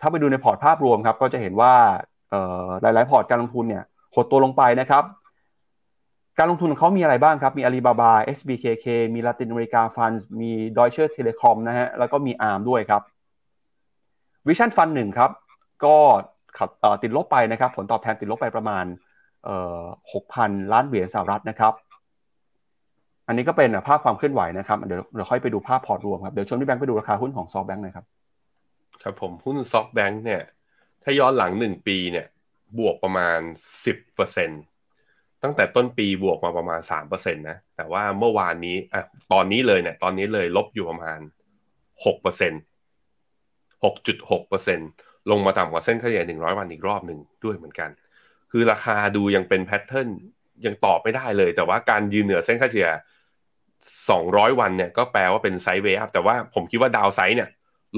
[0.00, 1.74] ถ้าไปดูในพอร์ตภาพรวมครับก็จะเห็นว่า
[2.82, 3.84] หลายๆ พอร์ตการลงทุนเนี่ย
[4.14, 5.04] หดตัวลงไปนะครับ
[6.38, 13.02] การลงทุนของเขามีอะไรบ้างครับ มี Alibaba SBKK มี Latin America Funds มี Deutsche Telekom นะฮะแล้วก็มี ARM ด้วยครับ
[14.46, 15.30] Vision Fund 1 ครับ
[15.84, 15.96] ก็
[16.58, 16.68] ขับ
[17.02, 18.84] ติดลบไปนะครับ ผลตอบแทนติดลบไปประมาณ
[20.12, 21.72] หกพันล้านเหรียญสหรัฐนะครับ
[23.26, 28.06] อันนี้ก็เป็นภาพความเคลื่อนไหวนะครับเดี๋ยวเราค่อยไปดูภาพพอร์ตรวมครับ เดี๋ยวชวนพี่แบงค์ไปดูราคาหุ้นของ SoftBank หน่อยครับ
[29.02, 30.42] ครับผมหุ้น SoftBank เนี่ย
[31.02, 32.26] ถ้าย้อนหลังหนึ่งปีเนี่ย
[32.78, 33.38] บวกประมาณ
[33.84, 34.50] สิบเปอร์เซ็น
[35.42, 39.02] ตั้งแต่ต้นปีบวกมาประมาณสามเปอร์เซ็นตนะแต่ว่าเมื่อวานนี้อะ
[39.32, 41.20] ตอนนี้เลยเนี่ยตอนนี้เลยลบอยู่ประมาณ
[42.04, 42.52] หกเปอร์เซ็น
[43.84, 44.80] หกจุดหกเปอร์เซ็น
[45.30, 47.90] ลงมาต่ำกว่าเส้นเฉลี่ยหนึ่งร้อยวันอีกรอบหนึ่งด้วยเหมือนกัน
[48.52, 50.08] คือราคาดูยังเป็น pattern
[50.66, 52.90] ยังตอบไม่ได้เลย แต่ว่าการยืนเหนือเส้นค่าเฉลี่ย
[53.78, 57.48] 200 วันเนี่ยก็แปลว่าเป็น sideway แต่ว่าผมคิดว่า downside เนี่ย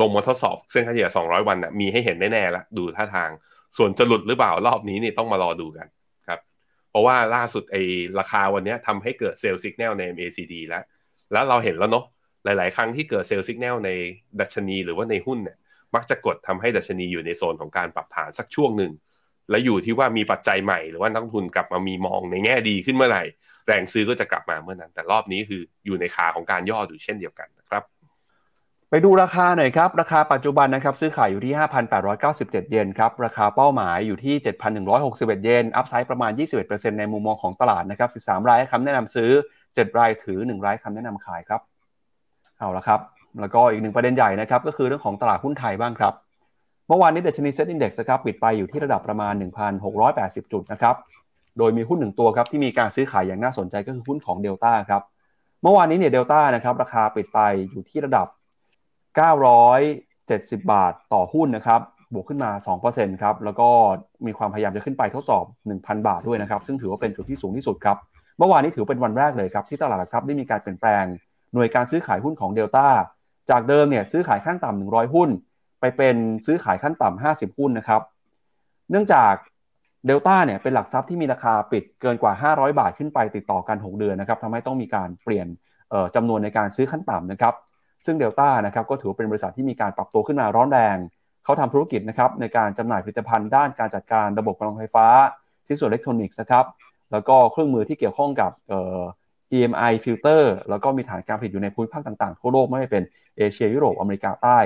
[0.01, 3.31] ลงมาทดสอบเส้นค่าเฉลี่ย200 วันนะมีให้เห็นแน่ๆแล้วดูท่าทาง
[3.77, 5.87] ส่วนจะหลุดหรือเปล่ารอบนี้นี่ต้องมารอดูกัน
[6.29, 6.41] ครับ
[6.91, 7.83] เพราะว่าล่าสุดไอ้
[8.19, 10.83] ราคาวันนี้ทำให้เกิด sell สัญญาณใน MACD แล้ว
[11.33, 12.05] แล้วเราเห็นแล้วเนาะ
[12.45, 13.91] หลาย ๆ ครั้งที่เกิดเซลล์สัญญาณใน
[14.41, 15.57] ดัชนีหรือว่าในหุ้นเนี่ย
[15.95, 18.93] มักจะกดทำให้ดัชนีอยู่ในโซนของการปรับฐานสักช่วงหนึ่ง
[19.51, 23.25] และอยู่ที่ว่ามีปัจจัยใหม่หรือว่านักทุนกลับมามีมองในแง่ดีขึ้นเมื่อไหร่
[23.67, 27.83] แรงซื้อก็จะกลับมาเมื่อนั้น แต่รอบนี้คืออยู่ในขาของการย่ออยู่เช่นเดียวกันนะครับ
[28.91, 31.55] ไปดูราคาหน่อยครับ ราคาปัจจุบันนะครับซื้อขายอยู่ที่
[32.13, 34.35] 5,897 เยนครับ ราคาเป้าหมายอยู่ที่
[34.91, 36.33] 7,161 เยน อัพไซด์ประมาณ
[36.65, 39.31] 21%ในมุมมองของตลาดนะครับ 13 รายคำแนะนำซื้อ
[39.65, 41.61] 7 รายถือ 1 รายคำแนะนำขายครับ
[42.59, 43.01] เอาละครับ
[43.41, 46.13] แล้วก็อีกหนึ่งประเด็นใหญ่นะครับก็คือเรื่องของตลาดหุ้นไทยบ้างครับ
[46.89, 49.33] เมื่อวานนี้เดชนีเซ็ตอินดี x ครับปิดไปอยู่ที่ระดับประมาณ
[49.93, 50.95] 1,680 จุดนะครับ
[51.59, 55.03] โดยมีหุ้นหนึ่งตัวครับที่มีการซื้อขายอย่างน่าสนใจก็คือหุ้นของเดลต้าครับ
[55.63, 57.39] เมื่อวานนี้เนี่ยเดลต้านะครับราคาปิดไป
[57.71, 58.27] อยู่ที่ระดับ
[59.49, 61.81] 970 บาทต่อหุ้นนะครับ
[62.15, 62.51] บวกขึ้นมา
[62.87, 63.69] 2%ครับ แล้วก็
[64.27, 65.45] มีความพยายามจะขึ้นไปทดสอบ
[65.77, 67.97] 1,000 บาทด้วยนะครับ ซึ่งถือว่าเป็นจุดที่สูงที่สุดครับ
[68.39, 71.05] เมื่อวานนี้ถือเป็นวันแรกเลยครับ ที่ตลาดหลักทรัพย์ได้มีการเปลี่ยนแปลง
[71.55, 72.87] หน่วยการซื้อขายหุ้นของเดลต้า
[73.51, 75.31] จากเดิมเนี่ยซื้อขายขั้นต่ำ100 หุ้น
[75.81, 78.03] ไปเป็นซื้อขายขั้นต่ำ50 หุ้นนะครับ
[78.91, 79.35] เนื่องจาก
[80.07, 85.47] เดลต้าเนี่ยเป็นหลักทรัพย์ที่มีราคาปิดเกินกว่า 500 บาทขึ้นไปติดต่อกัน 6 เดือนนะครับทำให้ต้องมีการเปลี่ยน
[86.15, 87.55] จำนวนในการซื้อขั้นต่ำนะครับ
[88.07, 90.97] ซึ่งเดลต้านะครับก็ถือเป็นบริษัทที่มีการปรับตัวขึ้นมาร้อนแรง
[91.45, 95.07] เขาทำธุรกิจนะครับในการจำหน่ายผลิตภัณฑ์ด้านการจัดการระบบกำลังไฟฟ้า
[95.67, 96.65] ชิ้นส่วนอิเล็กทรอนิกส์นะครับ
[97.13, 98.53] แล้วก็เครื่องมือที่เกี่ยวข้องกับ
[99.57, 103.05] EMI ฟิลเตอร์แล้วก็มีฐานการผลิตอยู่ในภูมิภาคต่างๆ ทั่วโลกไม่ว่าเป็น
[103.39, 104.59] เอเชียยุโรปอเมริกาใต้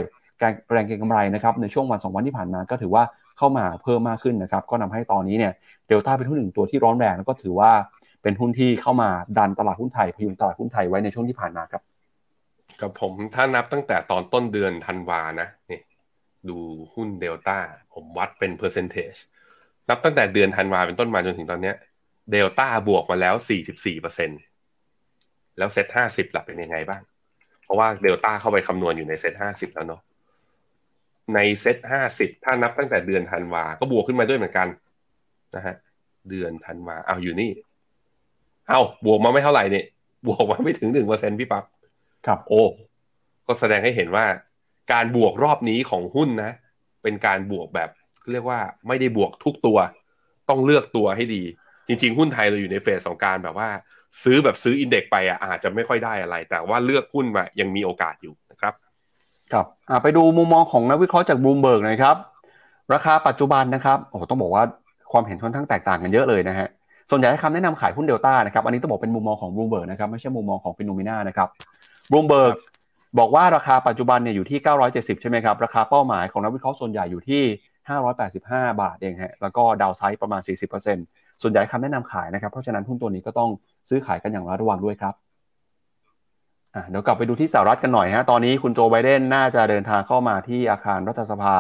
[0.43, 3.05] การแรงเก็งกำไรนะครับในช่วงวัน 2 วันที่ผ่านมาก็ถือว่า
[3.39, 5.53] เข้ามาเพิ่มมากขึ้นนะครับก็นำให้ตอนนี้เนี่ย
[5.89, 7.73] เดลต้าเป็นหุ้นหนึ่งตัวที่ร้อนแรงแล้วก็ถือว่า
[8.23, 9.09] เป็นหุ้นที่เข้ามา
[9.39, 11.83] ดันตลาดหุ้นไทยพยุงตลาดหุ้นไทยไว้ในช่วงที่ผ่านมาครับ
[12.81, 15.81] กับผมถ้านับตั้งแต่ตอนต้นเดือนธันวานะนี่
[16.49, 16.59] ดู
[16.95, 17.59] หุ้นเดลต้า
[17.95, 19.15] ผมวัดเป็น percentage
[19.89, 21.77] นับตั้งแต่เดือนธันวาเป็นต้นมาจนถึงตอนเนี้ย
[22.33, 23.35] เดลต้าบวกมาแล้ว
[23.69, 24.31] 44เปอร์เซ็น
[25.59, 27.03] แล้วเซ็ตห้าสิบล่ะครับเป็นยังไงบ้าง
[27.65, 30.01] เพราะว่าเดลต้าเข้าไปคำนวณอยู่ในเซ็ตห้าสิบแล้วเนาะ
[31.35, 34.69] ในเซ็ตห้าสิบถ้านับตั้งแต่เดือนธันวา ก็บวกขึ้นมาด้วยเหมือนกัน
[35.57, 35.75] นะฮะ
[36.31, 37.51] เดือนธันวาเอาอยู่นี่
[38.69, 39.85] เอาบวกมาไม่เท่าไหร่เนี่ย
[40.27, 41.65] บวกมาไม่ถึงหนึ่งเปอร์เซ็นพี่ปับ๊บ
[42.27, 42.63] ครับ โอ้
[43.47, 44.27] ก็แสดงให้เห็นว่า
[44.93, 46.53] การบวกรอบนี้ของหุ้นนะ
[47.03, 47.91] เป็นการบวกแบบ
[48.33, 49.79] เรียกว่าไม่ได้บวกทุกตัว
[50.49, 51.43] ต้องเลือกตัวให้ดี
[51.87, 53.71] จริง ๆ หุ้นไทยเราอยู่ในเฟสของการแบบว่า
[54.23, 58.75] ซื้อแบบซื้ออินเด็กไปอะอาจจะไม่ค่อยได้อะไร แต่ว่าเลือกหุ้นมายังมีโอกาสอยู่นะครับ
[59.53, 59.67] ครับ
[60.03, 62.17] ไปดูมุมมองของนักวิเคราะห์จากบูมเบิร์กหน่อยครับ
[62.95, 64.65] ราคาปัจจุบันนะครับโอ้ต้องบอกว่า
[65.13, 66.69] ความเห็นค่อนข้างแตกต่างกันเยอะเลยนะฮะ
[67.11, 71.49] ส่วนใหญ่ให้คำแนะนำขายหุ้นเดลต้านะครับอันนี้ต้องบอกเป็นมุมมองของบูมเบิร์กนะครับไม่ใช่มุมมองของ Finnomena นะครับ
[72.13, 72.57] บูมเบิร์ก
[73.19, 74.59] บอกว่าราคาปัจจุบันเนี่ยอยู่ที่
[74.91, 77.43] 970 ใช่ไหมครับ ราคาเป้าหมายของนักวิเคราะห์ส่วนใหญ่อยู่ที่
[78.13, 80.41] 585 บาทเองฮะแล้วก็ downside ประมาณ
[80.91, 83.51] 40%ส่วนใหญ่คำแนะนำขายนะครับเพราะฉะนั้นหุ้นตัวนี้ก็ต้อง
[83.89, 85.15] ซื้อขายกันอย่างระวังด้วยครับ
[86.91, 91.55] เดี๋ยวกลับไปดูที่สหรัฐกันหน่อยฮะตอนนี้คุณโจไบเดนน่าจะเดินทางเข้ามาที่อาคารรัฐสภา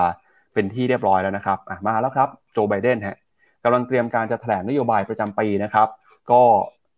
[0.55, 3.17] เป็นที่เรียบร้อยแล้วนะครับมาแล้วครับโจไบเดนฮะ
[3.65, 5.89] กำลังเตรียมการจะแถลงนโยบายประจำปีนะครับ
[6.31, 6.43] ก็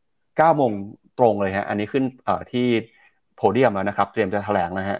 [0.03, 0.73] 9โมง
[1.19, 2.05] ตรงเลยฮะอันนี้ขึ้น
[2.53, 2.67] ที่
[3.37, 4.99] โพเดียมแล้วนะครับ เตรียมจะแถลงนะฮะ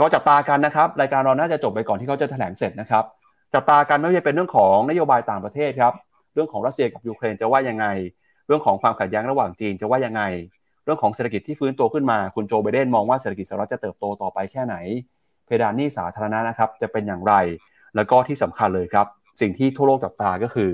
[0.00, 3.04] ก็จับตากันนะครับ รายการเราน่าจะจบไปก่อนที่เขาจะแถลงเสร็จนะครับ
[3.54, 5.94] จับตากันไม่ว่าจะเป็นเรื่องของนโยบายต่างประเทศครับ
[6.34, 7.86] เรื่องของรัสเซียกับยูเครนจะว่ายังไง
[8.50, 10.22] รื่องของความขัดแย้งระหว่างจีนจะว่ายังไง
[10.84, 14.76] เรื่องของเศรษฐกิจที่ฟื้นตัวขึ้นมา คุณโจไบเดนมองว่าเศรษฐกิจสหรัฐจะเติบโตต่อไปแค่ไหน
[15.46, 17.34] เพดานหนี้สาธารณะนะครับจะเป็นอย่างไร
[17.96, 19.06] แล้วก็ที่สำคัญเลยครับ
[19.40, 20.70] สิ่งที่ทั่วโลกจับตาก็คือ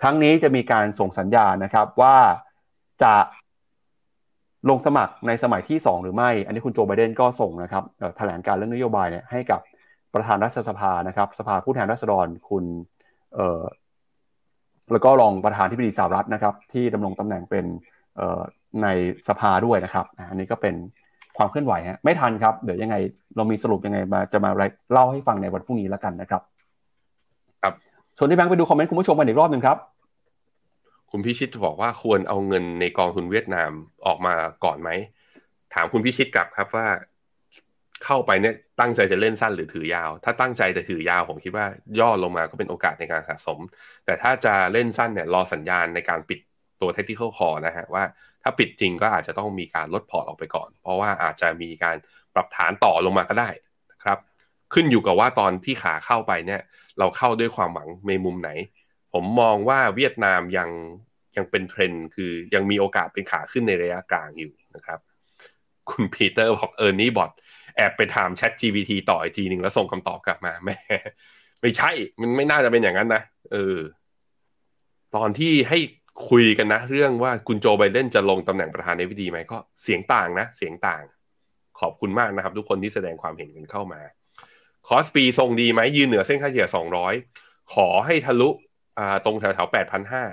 [0.00, 2.16] ครั้งนี้จะมีการส่งสัญญาณนะครับว่า
[3.02, 3.14] จะ
[4.70, 7.84] ลงสมัครในสมัยที่ 2 หรือไม่ อันนี้คุณโจไบเดนก็ส่งนะครับ
[8.18, 9.60] แถลงการเรื่องนโยบายเนี่ยให้กับ
[10.14, 12.64] ประธานรัฐสภานะครับ สภาผู้แทนราษฎรคุณ
[14.92, 17.64] แล้วก็รองประธานที่ปรึกษารัฐนะครับ ที่ดำรงตำแหน่งเป็น
[18.16, 18.40] เอ่อ
[18.82, 18.88] ใน
[19.28, 20.74] สภาด้วยนะครับอันนี้ก็เป็น
[21.36, 22.96] ความเคลื่อนไหวฮะไม่ทันครับ เดี๋ยวยังไง
[23.36, 24.50] เรามีสรุปยังไงมาจะมา
[24.92, 26.42] เล่าให้ฟังในวันพรุ่งนี้แล้วกันนะครับ
[27.62, 27.74] ครับ
[28.18, 29.78] ชวนที่แบงค์ไปดูคอมเมนต์คุณผู้ชมกันอีกรอบหนึ่งครับ
[31.10, 33.70] คุณพิชิตบอกว่าควรเอาเงินในกองทุนเวียดนาม
[34.06, 34.34] ออกมา
[34.64, 34.90] ก่อนไหม
[35.74, 36.86] ถามคุณพิชิตกลับครับว่า
[38.04, 41.66] เข้าไปเนี่ยตั้งใจจะเล่นสั้นหรือถือยาว ถ้าตั้งใจจะถือยาวผมคิดว่า
[42.00, 43.58] ย่อลงมาก็เป็นโอกาสในการสะสม
[44.04, 46.40] แต่ถ้าจะเล่นสั้นเนี่ยรอสัญญาณในการปิด
[46.80, 48.04] ตัว technical call นะฮะว่า
[48.42, 51.96] ถ้าปิดจริงก็อาจจะต้องมีการลดพอร์ตออกไปก่อน เพราะว่าอาจจะมีการ
[52.34, 53.50] ปรับฐานต่อลงมาก็ได้
[53.92, 54.18] นะครับ
[54.74, 56.60] ขึ้นอยู่กับว่าตอนที่ขาเข้าไปเนี่ย
[56.98, 58.50] เราเข้าด้วยความหวังในมุมไหน
[59.12, 60.70] ผมมองว่าเวียดนามยัง
[61.36, 64.98] ยังเป็นเทรนด์คือยังมีโอกาสเป็นขาขึ้นในระยะกลางอยู่นะครับ
[65.90, 70.76] คุณพีเตอร์บอก Ernie Bot แอบไปถาม Chat GPT ต่ออีกทีหนึ่งแล้วส่งคำตอบกลับมาแม่
[71.60, 73.22] ไม่ใช่ มันไม่น่าจะเป็นอย่างนั้นนะ
[73.52, 73.78] เออ
[75.16, 75.78] ตอนที่ให้
[76.30, 81.02] คุยกันนะ เรื่องว่าคุณโจไบเดนจะลงตำแหน่งประธานาธิบดีไหมก็เสียงต่างนะ เสียงต่าง
[81.80, 84.00] ขอบคุณมากนะครับ ทุกคนที่แสดงความเห็นกันเข้ามา
[84.88, 86.68] KOSPI ทรงดีไหมยืนเหนือเส้นค่าเฉลี่ย
[87.20, 88.48] 200 ขอให้ทะลุ
[89.24, 90.24] ตรงแถวแถวแปดพันห้า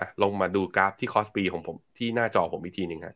[0.00, 3.14] อะลงมาดูกราฟที่ KOSPI ของผมที่หน้าจอผมอีกทีหนึ่งฮะ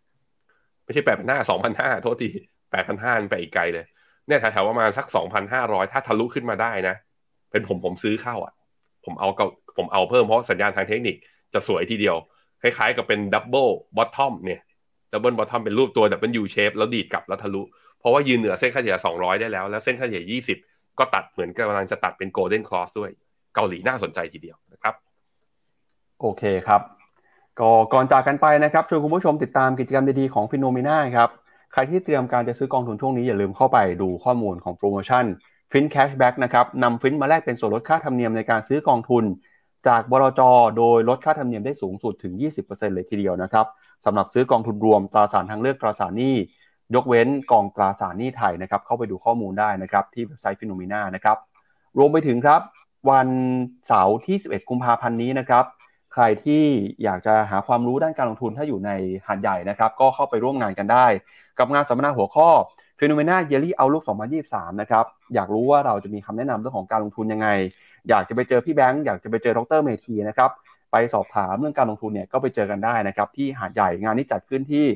[0.85, 2.29] ไม่ใช่แปดพันห้าสองพันห้าโทษที
[2.77, 3.87] แปดพันห้าไปอีกไกลเลย
[4.27, 6.97] เนี่ยแถวๆประมาณสักสองพันห้าร้อยถ้าทะลุขึ้นมาได้นะ
[7.51, 8.53] เป็นผมผมซื้อเข้าอะ
[9.05, 9.41] ผมเอาเก
[9.77, 11.17] ผมเอาเพิ่มเพราะสัญญาณทางเทคนิค
[11.55, 12.17] จะสวยทีเดียว
[12.63, 14.61] คล้ายๆกับเป็น double bottom เนี่ย
[15.13, 17.63] double bottom เป็นรูปตัว W shape แล้วดีดกลับแล้วทะลุ
[17.99, 20.25] เพราะว่ายืนเหนือเส้นค่าเฉลี่ย200 ได้แล้ว แล้วเส้นค่าเฉลี่ย
[20.63, 23.11] 20 ก็ตัดเหมือนกำลังจะตัดเป็น golden cross ด้วย
[23.55, 24.95] เกาหลีน่าสนใจทีเดียวนะครับ
[26.21, 26.81] โอเคครับ
[27.61, 31.31] ก็ก่อนจากกันไปนะครับชวนคุณผู้ชมติดตามกิจกรรมดีๆของ Finnomena ครับ
[31.79, 35.25] ใครที่เตรียมการจะซื้อกองทุนช่วงนี้อย่าลืมเข้าไปดูข้อมูลของโปรโมชั่น
[35.73, 39.25] FINT Cashback นะครับนำ FINT มาแลกเป็นส่วนลดค่าธรรมเนียมในการซื้อกองทุน
[39.89, 40.41] จากบลจ
[40.79, 42.33] โดยลดค่าธรรมเนียมได้สูงสุดถึง
[42.65, 43.67] 20%เลยทีเดียวนะครับ
[44.05, 46.35] สำหรับซื้อกองทุนรวมตราสารทางเลือกตราสารหนี้
[46.95, 51.37] ยกเว้นกองตราสารหนี้ไทยนะครับเข้าไปดูข้อมูลได้นะครับที่เว็บไซต์ Finnomena นะครับ
[51.99, 52.61] รวมไปถึงครับ
[53.11, 53.29] วัน
[53.87, 55.65] เสาร์ที่ 11 กุมภาพันธ์นี้นะครับ
[56.19, 56.65] ใครที่
[57.05, 58.91] อยากจะหาความรู้ด้านการลงทุนถ้าอยู่ใน
[59.27, 61.07] หาดใหญ่นะครับ ก็เข้าไปร่วมงานกันได้
[61.59, 62.49] กับงานสัมมนาหัวข้อ
[62.99, 64.05] p h e n o m e n a Yearly Outlook
[64.43, 65.05] 2023 นะครับ
[65.35, 67.49] อยากรู้ว่าเราจะมีคำแนะนำเรื่องของการลงทุนยังไง
[68.09, 70.51] อยากจะไปเจอพี่แบงค์อยากจะไปเจอดรเมธีนะครับ
[70.93, 74.87] ไปสอบถามเรื่องการลงทุนเนี่ยก็ไปเจอกันได้นะครับที่หาดใหญ่งานนี้จัดขึ้นที่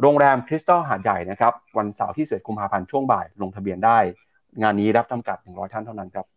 [0.00, 3.98] โรงแรมคริสตัลหาดใหญ่นะครับวันเสาร์ที่11กุมภาพันธ์ช่วงบ่ายลงทะเบียนได้
[4.62, 6.33] งานนี้รับจำกัด 100 ท่านเท่านั้นครับ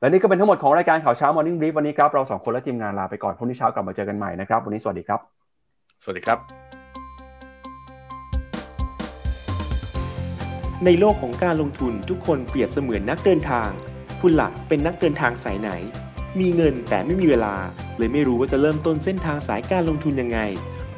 [0.00, 5.20] และนี่ก็เป็นทั้งหมดของรายการข่าวเช้า Morning Brief วันนี้ครับเราสองคนและทีมงานลาไปก่อนพรุ่งนี้เช้ากลับมาเจอกันใหม่นะครับ วันนี้สวัสดีครับ
[6.02, 6.38] สวัสดีครับ
[10.84, 13.70] ในโลกของการลงทุนทุกคนเปรียบเสมือนนักเดินทาง
[14.20, 15.70] คุณหลักเป็นนักเดินทางสายไหน
[16.40, 17.54] มีเงินแต่ไม่มีเวลา
[17.98, 20.38] เลยไม่รู้ว่าจะเริ่มต้นเส้นทางสายการลงทุนยังไง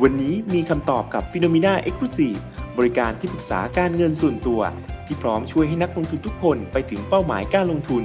[0.02, 2.40] วันนี้มีคำตอบกับ p h e n o m e n a Exclusive
[2.78, 4.60] บริการที่ปรึกษาการเงินส่วนตัว
[5.06, 8.04] ที่พร้อมช่วยให้นักลงทุนทุกคนไปถึงเป้าหมายการลงทุน